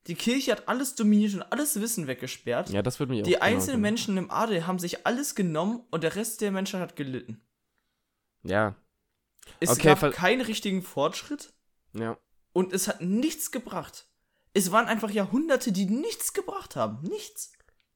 Die 0.08 0.16
Kirche 0.16 0.52
hat 0.52 0.68
alles 0.68 0.96
dominiert 0.96 1.34
und 1.36 1.42
alles 1.42 1.80
Wissen 1.80 2.06
weggesperrt. 2.08 2.70
Ja, 2.70 2.82
das 2.82 3.00
würde 3.00 3.14
mich 3.14 3.22
auch 3.22 3.26
Die 3.26 3.32
genau 3.32 3.46
einzelnen 3.46 3.78
interessieren. 3.78 3.82
Menschen 3.82 4.18
im 4.18 4.30
Adel 4.32 4.68
haben 4.68 4.80
sich 4.80 5.08
alles 5.08 5.36
genommen 5.36 5.86
und 5.90 6.04
der 6.04 6.18
Rest 6.18 6.42
der 6.42 6.52
Menschheit 6.52 6.82
hat 6.82 6.96
gelitten. 6.98 7.42
Ja, 8.44 8.76
Es 9.62 9.70
Okay, 9.70 9.96
gab 9.96 10.12
keinen 10.12 10.42
richtigen 10.42 10.82
Fortschritt 10.82 11.54
ja. 11.94 12.18
und 12.52 12.74
es 12.74 12.90
hat 12.90 13.00
nichts 13.00 13.52
gebracht. 13.52 14.10
Es 14.54 14.72
waren 14.72 14.86
einfach 14.88 15.10
Jahrhunderte, 15.10 15.72
die 15.72 15.86
nichts 15.86 16.34
gebracht 16.34 16.76
haben. 16.76 17.02
Nichts. 17.04 17.54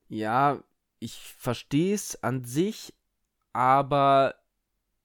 Ja, 0.10 0.64
ich 1.00 1.14
verstehe 1.38 1.94
es 1.94 2.22
an 2.24 2.44
sich, 2.46 2.94
aber 3.54 4.36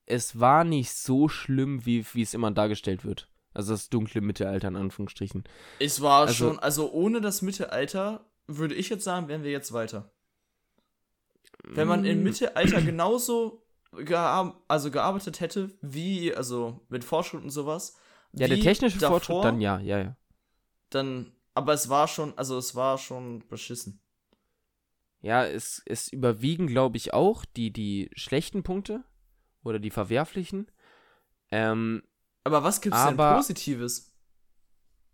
es 0.06 0.40
war 0.40 0.64
nicht 0.64 0.92
so 0.92 1.28
schlimm, 1.28 1.84
wie, 1.84 2.04
wie 2.14 2.22
es 2.22 2.34
immer 2.34 2.50
dargestellt 2.50 3.04
wird. 3.04 3.28
Also 3.54 3.72
das 3.72 3.90
dunkle 3.90 4.22
Mittelalter 4.22 4.68
in 4.68 4.76
Anführungsstrichen. 4.76 5.44
Es 5.78 6.00
war 6.00 6.22
Also- 6.22 6.32
schon, 6.34 6.58
also 6.58 6.90
ohne 6.92 7.20
das 7.20 7.42
Mittelalter, 7.42 8.24
würde 8.46 8.74
ich 8.74 8.88
jetzt 8.88 9.04
sagen, 9.04 9.28
wären 9.28 9.42
wir 9.42 9.50
jetzt 9.50 9.72
weiter. 9.72 10.10
Wenn 11.64 11.86
man 11.86 12.04
im 12.04 12.20
Mm, 12.20 12.24
Mittelalter 12.24 12.80
genauso 12.82 13.62
gear 13.92 14.62
also 14.68 14.90
gearbeitet 14.90 15.40
hätte, 15.40 15.70
wie, 15.82 16.34
also 16.34 16.80
mit 16.88 17.04
Fortschritt 17.04 17.42
und 17.42 17.50
sowas. 17.50 17.96
Ja, 18.32 18.48
der 18.48 18.58
technische 18.60 18.98
davor, 18.98 19.20
Fortschritt 19.20 19.44
dann 19.44 19.60
ja, 19.60 19.78
ja, 19.80 19.98
ja. 19.98 20.16
Dann, 20.90 21.32
aber 21.54 21.72
es 21.74 21.88
war 21.88 22.08
schon, 22.08 22.36
also 22.38 22.56
es 22.58 22.74
war 22.74 22.98
schon 22.98 23.46
beschissen. 23.48 24.00
Ja, 25.20 25.44
es, 25.46 25.82
es 25.86 26.08
überwiegen, 26.08 26.66
glaube 26.66 26.96
ich, 26.96 27.14
auch 27.14 27.44
die, 27.44 27.72
die 27.72 28.10
schlechten 28.14 28.62
Punkte 28.62 29.04
oder 29.62 29.78
die 29.78 29.90
verwerflichen. 29.90 30.70
Ähm, 31.50 32.02
Aber 32.44 32.64
was 32.64 32.80
gibt's 32.80 32.98
Aber- 32.98 33.28
denn 33.28 33.36
Positives? 33.36 34.08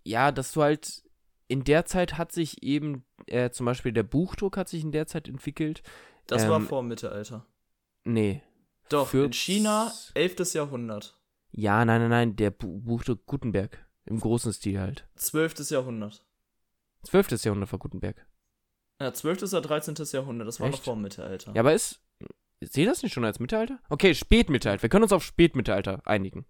ja, 0.05 0.33
dass 0.33 0.53
du 0.53 0.62
halt 0.62 1.03
in 1.48 1.64
der 1.64 1.85
Zeit 1.85 2.16
hat 2.16 2.33
sich 2.33 2.62
eben, 2.62 3.05
äh, 3.27 3.51
zum 3.51 3.66
Beispiel 3.66 3.92
der 3.92 4.03
Buchdruck 4.03 4.57
hat 4.57 4.68
sich 4.68 4.83
in 4.83 4.92
der 4.92 5.07
Zeit 5.07 5.29
entwickelt. 5.29 5.83
Das 6.27 6.48
war 6.48 6.57
ähm, 6.59 6.66
vor 6.66 6.83
dem 6.83 6.88
Mittelalter. 6.88 7.46
Nee. 8.05 8.42
Doch, 8.88 9.09
für- 9.09 9.27
in 9.27 9.33
China, 9.33 9.92
11. 10.14 10.55
Jahrhundert. 10.55 11.18
Ja, 11.51 11.85
nein, 11.85 12.01
nein, 12.03 12.11
nein, 12.11 12.37
der 12.37 12.51
Bu 12.51 12.81
Buchdruck 12.81 13.27
Gutenberg. 13.27 13.87
Im 14.05 14.20
großen 14.20 14.53
Stil 14.55 14.79
halt. 14.81 15.07
12. 15.16 15.70
Jahrhundert. 15.70 16.24
12. 17.05 17.45
Jahrhundert 17.45 17.73
war 17.73 17.79
Gutenberg. 17.79 18.27
Ja, 19.01 19.13
12. 19.13 19.45
oder 19.45 19.61
13. 19.61 19.95
Jahrhundert, 20.13 20.49
das 20.49 20.61
war 20.61 20.69
noch 20.69 20.75
Echt? 20.75 20.85
vor 20.85 20.95
dem 20.95 21.03
Mittelalter. 21.03 21.53
Ja, 21.55 21.61
aber 21.61 21.75
ist. 21.75 22.01
Seht 22.61 22.89
das 22.89 23.05
nicht 23.05 23.13
schon 23.13 23.25
als 23.25 23.39
Mittelalter? 23.39 23.79
Okay, 23.89 24.15
Spätmittelalter. 24.15 24.83
Wir 24.83 24.89
können 24.89 25.05
uns 25.05 25.13
auf 25.13 25.23
Spätmittelalter 25.23 26.05
einigen. 26.05 26.45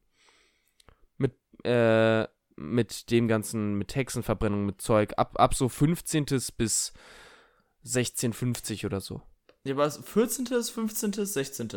Mit, 1.18 1.34
äh, 1.64 2.26
mit 2.56 3.10
dem 3.10 3.28
ganzen, 3.28 3.74
mit 3.74 3.94
Hexenverbrennung, 3.94 4.64
mit 4.64 4.80
Zeug. 4.80 5.12
Ab, 5.18 5.38
ab 5.38 5.54
so 5.54 5.68
15. 5.68 6.24
bis 6.56 6.94
1650 7.84 8.86
oder 8.86 9.00
so. 9.00 9.20
Ja, 9.64 9.74
aber 9.74 9.90
14., 9.90 10.46
15., 10.46 11.12
16. 11.12 11.68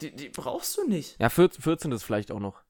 Die, 0.00 0.14
die 0.14 0.28
brauchst 0.28 0.76
du 0.78 0.86
nicht. 0.86 1.18
Ja, 1.20 1.28
14, 1.28 1.62
14 1.62 1.92
ist 1.92 2.04
vielleicht 2.04 2.30
auch 2.30 2.40
noch. 2.40 2.62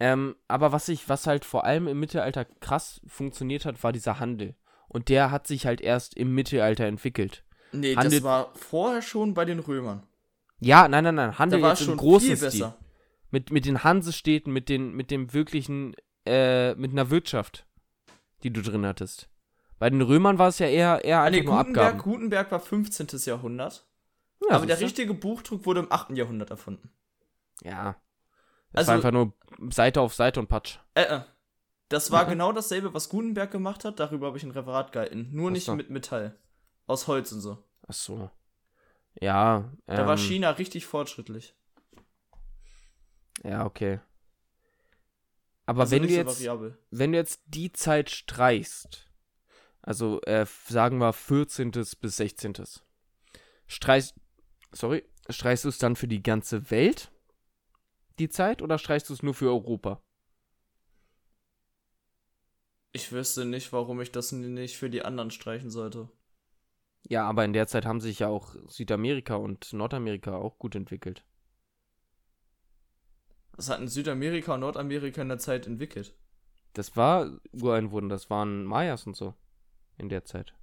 Ähm, 0.00 0.36
aber 0.46 0.72
was 0.72 0.88
ich, 0.88 1.08
was 1.08 1.26
halt 1.26 1.44
vor 1.44 1.64
allem 1.64 1.88
im 1.88 1.98
Mittelalter 1.98 2.44
krass 2.44 3.00
funktioniert 3.06 3.64
hat, 3.64 3.82
war 3.82 3.92
dieser 3.92 4.20
Handel. 4.20 4.54
Und 4.88 5.08
der 5.08 5.30
hat 5.30 5.46
sich 5.46 5.66
halt 5.66 5.80
erst 5.80 6.14
im 6.16 6.34
Mittelalter 6.34 6.84
entwickelt. 6.86 7.44
Nee, 7.72 7.96
Handel- 7.96 8.12
das 8.20 8.22
war 8.22 8.52
vorher 8.54 9.02
schon 9.02 9.34
bei 9.34 9.44
den 9.44 9.58
Römern. 9.58 10.06
Ja, 10.60 10.88
nein, 10.88 11.04
nein, 11.04 11.14
nein. 11.16 11.38
Handel 11.38 11.62
war 11.62 11.70
jetzt 11.70 11.80
es 11.80 11.86
im 11.86 11.92
schon 11.92 11.98
großen 11.98 12.26
viel 12.28 12.36
Stil. 12.36 12.48
besser. 12.48 12.78
Mit, 13.30 13.50
mit 13.50 13.66
den 13.66 13.84
Hansestädten, 13.84 14.52
mit, 14.52 14.68
den, 14.68 14.92
mit 14.92 15.10
dem 15.10 15.34
wirklichen, 15.34 15.94
äh, 16.24 16.74
mit 16.76 16.92
einer 16.92 17.10
Wirtschaft, 17.10 17.66
die 18.42 18.50
du 18.52 18.62
drin 18.62 18.86
hattest. 18.86 19.28
Bei 19.78 19.90
den 19.90 20.00
Römern 20.00 20.38
war 20.38 20.48
es 20.48 20.58
ja 20.58 20.66
eher, 20.66 21.04
eher 21.04 21.20
Ah, 21.20 21.24
einfach 21.24 21.38
nee, 21.40 21.44
nur 21.44 21.56
Gutenberg, 21.58 21.86
Abgaben. 21.94 22.02
Gutenberg 22.10 22.50
war 22.50 22.60
15. 22.60 23.06
Jahrhundert. 23.26 23.86
Ja, 24.48 24.56
aber 24.56 24.66
der 24.66 24.80
richtige 24.80 25.12
Buchdruck 25.14 25.66
wurde 25.66 25.80
im 25.80 25.92
8. 25.92 26.16
Jahrhundert 26.16 26.50
erfunden. 26.50 26.90
Ja. 27.62 27.96
Das 28.72 28.88
Also- 28.88 28.88
war 28.88 28.96
einfach 28.96 29.10
nur 29.12 29.32
Seite 29.72 30.00
auf 30.00 30.14
Seite 30.14 30.40
und 30.40 30.48
Patsch. 30.48 30.78
Äh, 30.94 31.02
äh. 31.02 31.20
Das 31.88 32.10
war 32.10 32.24
Ja. 32.24 32.28
genau 32.28 32.52
dasselbe, 32.52 32.92
was 32.92 33.08
Gutenberg 33.08 33.50
gemacht 33.50 33.84
hat. 33.84 33.98
Darüber 33.98 34.26
habe 34.26 34.36
ich 34.36 34.44
ein 34.44 34.50
Referat 34.50 34.92
gehalten. 34.92 35.28
Nur 35.32 35.48
Ach 35.48 35.52
nicht 35.52 35.64
so. 35.64 35.74
mit 35.74 35.88
Metall. 35.88 36.38
Aus 36.86 37.06
Holz 37.06 37.32
und 37.32 37.40
so. 37.40 37.64
Ach 37.86 37.94
so. 37.94 38.30
Ja. 39.20 39.72
Da 39.86 40.06
war 40.06 40.12
ähm, 40.12 40.18
China 40.18 40.50
richtig 40.50 40.86
fortschrittlich. 40.86 41.54
Ja, 43.42 43.64
okay. 43.64 44.00
Aber 45.66 45.82
Also 45.82 45.92
wenn, 45.92 46.02
du 46.02 46.08
so 46.08 46.14
jetzt, 46.14 46.38
variabel. 46.40 46.78
wenn 46.90 47.12
du 47.12 47.18
jetzt 47.18 47.40
die 47.46 47.72
Zeit 47.72 48.10
streichst, 48.10 49.08
also 49.82 50.20
äh, 50.22 50.46
sagen 50.66 50.98
wir 50.98 51.12
14. 51.12 51.70
bis 51.70 52.16
16. 52.16 52.54
Streichst, 53.66 54.14
sorry, 54.72 55.04
streichst 55.28 55.64
du 55.64 55.68
es 55.68 55.78
dann 55.78 55.94
für 55.96 56.08
die 56.08 56.22
ganze 56.22 56.70
Welt 56.70 57.10
die 58.18 58.28
Zeit, 58.28 58.62
oder 58.62 58.78
streichst 58.78 59.08
du 59.08 59.14
es 59.14 59.22
nur 59.22 59.34
für 59.34 59.48
Europa? 59.48 60.02
Ich 62.92 63.12
wüsste 63.12 63.44
nicht, 63.44 63.72
warum 63.72 64.00
ich 64.00 64.10
das 64.12 64.32
nicht 64.32 64.76
für 64.76 64.90
die 64.90 65.02
anderen 65.02 65.30
streichen 65.30 65.70
sollte. 65.70 66.08
Ja, 67.08 67.28
aber 67.28 67.44
in 67.44 67.52
der 67.52 67.66
Zeit 67.66 67.86
haben 67.86 68.00
sich 68.00 68.18
ja 68.18 68.28
auch 68.28 68.54
Südamerika 68.66 69.36
und 69.36 69.72
Nordamerika 69.72 70.36
auch 70.36 70.58
gut 70.58 70.74
entwickelt. 70.74 71.24
Was 73.52 73.70
hatten 73.70 73.88
Südamerika 73.88 74.54
und 74.54 74.60
Nordamerika 74.60 75.22
in 75.22 75.28
der 75.28 75.38
Zeit 75.38 75.66
entwickelt? 75.66 76.14
Das 76.74 76.96
war 76.96 77.40
Ureinwohner, 77.52 78.08
das 78.08 78.30
waren 78.30 78.64
Mayas 78.64 79.06
und 79.06 79.16
so. 79.16 79.34
In 79.96 80.08
der 80.08 80.24
Zeit. 80.24 80.54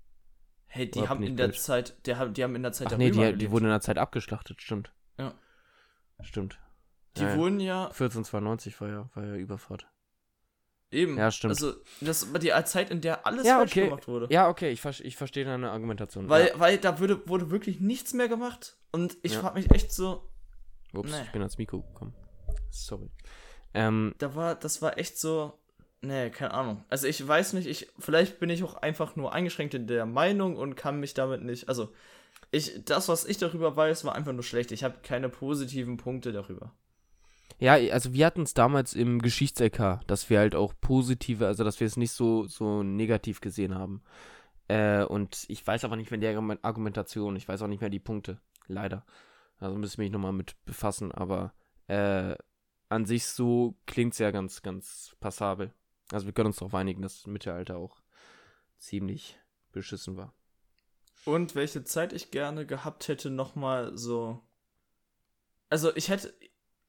Hey, 0.67 0.89
die 0.89 1.07
haben 1.07 1.23
in 1.23 1.35
der 1.37 1.47
blöd? 1.47 1.59
Zeit, 1.59 1.95
die 2.05 2.15
haben, 2.15 2.33
die 2.33 2.43
haben 2.43 2.55
in 2.55 2.63
der 2.63 2.71
Zeit 2.71 2.87
Ach 2.91 2.97
nee, 2.97 3.11
die, 3.11 3.37
die 3.37 3.51
wurden 3.51 3.65
in 3.65 3.71
der 3.71 3.81
Zeit 3.81 3.97
abgeschlachtet, 3.97 4.61
stimmt. 4.61 4.93
Ja. 5.17 5.33
Stimmt. 6.21 6.59
Die 7.17 7.23
Ja, 7.23 7.35
wurden 7.37 7.59
ja 7.59 7.85
1492 7.85 8.79
war 8.81 8.89
ja, 8.89 9.09
war 9.13 9.23
ja 9.25 9.35
Überfahrt. 9.35 9.87
eben. 10.91 11.17
Ja, 11.17 11.31
stimmt. 11.31 11.51
Also, 11.51 11.73
das 12.01 12.31
war 12.31 12.39
die 12.39 12.51
Zeit, 12.65 12.89
in 12.91 13.01
der 13.01 13.25
alles 13.25 13.45
Ja, 13.45 13.57
falsch 13.57 13.71
okay. 13.71 13.85
gemacht 13.85 14.07
wurde. 14.07 14.27
Ja, 14.33 14.49
okay, 14.49 14.69
ich, 14.71 14.81
ver 14.81 14.91
ich 15.01 15.15
verstehe 15.17 15.45
deine 15.45 15.71
Argumentation. 15.71 16.29
Weil, 16.29 16.47
ja. 16.47 16.59
weil 16.59 16.77
da 16.77 16.99
wurde, 16.99 17.27
wurde 17.27 17.51
wirklich 17.51 17.79
nichts 17.79 18.13
mehr 18.13 18.27
gemacht. 18.27 18.77
Und 18.91 19.17
ich 19.23 19.33
Ja. 19.33 19.41
frage 19.41 19.55
mich 19.59 19.71
echt 19.71 19.91
so, 19.91 20.29
Ups, 20.93 21.11
nee. 21.11 21.21
ich 21.23 21.31
bin 21.31 21.41
ans 21.41 21.57
Mikro 21.57 21.81
gekommen. 21.81 22.13
Sorry. 22.69 23.09
Ähm, 23.73 24.13
da 24.19 24.35
war, 24.35 24.55
das 24.55 24.81
war 24.81 24.97
echt 24.97 25.19
so. 25.19 25.59
Nee, 26.01 26.29
keine 26.29 26.53
Ahnung. 26.53 26.85
Also 26.87 27.07
ich 27.07 27.25
weiß 27.25 27.53
nicht, 27.53 27.67
ich, 27.67 27.87
vielleicht 27.97 28.39
bin 28.39 28.49
ich 28.49 28.63
auch 28.63 28.75
einfach 28.75 29.15
nur 29.15 29.33
eingeschränkt 29.33 29.73
in 29.73 29.87
der 29.87 30.05
Meinung 30.05 30.55
und 30.55 30.75
kann 30.75 30.99
mich 30.99 31.13
damit 31.13 31.41
nicht. 31.43 31.67
Also, 31.67 31.91
ich, 32.51 32.85
das, 32.85 33.09
was 33.09 33.25
ich 33.25 33.37
darüber 33.37 33.75
weiß, 33.75 34.05
war 34.05 34.13
einfach 34.15 34.31
nur 34.31 34.43
schlecht. 34.43 34.71
Ich 34.71 34.83
habe 34.83 34.99
keine 35.01 35.29
positiven 35.29 35.97
Punkte 35.97 36.31
darüber. 36.31 36.73
Ja, 37.59 37.73
also 37.93 38.13
wir 38.13 38.25
hatten 38.25 38.41
es 38.41 38.53
damals 38.53 38.93
im 38.93 39.21
Geschichts-LK, 39.21 40.01
dass 40.07 40.29
wir 40.29 40.39
halt 40.39 40.55
auch 40.55 40.73
positive, 40.79 41.47
also 41.47 41.63
dass 41.63 41.79
wir 41.79 41.87
es 41.87 41.97
nicht 41.97 42.11
so, 42.11 42.47
so 42.47 42.83
negativ 42.83 43.41
gesehen 43.41 43.75
haben. 43.75 44.03
Äh, 44.67 45.03
und 45.03 45.45
ich 45.47 45.65
weiß 45.65 45.83
aber 45.85 45.95
nicht 45.95 46.11
mehr 46.11 46.19
die 46.19 46.27
Argument- 46.27 46.63
Argumentation, 46.63 47.35
ich 47.35 47.47
weiß 47.47 47.61
auch 47.61 47.67
nicht 47.67 47.81
mehr 47.81 47.89
die 47.89 47.99
Punkte, 47.99 48.39
leider. 48.67 49.05
Also 49.57 49.77
müssen 49.77 49.97
wir 49.97 50.05
mich 50.05 50.11
nochmal 50.11 50.33
mit 50.33 50.55
befassen, 50.65 51.11
aber 51.11 51.53
äh, 51.87 52.35
an 52.89 53.05
sich 53.05 53.25
so 53.27 53.75
klingt 53.85 54.13
es 54.13 54.19
ja 54.19 54.31
ganz, 54.31 54.61
ganz 54.61 55.15
passabel. 55.19 55.73
Also 56.11 56.25
wir 56.25 56.33
können 56.33 56.47
uns 56.47 56.57
darauf 56.57 56.75
einigen, 56.75 57.01
dass 57.01 57.17
das 57.17 57.27
Mittelalter 57.27 57.77
auch 57.77 58.01
ziemlich 58.77 59.39
beschissen 59.71 60.17
war. 60.17 60.33
Und 61.25 61.55
welche 61.55 61.83
Zeit 61.83 62.13
ich 62.13 62.29
gerne 62.31 62.65
gehabt 62.65 63.07
hätte, 63.07 63.29
nochmal 63.29 63.97
so. 63.97 64.41
Also 65.69 65.95
ich 65.95 66.09
hätte. 66.09 66.33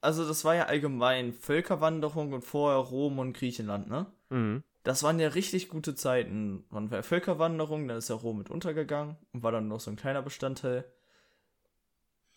Also 0.01 0.27
das 0.27 0.45
war 0.45 0.55
ja 0.55 0.65
allgemein 0.65 1.33
Völkerwanderung 1.33 2.33
und 2.33 2.43
vorher 2.43 2.77
Rom 2.79 3.19
und 3.19 3.33
Griechenland, 3.33 3.89
ne? 3.89 4.05
Mhm. 4.29 4.63
Das 4.83 5.03
waren 5.03 5.19
ja 5.19 5.27
richtig 5.29 5.67
gute 5.69 5.95
Zeiten. 5.95 6.63
Man 6.69 6.91
war 6.91 7.03
Völkerwanderung, 7.03 7.87
dann 7.87 7.97
ist 7.97 8.09
ja 8.09 8.15
Rom 8.15 8.37
mit 8.37 8.49
untergegangen 8.49 9.17
und 9.33 9.43
war 9.43 9.51
dann 9.51 9.67
noch 9.67 9.79
so 9.79 9.91
ein 9.91 9.97
kleiner 9.97 10.21
Bestandteil. 10.21 10.85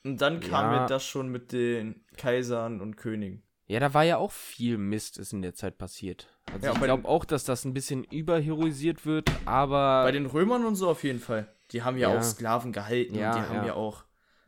Und 0.05 0.21
dann 0.21 0.41
kam 0.41 0.73
Ja. 0.73 0.81
mir 0.83 0.87
das 0.87 1.05
schon 1.05 1.29
mit 1.29 1.53
den 1.53 2.05
Kaisern 2.17 2.81
und 2.81 2.97
Königen. 2.97 3.43
Ja, 3.67 3.79
da 3.79 3.95
war 3.95 4.03
ja 4.03 4.17
auch 4.17 4.33
viel 4.33 4.79
Mist, 4.79 5.17
ist 5.19 5.33
in 5.33 5.43
der 5.43 5.55
Zeit 5.55 5.79
passiert. 5.79 6.27
Also 6.53 6.67
Ja, 6.67 6.73
ich 6.73 6.81
glaube 6.81 7.07
auch, 7.07 7.25
dass 7.25 7.45
das 7.45 7.65
ein 7.65 7.75
bisschen 7.75 8.03
überheroisiert 8.05 9.07
wird, 9.07 9.31
aber 9.45 10.03
Bei 10.03 10.11
den 10.11 10.27
Römern 10.27 10.65
und 10.65 10.75
so 10.75 10.89
auf 10.89 11.05
jeden 11.05 11.21
Fall. 11.21 11.53
Die 11.71 11.83
haben 11.83 11.97
ja, 11.97 12.11
Ja. 12.13 12.19
auch 12.19 12.23
Sklaven 12.23 12.73
gehalten 12.73 13.15
Ja, 13.15 13.37
und 13.37 13.45
die 13.45 13.49
haben 13.49 13.67
ja. 13.67 13.75
auch 13.75 14.05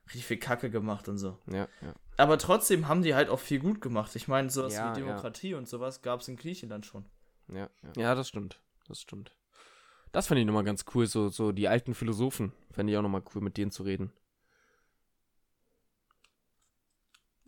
richtig 0.07 0.27
viel 0.27 0.39
Kacke 0.39 0.71
gemacht 0.71 1.09
und 1.09 1.19
so. 1.19 1.39
ja, 1.47 1.69
ja. 1.81 1.95
Aber 2.19 2.37
trotzdem 2.39 2.89
haben 2.89 3.03
die 3.03 3.15
halt 3.15 3.31
auch 3.31 3.41
viel 3.41 3.59
gut 3.59 3.81
gemacht. 3.81 4.15
Ich 4.17 4.29
meine, 4.29 4.51
sowas 4.51 4.75
Ja, 4.75 4.85
wie 4.95 5.01
ja. 5.01 5.07
Demokratie 5.07 5.55
und 5.55 5.67
sowas 5.67 6.03
gab 6.03 6.21
es 6.21 6.29
in 6.29 6.37
Griechenland 6.37 6.85
schon. 6.85 7.07
Ja, 7.49 7.71
ja. 7.83 7.93
ja, 7.97 8.15
das 8.15 8.29
stimmt. 8.29 8.61
Das 8.87 9.01
stimmt. 9.01 9.35
Das 10.13 10.27
fand 10.27 10.39
ich 10.39 10.47
nochmal 10.47 10.65
ganz 10.65 10.85
cool, 10.95 11.07
so, 11.07 11.31
so 11.31 11.53
die 11.53 11.69
alten 11.69 11.95
Philosophen. 11.95 12.53
Fände 12.71 12.93
ich 12.93 12.99
auch 12.99 13.03
nochmal 13.03 13.23
cool, 13.35 13.41
mit 13.41 13.57
denen 13.57 13.71
zu 13.71 13.83
reden. 13.83 14.13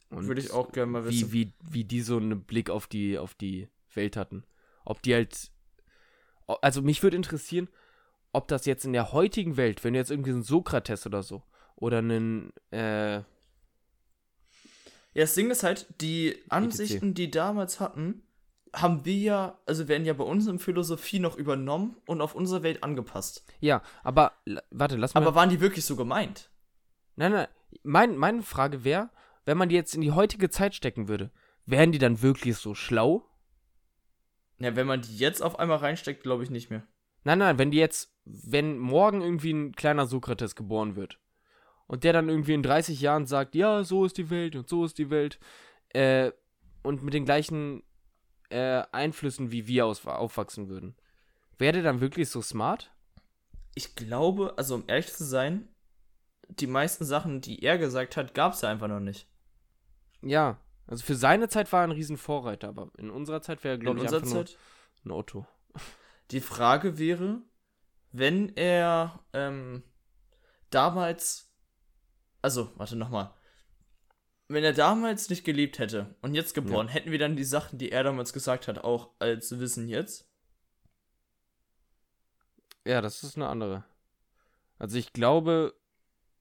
Und 0.08 0.26
Würde 0.26 0.40
ich 0.40 0.52
auch 0.52 0.72
gerne 0.72 0.90
mal 0.92 1.04
wie, 1.04 1.08
wissen. 1.08 1.32
wie, 1.32 1.52
wie 1.60 1.84
die 1.84 2.00
so 2.00 2.16
einen 2.16 2.44
Blick 2.44 2.70
auf 2.70 2.86
die, 2.86 3.18
auf 3.18 3.34
die 3.34 3.68
Welt 3.94 4.16
hatten. 4.16 4.44
Ob 4.84 5.02
die 5.02 5.14
halt. 5.14 5.50
Also 6.46 6.82
mich 6.82 7.02
würde 7.02 7.16
interessieren, 7.16 7.68
ob 8.32 8.48
das 8.48 8.66
jetzt 8.66 8.84
in 8.84 8.92
der 8.92 9.12
heutigen 9.12 9.56
Welt, 9.56 9.82
wenn 9.82 9.94
du 9.94 9.98
jetzt 9.98 10.10
irgendwie 10.10 10.30
so 10.30 10.36
einen 10.36 10.44
Sokrates 10.44 11.06
oder 11.06 11.22
so, 11.22 11.42
oder 11.76 11.98
einen, 11.98 12.52
äh, 12.70 13.16
Ja, 13.16 13.22
das 15.14 15.34
Ding 15.34 15.50
ist 15.50 15.62
halt, 15.62 15.86
die 16.00 16.42
Ansichten, 16.48 17.14
die 17.14 17.30
damals 17.30 17.80
hatten, 17.80 18.22
haben 18.74 19.04
wir 19.04 19.16
ja, 19.16 19.58
also 19.66 19.86
werden 19.86 20.04
ja 20.04 20.12
bei 20.12 20.24
uns 20.24 20.46
in 20.46 20.58
Philosophie 20.58 21.20
noch 21.20 21.36
übernommen 21.36 21.96
und 22.06 22.20
auf 22.20 22.34
unsere 22.34 22.62
Welt 22.62 22.82
angepasst. 22.82 23.44
ja, 23.60 23.82
aber, 24.02 24.32
warte, 24.70 24.96
lass 24.96 25.14
mal. 25.14 25.22
Aber 25.22 25.34
waren 25.34 25.50
die 25.50 25.60
wirklich 25.60 25.84
so 25.84 25.94
gemeint? 25.96 26.50
Nein, 27.16 27.32
nein. 27.32 27.46
Mein, 27.82 28.16
meine 28.16 28.42
Frage 28.42 28.84
wäre, 28.84 29.10
wenn 29.44 29.58
man 29.58 29.68
die 29.68 29.74
jetzt 29.74 29.94
in 29.94 30.00
die 30.00 30.12
heutige 30.12 30.50
Zeit 30.50 30.74
stecken 30.74 31.08
würde, 31.08 31.30
wären 31.66 31.92
die 31.92 31.98
dann 31.98 32.22
wirklich 32.22 32.56
so 32.56 32.74
schlau? 32.74 33.28
Ja, 34.58 34.74
wenn 34.76 34.86
man 34.86 35.02
die 35.02 35.16
jetzt 35.16 35.42
auf 35.42 35.58
einmal 35.58 35.78
reinsteckt, 35.78 36.22
glaube 36.22 36.44
ich 36.44 36.50
nicht 36.50 36.70
mehr. 36.70 36.82
Nein, 37.24 37.38
nein, 37.38 37.58
wenn 37.58 37.70
die 37.70 37.78
jetzt, 37.78 38.14
wenn 38.24 38.78
morgen 38.78 39.20
irgendwie 39.20 39.52
ein 39.52 39.72
kleiner 39.72 40.06
Sokrates 40.06 40.54
geboren 40.54 40.96
wird 40.96 41.18
und 41.86 42.04
der 42.04 42.12
dann 42.12 42.28
irgendwie 42.28 42.54
in 42.54 42.62
30 42.62 43.00
Jahren 43.00 43.26
sagt, 43.26 43.54
ja, 43.54 43.84
so 43.84 44.04
ist 44.04 44.18
die 44.18 44.30
Welt 44.30 44.56
und 44.56 44.68
so 44.68 44.84
ist 44.84 44.98
die 44.98 45.10
Welt, 45.10 45.38
äh, 45.90 46.32
und 46.82 47.02
mit 47.02 47.14
den 47.14 47.24
gleichen 47.24 47.82
äh, 48.50 48.82
Einflüssen 48.92 49.50
wie 49.50 49.66
wir 49.66 49.86
aus, 49.86 50.06
aufwachsen 50.06 50.68
würden, 50.68 50.96
wäre 51.58 51.72
der 51.72 51.82
dann 51.82 52.00
wirklich 52.00 52.28
so 52.28 52.42
smart? 52.42 52.90
Ich 53.74 53.96
glaube, 53.96 54.54
also 54.56 54.76
um 54.76 54.84
ehrlich 54.86 55.12
zu 55.12 55.24
sein, 55.24 55.68
die 56.48 56.66
meisten 56.66 57.04
Sachen, 57.04 57.40
die 57.40 57.62
er 57.62 57.78
gesagt 57.78 58.16
hat, 58.16 58.34
gab 58.34 58.52
es 58.52 58.60
ja 58.60 58.70
einfach 58.70 58.88
noch 58.88 59.00
nicht. 59.00 59.26
Ja, 60.22 60.58
also 60.86 61.04
für 61.04 61.14
seine 61.14 61.48
Zeit 61.48 61.72
war 61.72 61.80
er 61.80 61.88
ein 61.88 61.92
riesen 61.92 62.16
Vorreiter, 62.16 62.68
aber 62.68 62.90
in 62.98 63.10
unserer 63.10 63.42
Zeit 63.42 63.64
wäre 63.64 63.74
er, 63.74 63.78
glaube 63.78 63.98
ich, 64.00 64.04
einfach 64.04 64.22
Zeit. 64.22 64.58
nur 65.02 65.14
ein 65.14 65.18
Otto. 65.18 65.46
Die 66.30 66.40
Frage 66.40 66.98
wäre, 66.98 67.42
wenn 68.12 68.54
er 68.56 69.20
ähm, 69.32 69.82
damals, 70.70 71.53
also, 72.44 72.70
warte 72.76 72.94
nochmal, 72.94 73.32
wenn 74.48 74.64
er 74.64 74.74
damals 74.74 75.30
nicht 75.30 75.44
gelebt 75.44 75.78
hätte 75.78 76.14
und 76.20 76.34
jetzt 76.34 76.52
geboren, 76.52 76.88
hätten 76.88 77.10
wir 77.10 77.18
dann 77.18 77.36
die 77.36 77.42
Sachen, 77.44 77.78
die 77.78 77.90
er 77.90 78.04
damals 78.04 78.34
gesagt 78.34 78.68
hat, 78.68 78.84
auch 78.84 79.12
als 79.18 79.58
Wissen 79.58 79.88
jetzt? 79.88 80.30
Ja, 82.84 83.00
das 83.00 83.22
ist 83.22 83.36
eine 83.36 83.48
andere. 83.48 83.84
Also 84.78 84.98
ich 84.98 85.14
glaube, 85.14 85.74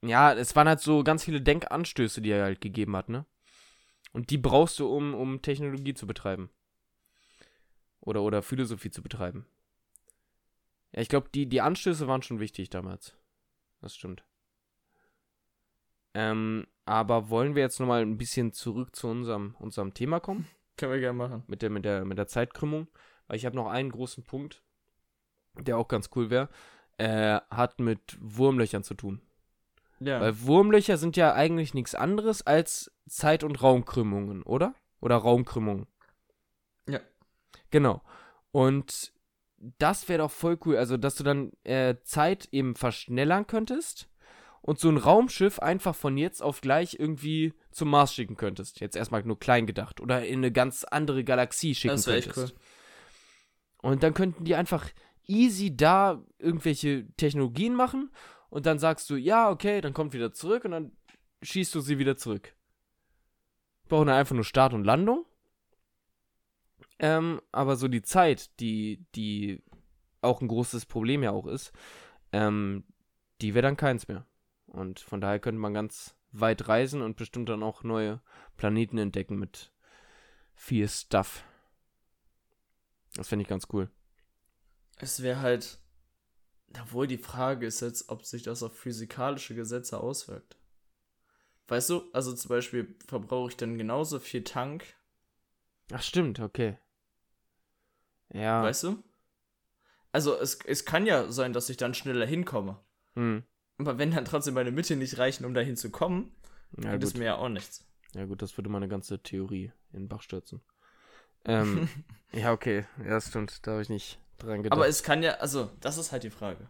ja, 0.02 0.34
es 0.34 0.54
waren 0.58 0.68
halt 0.68 0.82
so 0.82 1.06
ganz 1.06 1.24
viele 1.24 1.40
Denkanstöße, 1.40 2.22
die 2.22 2.32
er 2.32 2.44
halt 2.44 2.60
gegeben 2.60 2.98
hat, 2.98 3.08
ne? 3.08 3.26
Und 4.12 4.30
die 4.30 4.38
brauchst 4.38 4.80
du, 4.80 4.94
um, 4.94 5.14
um 5.14 5.42
Technologie 5.42 5.94
zu 5.94 6.06
betreiben. 6.06 6.50
Oder, 8.02 8.24
oder 8.24 8.42
Philosophie 8.42 8.92
zu 8.92 9.02
betreiben. 9.02 9.46
Ja, 10.92 11.02
ich 11.02 11.08
glaube, 11.08 11.30
die, 11.34 11.48
die 11.48 11.62
Anstöße 11.62 12.10
waren 12.10 12.24
schon 12.24 12.42
wichtig 12.42 12.70
damals. 12.70 13.16
Das 13.80 13.96
stimmt. 13.96 14.26
Ähm, 16.14 16.68
aber 16.86 17.30
wollen 17.30 17.56
wir 17.56 17.64
jetzt 17.64 17.80
nochmal 17.80 18.02
ein 18.02 18.18
bisschen 18.18 18.54
zurück 18.54 18.96
zu 18.96 19.08
unserem, 19.08 19.56
unserem 19.60 19.94
Thema 19.94 20.20
kommen? 20.20 20.48
Können 20.78 20.94
wir 20.94 21.00
gerne 21.00 21.18
machen. 21.18 21.44
mit 21.48 21.62
der, 21.62 21.70
mit 21.70 21.86
der, 21.86 22.04
mit 22.06 22.18
der 22.18 22.28
Zeitkrümmung. 22.28 22.88
Weil 23.28 23.38
ich 23.38 23.46
habe 23.46 23.56
noch 23.56 23.68
einen 23.68 23.92
großen 23.92 24.24
Punkt, 24.24 24.64
der 25.60 25.78
auch 25.78 25.88
ganz 25.88 26.10
cool 26.16 26.30
wäre. 26.30 26.50
Äh, 26.98 27.40
hat 27.50 27.80
mit 27.80 28.18
Wurmlöchern 28.20 28.84
zu 28.84 28.94
tun. 28.96 29.22
Ja. 30.00 30.20
Weil 30.20 30.42
Wurmlöcher 30.42 30.98
sind 30.98 31.16
ja 31.16 31.34
eigentlich 31.34 31.74
nichts 31.74 31.96
anderes 31.96 32.46
als 32.46 32.92
Zeit- 33.08 33.44
und 33.44 33.62
Raumkrümmungen, 33.62 34.44
oder? 34.44 34.76
Oder 35.00 35.18
Raumkrümmungen. 35.18 35.88
Ja. 36.88 37.00
Genau. 37.72 38.02
Und 38.52 39.14
das 39.58 40.10
wäre 40.10 40.20
doch 40.20 40.32
voll 40.32 40.58
cool. 40.66 40.78
Also, 40.78 40.98
dass 40.98 41.16
du 41.16 41.24
dann 41.24 41.52
äh, 41.64 41.96
Zeit 42.04 42.50
eben 42.52 42.76
verschnellern 42.76 43.48
könntest 43.48 44.10
und 44.64 44.80
so 44.80 44.88
ein 44.90 44.98
Raumschiff 44.98 45.60
einfach 45.60 45.94
von 45.94 46.18
jetzt 46.18 46.42
auf 46.42 46.62
gleich 46.62 46.98
irgendwie 46.98 47.54
zum 47.72 47.90
Mars 47.90 48.14
schicken 48.14 48.38
könntest. 48.38 48.80
Jetzt 48.80 48.96
erstmal 48.96 49.22
nur 49.24 49.38
klein 49.38 49.68
gedacht. 49.68 50.00
Oder 50.00 50.26
in 50.26 50.40
eine 50.40 50.54
ganz 50.54 50.86
andere 50.86 51.26
Galaxie 51.26 51.76
schicken 51.76 51.96
das 51.96 52.08
wäre 52.08 52.18
echt 52.18 52.32
könntest. 52.32 52.56
cool. 52.56 53.92
Und 53.92 54.04
dann 54.04 54.14
könnten 54.14 54.46
die 54.46 54.56
einfach 54.56 54.90
easy 55.28 55.76
da 55.76 56.24
irgendwelche 56.40 57.06
Technologien 57.18 57.76
machen 57.76 58.10
und 58.50 58.66
dann 58.66 58.80
sagst 58.80 59.10
du, 59.10 59.16
ja, 59.16 59.50
okay, 59.50 59.82
dann 59.82 59.94
kommt 59.94 60.14
wieder 60.14 60.32
zurück 60.32 60.64
und 60.64 60.72
dann 60.72 60.92
schießt 61.42 61.76
du 61.76 61.82
sie 61.82 62.00
wieder 62.00 62.16
zurück. 62.16 62.56
Brauchen 63.90 64.08
dann 64.08 64.16
einfach 64.16 64.36
nur 64.36 64.46
Start 64.46 64.74
und 64.74 64.86
Landung. 64.86 65.26
Ähm, 67.00 67.42
aber 67.52 67.76
so 67.76 67.90
die 67.90 68.02
Zeit, 68.02 68.58
die, 68.62 69.06
die 69.14 69.62
auch 70.22 70.40
ein 70.40 70.48
großes 70.48 70.86
Problem 70.86 71.22
ja 71.22 71.32
auch 71.32 71.48
ist, 71.48 71.74
ähm, 72.32 72.86
die 73.42 73.54
wäre 73.54 73.64
dann 73.64 73.76
keins 73.76 74.08
mehr. 74.08 74.26
Und 74.74 75.00
von 75.00 75.22
daher 75.22 75.40
könnte 75.40 75.62
man 75.62 75.74
ganz 75.74 76.16
weit 76.32 76.68
reisen 76.68 77.02
und 77.02 77.16
bestimmt 77.16 77.48
dann 77.48 77.64
auch 77.64 77.84
neue 77.84 78.22
Planeten 78.58 78.98
entdecken 78.98 79.38
mit 79.38 79.72
viel 80.56 80.90
Stuff. 80.90 81.46
Das 83.16 83.30
fände 83.30 83.44
ich 83.44 83.50
ganz 83.50 83.68
cool. 83.72 83.90
Es 84.98 85.22
wäre 85.22 85.40
halt. 85.40 85.80
Obwohl 86.82 87.06
die 87.06 87.20
Frage 87.20 87.68
ist 87.68 87.82
jetzt, 87.82 88.10
ob 88.10 88.26
sich 88.26 88.42
das 88.42 88.64
auf 88.64 88.76
physikalische 88.76 89.54
Gesetze 89.54 90.00
auswirkt. 90.00 90.58
Weißt 91.68 91.92
du, 91.92 92.12
also 92.14 92.34
zum 92.34 92.50
Beispiel 92.50 92.96
verbrauche 93.08 93.52
ich 93.52 93.58
dann 93.58 93.78
genauso 93.78 94.20
viel 94.20 94.44
Tank. 94.44 94.84
Ach, 95.92 96.02
stimmt, 96.02 96.40
okay. 96.40 96.80
Ja. 98.30 98.64
Weißt 98.64 98.84
du? 98.84 99.04
Also 100.12 100.36
es, 100.36 100.60
es 100.66 100.84
kann 100.84 101.06
ja 101.06 101.32
sein, 101.32 101.54
dass 101.54 101.70
ich 101.70 101.78
dann 101.78 101.94
schneller 101.94 102.26
hinkomme. 102.26 102.84
Hm. 103.14 103.44
Aber 103.78 103.98
wenn 103.98 104.12
dann 104.12 104.26
trotzdem 104.26 104.54
meine 104.54 104.72
Mittel 104.72 104.98
nicht 104.98 105.18
reichen, 105.18 105.46
um 105.46 105.54
dahin 105.54 105.76
zu 105.76 105.90
kommen, 105.90 106.32
Ja, 106.78 106.92
dann 106.92 107.02
ist 107.02 107.18
mir 107.18 107.26
ja 107.26 107.36
auch 107.38 107.50
nichts. 107.50 107.86
ja, 108.14 108.26
gut, 108.26 108.42
das 108.42 108.58
würde 108.58 108.70
meine 108.70 108.88
ganze 108.88 109.22
Theorie 109.22 109.72
in 109.92 110.04
den 110.04 110.08
Bach 110.08 110.22
stürzen. 110.22 110.62
Ähm, 111.46 111.88
ja, 112.32 112.52
okay. 112.54 112.86
Ja, 113.00 113.12
das 113.12 113.30
stimmt. 113.30 113.66
Da 113.66 113.72
habe 113.72 113.82
ich 113.82 113.90
nicht 113.90 114.20
dran 114.38 114.64
gedacht. 114.64 114.78
Aber 114.78 114.88
es 114.88 115.04
kann 115.04 115.24
ja, 115.24 115.34
also, 115.36 115.70
das 115.82 115.98
ist 115.98 116.12
halt 116.12 116.24
die 116.24 116.30
Frage. 116.30 116.68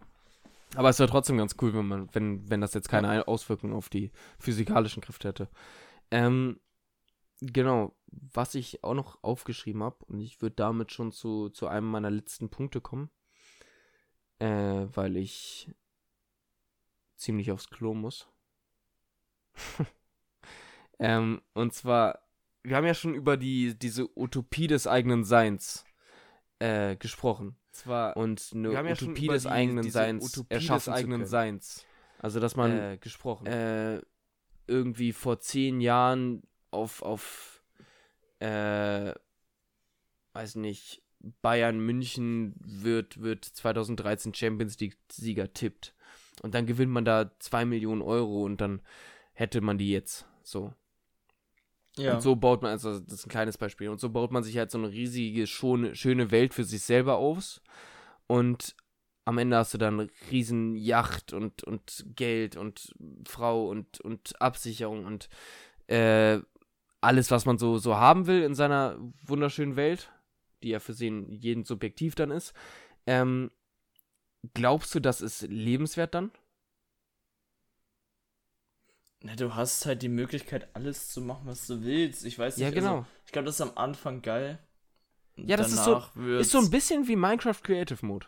Aber 0.76 0.90
es 0.90 0.98
wäre 0.98 1.10
trotzdem 1.10 1.38
ganz 1.38 1.56
cool, 1.62 1.74
wenn 1.76 1.88
man, 1.88 2.10
wenn, 2.14 2.50
wenn 2.50 2.62
das 2.62 2.74
jetzt 2.74 2.90
keine 2.90 3.10
Ein- 3.10 3.24
Auswirkungen 3.24 3.74
auf 3.74 3.90
die 3.90 4.12
physikalischen 4.40 5.04
Kräfte 5.04 5.28
hätte. 5.28 5.50
Ähm, 6.10 6.60
genau, 7.42 7.96
was 8.08 8.56
ich 8.56 8.84
auch 8.84 8.96
noch 8.96 9.24
aufgeschrieben 9.24 9.84
habe, 9.84 10.04
und 10.06 10.20
ich 10.20 10.42
würde 10.42 10.56
damit 10.56 10.92
schon 10.92 11.12
zu, 11.12 11.50
zu 11.50 11.68
einem 11.68 11.88
meiner 11.92 12.10
letzten 12.10 12.50
Punkte 12.50 12.82
kommen, 12.82 13.12
äh, 14.40 14.88
weil 14.94 15.18
ich 15.18 15.70
ziemlich 17.16 17.52
aufs 17.52 17.70
Klo 17.70 17.94
muss. 17.94 18.28
ähm, 21.00 21.42
und 21.54 21.74
zwar, 21.74 22.20
wir 22.64 22.76
haben 22.76 22.86
ja 22.86 22.94
schon 22.94 23.14
über 23.14 23.38
die, 23.38 23.78
diese 23.78 24.08
Utopie 24.18 24.68
des 24.68 24.88
eigenen 24.88 25.24
Seins 25.24 25.86
äh, 26.60 26.96
gesprochen. 26.96 27.56
Zwar 27.72 28.16
und 28.18 28.52
eine 28.54 28.72
ja 28.72 28.82
Utopie 28.84 29.26
über 29.26 29.34
des 29.34 29.44
die- 29.44 29.50
eigenen 29.50 29.90
Seins 29.90 30.24
Utopie 30.26 30.54
erschaffen 30.54 30.92
des 30.94 31.00
eigenen. 31.00 31.26
Seins. 31.26 31.86
Also 32.20 32.40
dass 32.40 32.56
man 32.56 32.72
äh, 32.72 32.98
gesprochen. 33.00 33.48
äh, 33.48 34.02
irgendwie 34.68 35.12
vor 35.12 35.40
zehn 35.40 35.82
Jahren 35.82 36.44
auf, 36.72 37.02
auf 37.02 37.64
äh, 38.40 39.14
weiß 40.34 40.56
nicht, 40.56 41.02
Bayern 41.42 41.80
München 41.80 42.54
wird, 42.60 43.22
wird 43.22 43.46
2013 43.46 44.34
Champions 44.34 44.80
League-Sieger 44.80 45.54
tippt. 45.54 45.96
Und 46.42 46.56
dann 46.56 46.66
gewinnt 46.66 46.92
man 46.92 47.06
da 47.06 47.32
zwei 47.40 47.66
Millionen 47.66 48.02
Euro 48.02 48.44
und 48.44 48.60
dann 48.60 48.82
hätte 49.34 49.62
man 49.62 49.78
die 49.78 49.92
jetzt. 49.92 50.26
So. 50.44 50.74
Ja. 51.98 52.16
Und 52.16 52.22
so 52.22 52.36
baut 52.36 52.62
man, 52.62 52.72
also 52.72 53.00
das 53.00 53.14
ist 53.14 53.28
ein 53.28 53.30
kleines 53.30 53.58
Beispiel, 53.58 53.90
und 53.90 54.00
so 54.00 54.10
baut 54.10 54.32
man 54.32 54.44
sich 54.44 54.58
halt 54.58 54.72
so 54.72 54.78
eine 54.78 54.92
riesige, 54.92 55.46
schone, 55.46 55.96
schöne 55.96 56.32
Welt 56.32 56.54
für 56.54 56.64
sich 56.64 56.82
selber 56.82 57.18
aus. 57.18 57.62
Und 58.28 58.76
am 59.26 59.38
Ende 59.38 59.58
hast 59.58 59.74
du 59.74 59.78
dann 59.78 60.10
riesen 60.32 60.76
Yacht 60.76 61.34
und, 61.34 61.64
und 61.64 62.06
Geld 62.16 62.58
und 62.58 62.94
Frau 63.26 63.70
und, 63.70 64.02
und 64.02 64.42
Absicherung 64.42 65.06
und 65.06 65.30
äh, 65.88 66.40
alles, 67.00 67.32
was 67.32 67.46
man 67.46 67.58
so, 67.58 67.78
so 67.78 67.98
haben 67.98 68.28
will 68.28 68.44
in 68.44 68.56
seiner 68.56 68.98
wunderschönen 69.26 69.76
Welt, 69.76 70.12
die 70.64 70.70
ja 70.70 70.80
für 70.80 70.94
jeden, 70.94 71.32
jeden 71.32 71.64
subjektiv 71.64 72.16
dann 72.16 72.32
ist. 72.32 72.54
Ähm, 73.06 73.52
glaubst 74.54 74.94
du, 74.96 75.00
das 75.00 75.22
ist 75.22 75.42
lebenswert 75.44 76.14
dann? 76.14 76.32
Na, 79.22 79.36
du 79.36 79.56
hast 79.56 79.86
halt 79.86 80.02
die 80.02 80.10
Möglichkeit, 80.10 80.76
alles 80.76 81.10
zu 81.10 81.22
machen, 81.22 81.44
was 81.46 81.66
du 81.68 81.82
willst. 81.82 82.26
Ich 82.26 82.38
weiß 82.38 82.58
nicht, 82.58 82.66
Ja, 82.66 82.72
genau. 82.72 82.98
Also, 82.98 83.06
ich 83.26 83.32
glaube, 83.32 83.46
das 83.46 83.56
ist 83.56 83.62
am 83.62 83.78
Anfang 83.78 84.22
geil. 84.22 84.60
Ja, 85.38 85.56
das 85.58 85.72
ist 85.72 85.84
so- 85.86 86.04
wird's- 86.16 86.48
Ist 86.48 86.52
so 86.52 86.60
ein 86.60 86.70
bisschen 86.70 87.08
wie 87.08 87.16
Minecraft 87.16 87.56
Creative 87.64 88.06
Mode. 88.06 88.28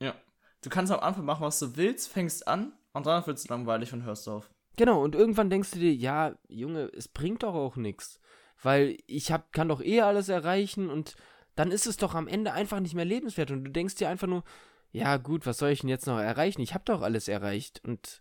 Ja. 0.00 0.14
Du 0.62 0.70
kannst 0.70 0.90
am 0.90 1.00
Anfang 1.00 1.24
machen, 1.24 1.42
was 1.42 1.58
du 1.58 1.76
willst, 1.76 2.08
fängst 2.08 2.48
an 2.48 2.72
und 2.92 3.06
danach 3.06 3.26
wird 3.26 3.38
es 3.38 3.48
langweilig 3.48 3.92
und 3.92 4.04
hörst 4.04 4.28
auf. 4.28 4.50
Genau, 4.76 5.02
und 5.04 5.14
irgendwann 5.14 5.50
denkst 5.50 5.72
du 5.72 5.78
dir, 5.78 5.92
ja, 5.94 6.34
Junge, 6.48 6.90
es 6.96 7.08
bringt 7.08 7.42
doch 7.42 7.54
auch 7.54 7.76
nichts. 7.76 8.18
Weil 8.62 8.96
ich 9.06 9.30
hab, 9.32 9.52
kann 9.52 9.68
doch 9.68 9.82
eh 9.82 10.00
alles 10.00 10.28
erreichen 10.30 10.88
und 10.88 11.14
dann 11.56 11.70
ist 11.72 11.86
es 11.86 11.98
doch 11.98 12.14
am 12.14 12.26
Ende 12.26 12.52
einfach 12.54 12.80
nicht 12.80 12.94
mehr 12.94 13.04
lebenswert. 13.04 13.50
Und 13.50 13.64
du 13.64 13.70
denkst 13.70 13.96
dir 13.96 14.08
einfach 14.08 14.28
nur, 14.28 14.44
ja 14.92 15.16
gut, 15.16 15.46
was 15.46 15.58
soll 15.58 15.70
ich 15.70 15.80
denn 15.80 15.88
jetzt 15.88 16.06
noch 16.06 16.18
erreichen? 16.18 16.60
Ich 16.60 16.74
hab 16.74 16.84
doch 16.84 17.02
alles 17.02 17.28
erreicht. 17.28 17.80
Und 17.84 18.20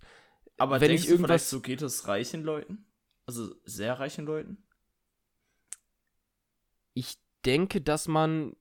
Aber 0.57 0.81
Wenn 0.81 0.91
ich 0.91 1.07
irgendwas- 1.07 1.49
so 1.49 1.61
geht 1.61 1.81
es 1.81 2.07
reichen 2.07 2.43
Leuten? 2.43 2.85
Also 3.25 3.53
sehr 3.65 3.99
reichen 3.99 4.25
Leuten? 4.25 4.63
ich 6.93 7.17
denke, 7.45 7.81
dass 7.81 8.07
man 8.07 8.55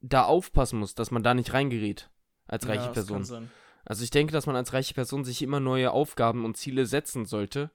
da 0.00 0.24
aufpassen 0.24 0.78
muss, 0.78 0.94
dass 0.94 1.10
man 1.10 1.22
da 1.22 1.34
nicht 1.34 1.52
reingerät 1.52 2.10
als 2.46 2.66
reiche 2.68 2.86
ja, 2.86 2.92
Person. 2.92 3.50
Also 3.84 4.02
ich 4.02 4.10
denke, 4.10 4.32
dass 4.32 4.46
man 4.46 4.56
als 4.56 4.72
reiche 4.72 4.94
Person 4.94 5.24
sich 5.24 5.42
immer 5.42 5.60
neue 5.60 5.90
Aufgaben 5.92 6.44
und 6.44 6.56
Ziele 6.56 6.86
setzen 6.86 7.24
sollte, 7.24 7.70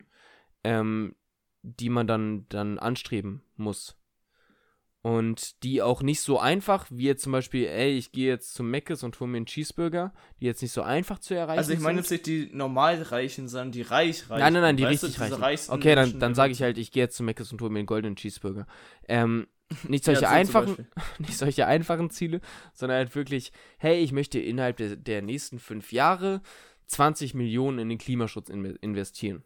ähm, 0.63 1.15
die 1.61 1.89
man 1.89 2.07
dann, 2.07 2.47
dann 2.49 2.79
anstreben 2.79 3.43
muss. 3.55 3.95
Und 5.03 5.63
die 5.63 5.81
auch 5.81 6.03
nicht 6.03 6.21
so 6.21 6.37
einfach, 6.37 6.85
wie 6.91 7.05
jetzt 7.05 7.23
zum 7.23 7.31
Beispiel, 7.31 7.65
ey, 7.65 7.97
ich 7.97 8.11
gehe 8.11 8.27
jetzt 8.27 8.53
zum 8.53 8.69
Meckes 8.69 9.01
und 9.01 9.19
hole 9.19 9.31
mir 9.31 9.37
einen 9.37 9.47
Cheeseburger, 9.47 10.13
die 10.39 10.45
jetzt 10.45 10.61
nicht 10.61 10.73
so 10.73 10.83
einfach 10.83 11.17
zu 11.17 11.33
erreichen 11.33 11.57
Also 11.57 11.73
ich 11.73 11.79
meine 11.79 12.03
sind. 12.03 12.11
jetzt 12.21 12.27
nicht 12.27 12.51
die 12.51 12.55
normal 12.55 13.01
Reichen, 13.01 13.47
sondern 13.47 13.71
die 13.71 13.81
reich 13.81 14.29
reichen. 14.29 14.41
Nein, 14.41 14.53
nein, 14.53 14.61
nein, 14.61 14.77
die 14.77 14.83
Weißt 14.83 15.01
du, 15.01 15.07
richtig 15.07 15.23
diese 15.23 15.41
reichen. 15.41 15.71
Okay, 15.71 15.95
dann, 15.95 16.19
dann 16.19 16.35
sage 16.35 16.51
ich 16.51 16.61
halt, 16.61 16.77
ich 16.77 16.91
gehe 16.91 17.01
jetzt 17.03 17.17
zu 17.17 17.23
Meckes 17.23 17.51
und 17.51 17.59
hole 17.61 17.71
mir 17.71 17.79
einen 17.79 17.87
goldenen 17.87 18.15
Cheeseburger. 18.15 18.67
Ähm, 19.07 19.47
nicht 19.87 20.03
solche 20.05 20.21
Ja, 20.21 20.27
zum 20.27 20.37
einfachen, 20.37 20.87
nicht 21.17 21.37
solche 21.37 21.65
einfachen 21.65 22.11
Ziele, 22.11 22.39
sondern 22.73 22.97
halt 22.99 23.15
wirklich, 23.15 23.51
hey, 23.79 24.03
ich 24.03 24.11
möchte 24.11 24.37
innerhalb 24.37 24.77
der, 24.77 24.97
der 24.97 25.23
nächsten 25.23 25.57
fünf 25.57 25.91
Jahre 25.91 26.41
20 26.85 27.33
Millionen 27.33 27.79
in 27.79 27.89
den 27.89 27.97
Klimaschutz 27.97 28.49
in, 28.49 28.65
investieren. 28.65 29.43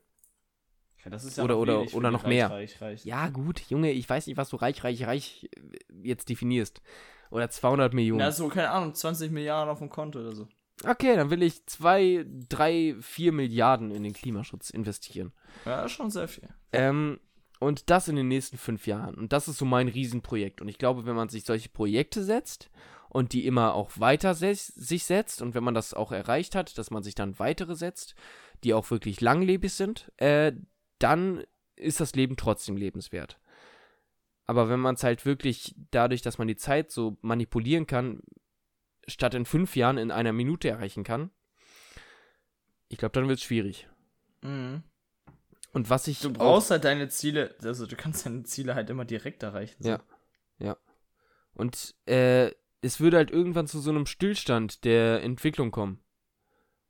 Ja, 1.05 1.11
das 1.11 1.23
ist 1.23 1.37
Oder- 1.39 1.53
noch 1.53 1.61
oder- 1.61 1.79
oder 1.93 2.09
die 2.09 2.13
noch 2.13 2.23
reich, 2.23 2.29
mehr. 2.29 2.49
Reich, 2.49 2.81
reich. 2.81 3.05
Ja, 3.05 3.29
gut, 3.29 3.61
Junge, 3.69 3.91
ich 3.91 4.09
weiß 4.09 4.27
nicht, 4.27 4.37
was 4.37 4.49
du 4.49 4.55
reich, 4.57 4.83
reich, 4.83 5.05
reich 5.05 5.49
jetzt 6.03 6.27
definierst. 6.29 6.81
Oder 7.31 7.49
200 7.49 7.93
Millionen. 7.93 8.19
Na, 8.19 8.31
so, 8.31 8.47
keine 8.49 8.69
Ahnung, 8.71 8.93
20 8.93 9.31
Milliarden 9.31 9.69
auf 9.71 9.79
dem 9.79 9.89
Konto 9.89 10.19
oder 10.19 10.33
so. 10.35 10.47
okay, 10.87 11.15
dann 11.15 11.29
will 11.29 11.41
ich 11.43 11.65
2, 11.67 12.25
3, 12.49 12.95
4 12.99 13.31
Milliarden 13.31 13.91
in 13.91 14.03
den 14.03 14.13
Klimaschutz 14.13 14.69
investieren. 14.69 15.31
Ja, 15.65 15.87
schon 15.87 16.09
sehr 16.11 16.27
viel. 16.27 16.49
Ähm, 16.73 17.19
und 17.59 17.89
das 17.89 18.07
in 18.07 18.15
den 18.15 18.27
nächsten 18.27 18.57
fünf 18.57 18.85
Jahren. 18.87 19.15
Und 19.15 19.31
das 19.31 19.47
ist 19.47 19.57
so 19.57 19.65
mein 19.65 19.87
Riesenprojekt. 19.87 20.59
Und 20.61 20.67
ich 20.67 20.77
glaube, 20.77 21.05
wenn 21.05 21.15
man 21.15 21.29
sich 21.29 21.45
solche 21.45 21.69
Projekte 21.69 22.23
setzt 22.23 22.69
und 23.09 23.31
die 23.33 23.45
immer 23.45 23.73
auch 23.73 23.91
weiter 23.97 24.33
ses 24.35 24.67
sich 24.67 25.05
setzt 25.05 25.41
und 25.41 25.55
wenn 25.55 25.63
man 25.63 25.73
das 25.73 25.93
auch 25.93 26.11
erreicht 26.11 26.55
hat, 26.55 26.77
dass 26.77 26.91
man 26.91 27.01
sich 27.03 27.15
dann 27.15 27.39
weitere 27.39 27.75
setzt, 27.75 28.15
die 28.63 28.73
auch 28.73 28.91
wirklich 28.91 29.21
langlebig 29.21 29.73
sind, 29.73 30.11
äh, 30.17 30.51
dann 30.99 31.43
ist 31.75 31.99
das 31.99 32.15
Leben 32.15 32.37
trotzdem 32.37 32.77
lebenswert. 32.77 33.39
Aber 34.45 34.69
wenn 34.69 34.79
man 34.79 34.95
es 34.95 35.03
halt 35.03 35.25
wirklich 35.25 35.75
dadurch, 35.91 36.21
dass 36.21 36.37
man 36.37 36.47
die 36.47 36.55
Zeit 36.55 36.91
so 36.91 37.17
manipulieren 37.21 37.87
kann, 37.87 38.21
statt 39.07 39.33
in 39.33 39.45
fünf 39.45 39.75
Jahren 39.75 39.97
in 39.97 40.11
einer 40.11 40.33
Minute 40.33 40.69
erreichen 40.69 41.03
kann, 41.03 41.31
ich 42.87 42.97
glaube, 42.97 43.13
dann 43.13 43.27
wird 43.27 43.39
es 43.39 43.43
schwierig. 43.45 43.87
Mhm. 44.41 44.83
Und 45.73 45.89
was 45.89 46.07
ich 46.07 46.21
Du 46.21 46.29
auch- 46.29 46.33
brauchst 46.33 46.71
halt 46.71 46.83
deine 46.85 47.09
Ziele, 47.09 47.55
also 47.63 47.85
du 47.85 47.95
kannst 47.95 48.25
deine 48.25 48.43
Ziele 48.43 48.75
halt 48.75 48.89
immer 48.89 49.03
direkt 49.05 49.43
erreichen. 49.43 49.81
So. 49.83 49.97
Ja. 50.59 50.77
Und 51.53 51.95
äh, 52.05 52.51
es 52.81 52.99
würde 52.99 53.17
halt 53.17 53.31
irgendwann 53.31 53.67
zu 53.67 53.79
so 53.79 53.89
einem 53.89 54.05
Stillstand 54.05 54.83
der 54.85 55.23
Entwicklung 55.23 55.71
kommen. 55.71 56.01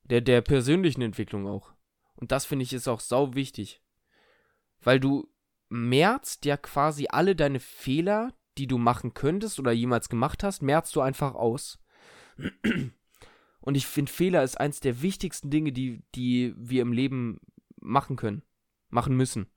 Der, 0.03 0.22
der 0.22 0.41
persönlichen 0.41 1.01
Entwicklung 1.01 1.47
auch. 1.47 1.72
Und 2.16 2.32
das 2.32 2.45
finde 2.45 2.64
ich 2.64 2.74
ist 2.74 2.88
auch 2.88 2.99
sau 2.99 3.34
wichtig. 3.34 3.82
Weil 4.86 4.99
du 4.99 5.27
merzt 5.67 6.45
ja 6.45 6.57
quasi 6.57 7.07
alle 7.09 7.36
deine 7.36 7.59
Fehler, 7.59 8.33
die 8.57 8.67
du 8.67 8.77
machen 8.77 9.15
könntest 9.15 9.59
oder 9.59 9.71
jemals 9.71 10.09
gemacht 10.09 10.43
hast, 10.43 10.61
merzt 10.61 10.95
du 10.95 11.01
einfach 11.01 11.33
aus. 11.33 11.79
Und 13.59 13.75
ich 13.75 13.88
finde, 13.88 14.11
Fehler 14.11 14.43
ist 14.43 14.59
eins 14.59 14.79
der 14.79 15.01
wichtigsten 15.01 15.49
Dinge, 15.49 15.71
die, 15.71 16.03
die 16.13 16.53
wir 16.55 16.83
im 16.83 16.93
Leben 16.93 17.39
machen 17.81 18.15
können. 18.15 18.43
Machen 18.89 19.17
müssen. 19.17 19.47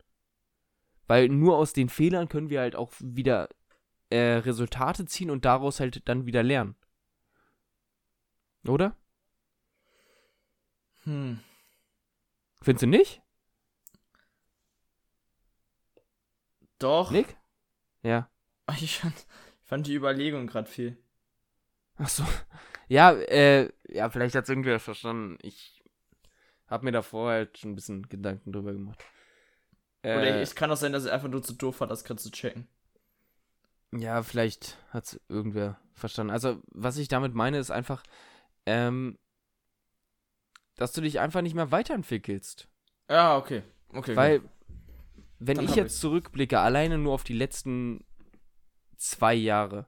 Weil 1.06 1.28
nur 1.28 1.58
aus 1.58 1.74
den 1.74 1.90
Fehlern 1.90 2.28
können 2.28 2.48
wir 2.48 2.60
halt 2.60 2.74
auch 2.74 2.92
wieder 2.98 3.50
äh, 4.08 4.38
Resultate 4.38 5.04
ziehen 5.04 5.30
und 5.30 5.44
daraus 5.44 5.78
halt 5.78 6.08
dann 6.08 6.24
wieder 6.24 6.42
lernen. 6.42 6.74
Oder? 8.66 8.96
Hm. 11.04 11.40
Findest 12.62 12.82
du 12.82 12.86
nicht? 12.86 13.22
Doch. 16.78 17.10
Nick? 17.10 17.36
Ja. 18.02 18.30
Ich 18.80 18.98
fand, 19.00 19.14
ich 19.62 19.68
fand 19.68 19.86
die 19.86 19.94
Überlegung 19.94 20.46
gerade 20.46 20.68
viel. 20.68 20.98
Ach 21.96 22.08
so. 22.08 22.24
Ja, 22.88 23.12
äh, 23.12 23.70
ja, 23.88 24.08
vielleicht 24.10 24.34
hat 24.34 24.44
es 24.44 24.50
irgendwer 24.50 24.78
verstanden. 24.78 25.38
Ich 25.42 25.82
habe 26.68 26.84
mir 26.84 26.92
davor 26.92 27.30
halt 27.30 27.58
schon 27.58 27.72
ein 27.72 27.74
bisschen 27.74 28.08
Gedanken 28.08 28.52
drüber 28.52 28.72
gemacht. 28.72 29.02
Oder 30.02 30.36
Äh, 30.36 30.42
es 30.42 30.54
kann 30.54 30.70
auch 30.70 30.76
sein, 30.76 30.92
dass 30.92 31.06
er 31.06 31.14
einfach 31.14 31.28
nur 31.28 31.42
zu 31.42 31.54
doof 31.54 31.80
war, 31.80 31.86
das 31.86 32.04
gerade 32.04 32.20
zu 32.20 32.30
checken. 32.30 32.68
Ja, 33.92 34.22
vielleicht 34.22 34.76
hat 34.90 35.04
es 35.04 35.20
irgendwer 35.28 35.80
verstanden. 35.94 36.30
Also, 36.30 36.62
was 36.72 36.98
ich 36.98 37.08
damit 37.08 37.34
meine, 37.34 37.58
ist 37.58 37.70
einfach, 37.70 38.02
ähm, 38.66 39.18
dass 40.76 40.92
du 40.92 41.00
dich 41.00 41.20
einfach 41.20 41.40
nicht 41.40 41.54
mehr 41.54 41.72
weiterentwickelst. 41.72 42.68
Ja, 43.08 43.36
okay. 43.36 43.62
Okay. 43.88 44.14
Weil, 44.14 44.42
wenn 45.38 45.56
Dann 45.56 45.64
ich 45.66 45.74
jetzt 45.74 45.92
ich's. 45.92 46.00
zurückblicke, 46.00 46.58
alleine 46.60 46.98
nur 46.98 47.14
auf 47.14 47.24
die 47.24 47.34
letzten 47.34 48.04
zwei 48.96 49.34
Jahre, 49.34 49.86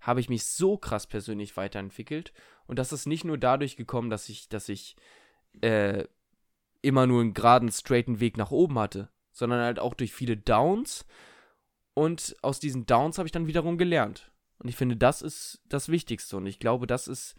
habe 0.00 0.20
ich 0.20 0.28
mich 0.28 0.44
so 0.46 0.76
krass 0.78 1.06
persönlich 1.06 1.56
weiterentwickelt. 1.56 2.32
Und 2.66 2.78
das 2.78 2.92
ist 2.92 3.06
nicht 3.06 3.24
nur 3.24 3.38
dadurch 3.38 3.76
gekommen, 3.76 4.10
dass 4.10 4.28
ich, 4.28 4.48
dass 4.48 4.68
ich 4.68 4.96
äh, 5.60 6.04
immer 6.82 7.06
nur 7.06 7.20
einen 7.20 7.34
geraden, 7.34 7.70
straighten 7.72 8.20
Weg 8.20 8.36
nach 8.36 8.50
oben 8.50 8.78
hatte, 8.78 9.10
sondern 9.32 9.60
halt 9.60 9.78
auch 9.78 9.94
durch 9.94 10.12
viele 10.12 10.36
Downs. 10.36 11.04
Und 11.94 12.36
aus 12.42 12.60
diesen 12.60 12.86
Downs 12.86 13.18
habe 13.18 13.26
ich 13.26 13.32
dann 13.32 13.48
wiederum 13.48 13.76
gelernt. 13.76 14.30
Und 14.58 14.68
ich 14.68 14.76
finde, 14.76 14.96
das 14.96 15.22
ist 15.22 15.60
das 15.68 15.88
Wichtigste. 15.88 16.36
Und 16.36 16.46
ich 16.46 16.60
glaube, 16.60 16.86
das 16.86 17.08
ist 17.08 17.34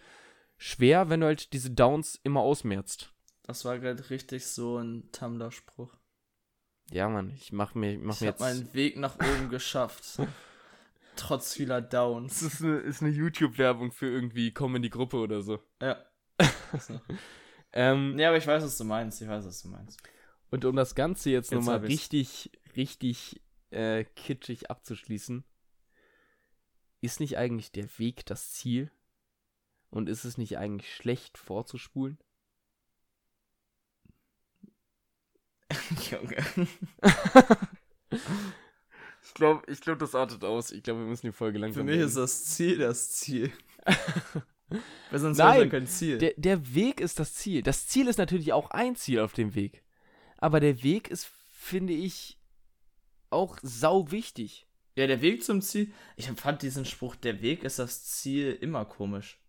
schwer, 0.57 1.09
wenn 1.09 1.21
du 1.21 1.27
halt 1.27 1.53
diese 1.53 1.71
Downs 1.71 2.19
immer 2.23 2.41
ausmerzt. 2.41 3.13
das 3.43 3.63
war 3.63 3.79
gerade 3.79 4.09
richtig 4.09 4.45
so 4.45 4.77
ein 4.77 5.09
Tumblr-Spruch. 5.13 5.95
Ja, 6.91 7.07
Mann, 7.07 7.31
ich 7.31 7.51
mach 7.51 7.75
mir, 7.75 7.97
mach 7.99 8.15
Ich 8.15 8.21
mir 8.21 8.27
habe 8.27 8.39
meinen 8.39 8.73
Weg 8.73 8.97
nach 8.97 9.15
oben 9.15 9.49
geschafft. 9.49 10.19
Trotz 11.15 11.53
vieler 11.53 11.81
Downs. 11.81 12.39
Das 12.39 12.53
ist 12.53 12.63
eine, 12.63 12.77
ist 12.77 13.01
eine 13.01 13.11
YouTube-Werbung 13.11 13.91
für 13.91 14.07
irgendwie 14.07 14.51
Komm 14.53 14.75
in 14.77 14.81
die 14.81 14.89
Gruppe 14.89 15.17
oder 15.17 15.41
so. 15.41 15.59
Ja. 15.81 16.03
Ähm, 17.71 18.15
Nee, 18.15 18.25
aber 18.25 18.37
ich 18.37 18.47
weiß, 18.47 18.63
was 18.63 18.79
du 18.79 18.83
meinst. 18.83 19.21
Ich 19.21 19.27
weiß, 19.27 19.45
was 19.45 19.61
du 19.61 19.67
meinst. 19.67 20.01
Und 20.49 20.65
um 20.65 20.75
das 20.75 20.95
Ganze 20.95 21.29
jetzt, 21.29 21.51
Jetzt 21.51 21.59
nochmal 21.59 21.75
hab 21.75 21.83
richtig, 21.83 22.51
richtig 22.75 23.41
äh, 23.69 24.03
kitschig 24.03 24.71
abzuschließen, 24.71 25.43
ist 27.01 27.19
nicht 27.19 27.37
eigentlich 27.37 27.71
der 27.71 27.87
Weg 27.99 28.25
das 28.25 28.53
Ziel? 28.53 28.91
Und 29.91 30.09
ist 30.09 30.25
es 30.25 30.37
nicht 30.37 30.57
eigentlich 30.57 30.93
schlecht 30.93 31.37
vorzuspulen? 31.37 32.17
Junge. 36.11 36.37
Ich 39.23 39.33
glaube, 39.33 39.71
ich 39.71 39.81
glaub, 39.81 39.99
das 39.99 40.15
artet 40.15 40.43
aus. 40.43 40.71
Ich 40.71 40.83
glaube, 40.83 41.01
wir 41.01 41.07
müssen 41.07 41.27
die 41.27 41.31
Folge 41.31 41.57
Für 41.59 41.61
langsam 41.61 41.85
mich 41.85 41.99
ist 41.99 42.17
das 42.17 42.45
Ziel 42.45 42.77
das 42.79 43.11
Ziel. 43.11 43.51
Weil 45.11 45.19
sonst 45.19 45.37
Nein, 45.37 45.69
kein 45.69 45.87
Ziel. 45.87 46.17
der, 46.19 46.33
der 46.37 46.73
Weg 46.75 46.99
ist 47.01 47.19
das 47.19 47.33
Ziel. 47.33 47.61
Das 47.63 47.87
Ziel 47.87 48.07
ist 48.07 48.17
natürlich 48.17 48.53
auch 48.53 48.69
ein 48.71 48.95
Ziel 48.95 49.19
auf 49.19 49.33
dem 49.33 49.55
Weg. 49.55 49.83
Aber 50.37 50.59
der 50.59 50.83
Weg 50.83 51.07
ist, 51.09 51.29
finde 51.51 51.93
ich, 51.93 52.39
auch 53.29 53.57
sau 53.61 54.11
wichtig. 54.11 54.67
ja, 54.95 55.05
der 55.07 55.21
Weg 55.21 55.43
zum 55.43 55.61
Ziel. 55.61 55.91
Ich 56.15 56.27
fand 56.31 56.61
diesen 56.61 56.85
Spruch, 56.85 57.15
der 57.15 57.41
Weg 57.41 57.63
ist 57.63 57.79
das 57.79 58.05
Ziel, 58.05 58.51
immer 58.61 58.85
komisch. 58.85 59.39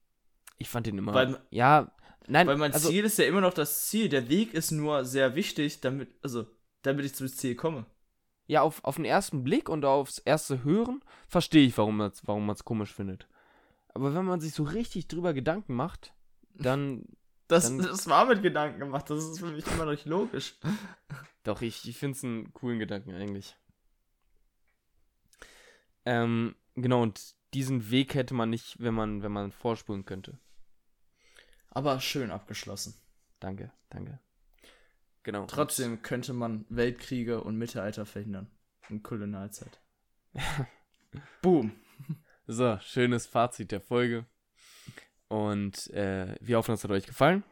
Ich 0.59 0.69
fand 0.69 0.87
den 0.87 0.99
immer. 0.99 1.15
Weil- 1.15 1.41
ja, 1.51 1.91
nein, 2.29 2.47
Weil 2.47 2.57
mein 2.57 2.73
also, 2.73 2.89
Ziel 2.89 3.05
ist 3.05 3.18
ja 3.18 3.25
immer 3.27 3.41
noch 3.41 3.55
das 3.55 3.87
Ziel. 3.89 4.09
Der 4.09 4.29
Weg 4.29 4.55
ist 4.55 4.71
nur 4.71 5.05
sehr 5.05 5.35
wichtig, 5.35 5.81
damit, 5.81 6.09
also, 6.23 6.47
damit 6.83 7.05
ich 7.05 7.14
zum 7.14 7.29
Ziel 7.29 7.55
komme. 7.55 7.87
Ja, 8.47 8.62
auf, 8.62 8.83
auf 8.85 8.97
den 8.97 9.05
ersten 9.05 9.45
Blick 9.45 9.68
und 9.68 9.85
aufs 9.85 10.18
erste 10.18 10.64
Hören 10.64 11.03
verstehe 11.29 11.66
ich, 11.66 11.79
warum 11.79 11.99
man 11.99 12.11
es 12.11 12.27
warum 12.27 12.47
man's 12.47 12.64
komisch 12.64 12.93
findet. 12.93 13.29
Aber 13.89 14.14
wenn 14.14 14.25
man 14.25 14.41
sich 14.41 14.55
so 14.55 14.64
richtig 14.64 15.09
drüber 15.09 15.33
Gedanken 15.35 15.75
macht, 15.75 16.14
dann. 16.55 17.05
Das, 17.49 17.64
Dann- 17.64 17.79
das 17.79 18.07
war 18.07 18.27
mit 18.27 18.43
Gedanken 18.43 18.79
gemacht. 18.79 19.11
Das 19.11 19.25
ist 19.25 19.41
für 19.41 19.47
mich 19.51 19.66
immer 19.66 19.85
noch 19.85 19.91
nicht 19.91 20.07
logisch. 20.07 20.55
Doch, 21.43 21.62
ich, 21.62 21.89
ich 21.89 21.97
finde 21.99 22.16
es 22.16 22.23
einen 22.23 22.55
coolen 22.55 22.79
Gedanken 22.79 23.12
eigentlich. 23.12 23.57
Ähm, 26.05 26.55
genau, 26.77 27.03
und 27.03 27.35
diesen 27.53 27.91
Weg 27.91 28.14
hätte 28.14 28.35
man 28.35 28.51
nicht, 28.51 28.77
wenn 28.79 28.95
man, 28.95 29.25
wenn 29.25 29.33
man 29.33 29.51
vorspulen 29.51 30.05
könnte. 30.05 30.39
Aber 31.71 32.01
schön 32.01 32.31
abgeschlossen. 32.31 32.95
Danke, 33.39 33.73
danke. 33.89 34.18
Genau. 35.23 35.47
Trotzdem 35.47 36.03
könnte 36.03 36.33
man 36.33 36.64
Weltkriege 36.68 37.43
und 37.43 37.57
Mittelalter 37.57 38.07
verhindern. 38.07 38.51
In 38.89 39.03
Kolonialzeit. 39.03 39.81
Boom. 41.43 41.73
So, 42.47 42.79
schönes 42.81 43.27
Fazit 43.27 43.71
der 43.71 43.81
Folge. 43.81 44.27
Und 45.29 45.89
äh, 45.91 46.35
wir 46.41 46.57
hoffen, 46.57 46.75
es 46.75 46.83
hat 46.83 46.91
euch 46.91 47.07
gefallen. 47.07 47.45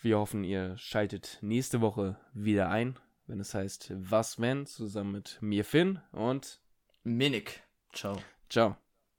Wir 0.00 0.18
hoffen, 0.18 0.42
ihr 0.44 0.76
schaltet 0.78 1.38
nächste 1.42 1.80
Woche 1.80 2.18
wieder 2.32 2.70
ein, 2.70 2.98
wenn 3.26 3.38
es 3.38 3.54
heißt 3.54 3.92
Was 3.94 4.40
wenn, 4.40 4.66
zusammen 4.66 5.12
mit 5.12 5.38
mir 5.40 5.64
Finn 5.64 6.00
und 6.10 6.60
Minik. 7.04 7.62
Ciao. 7.92 8.20
ciao. 8.48 8.76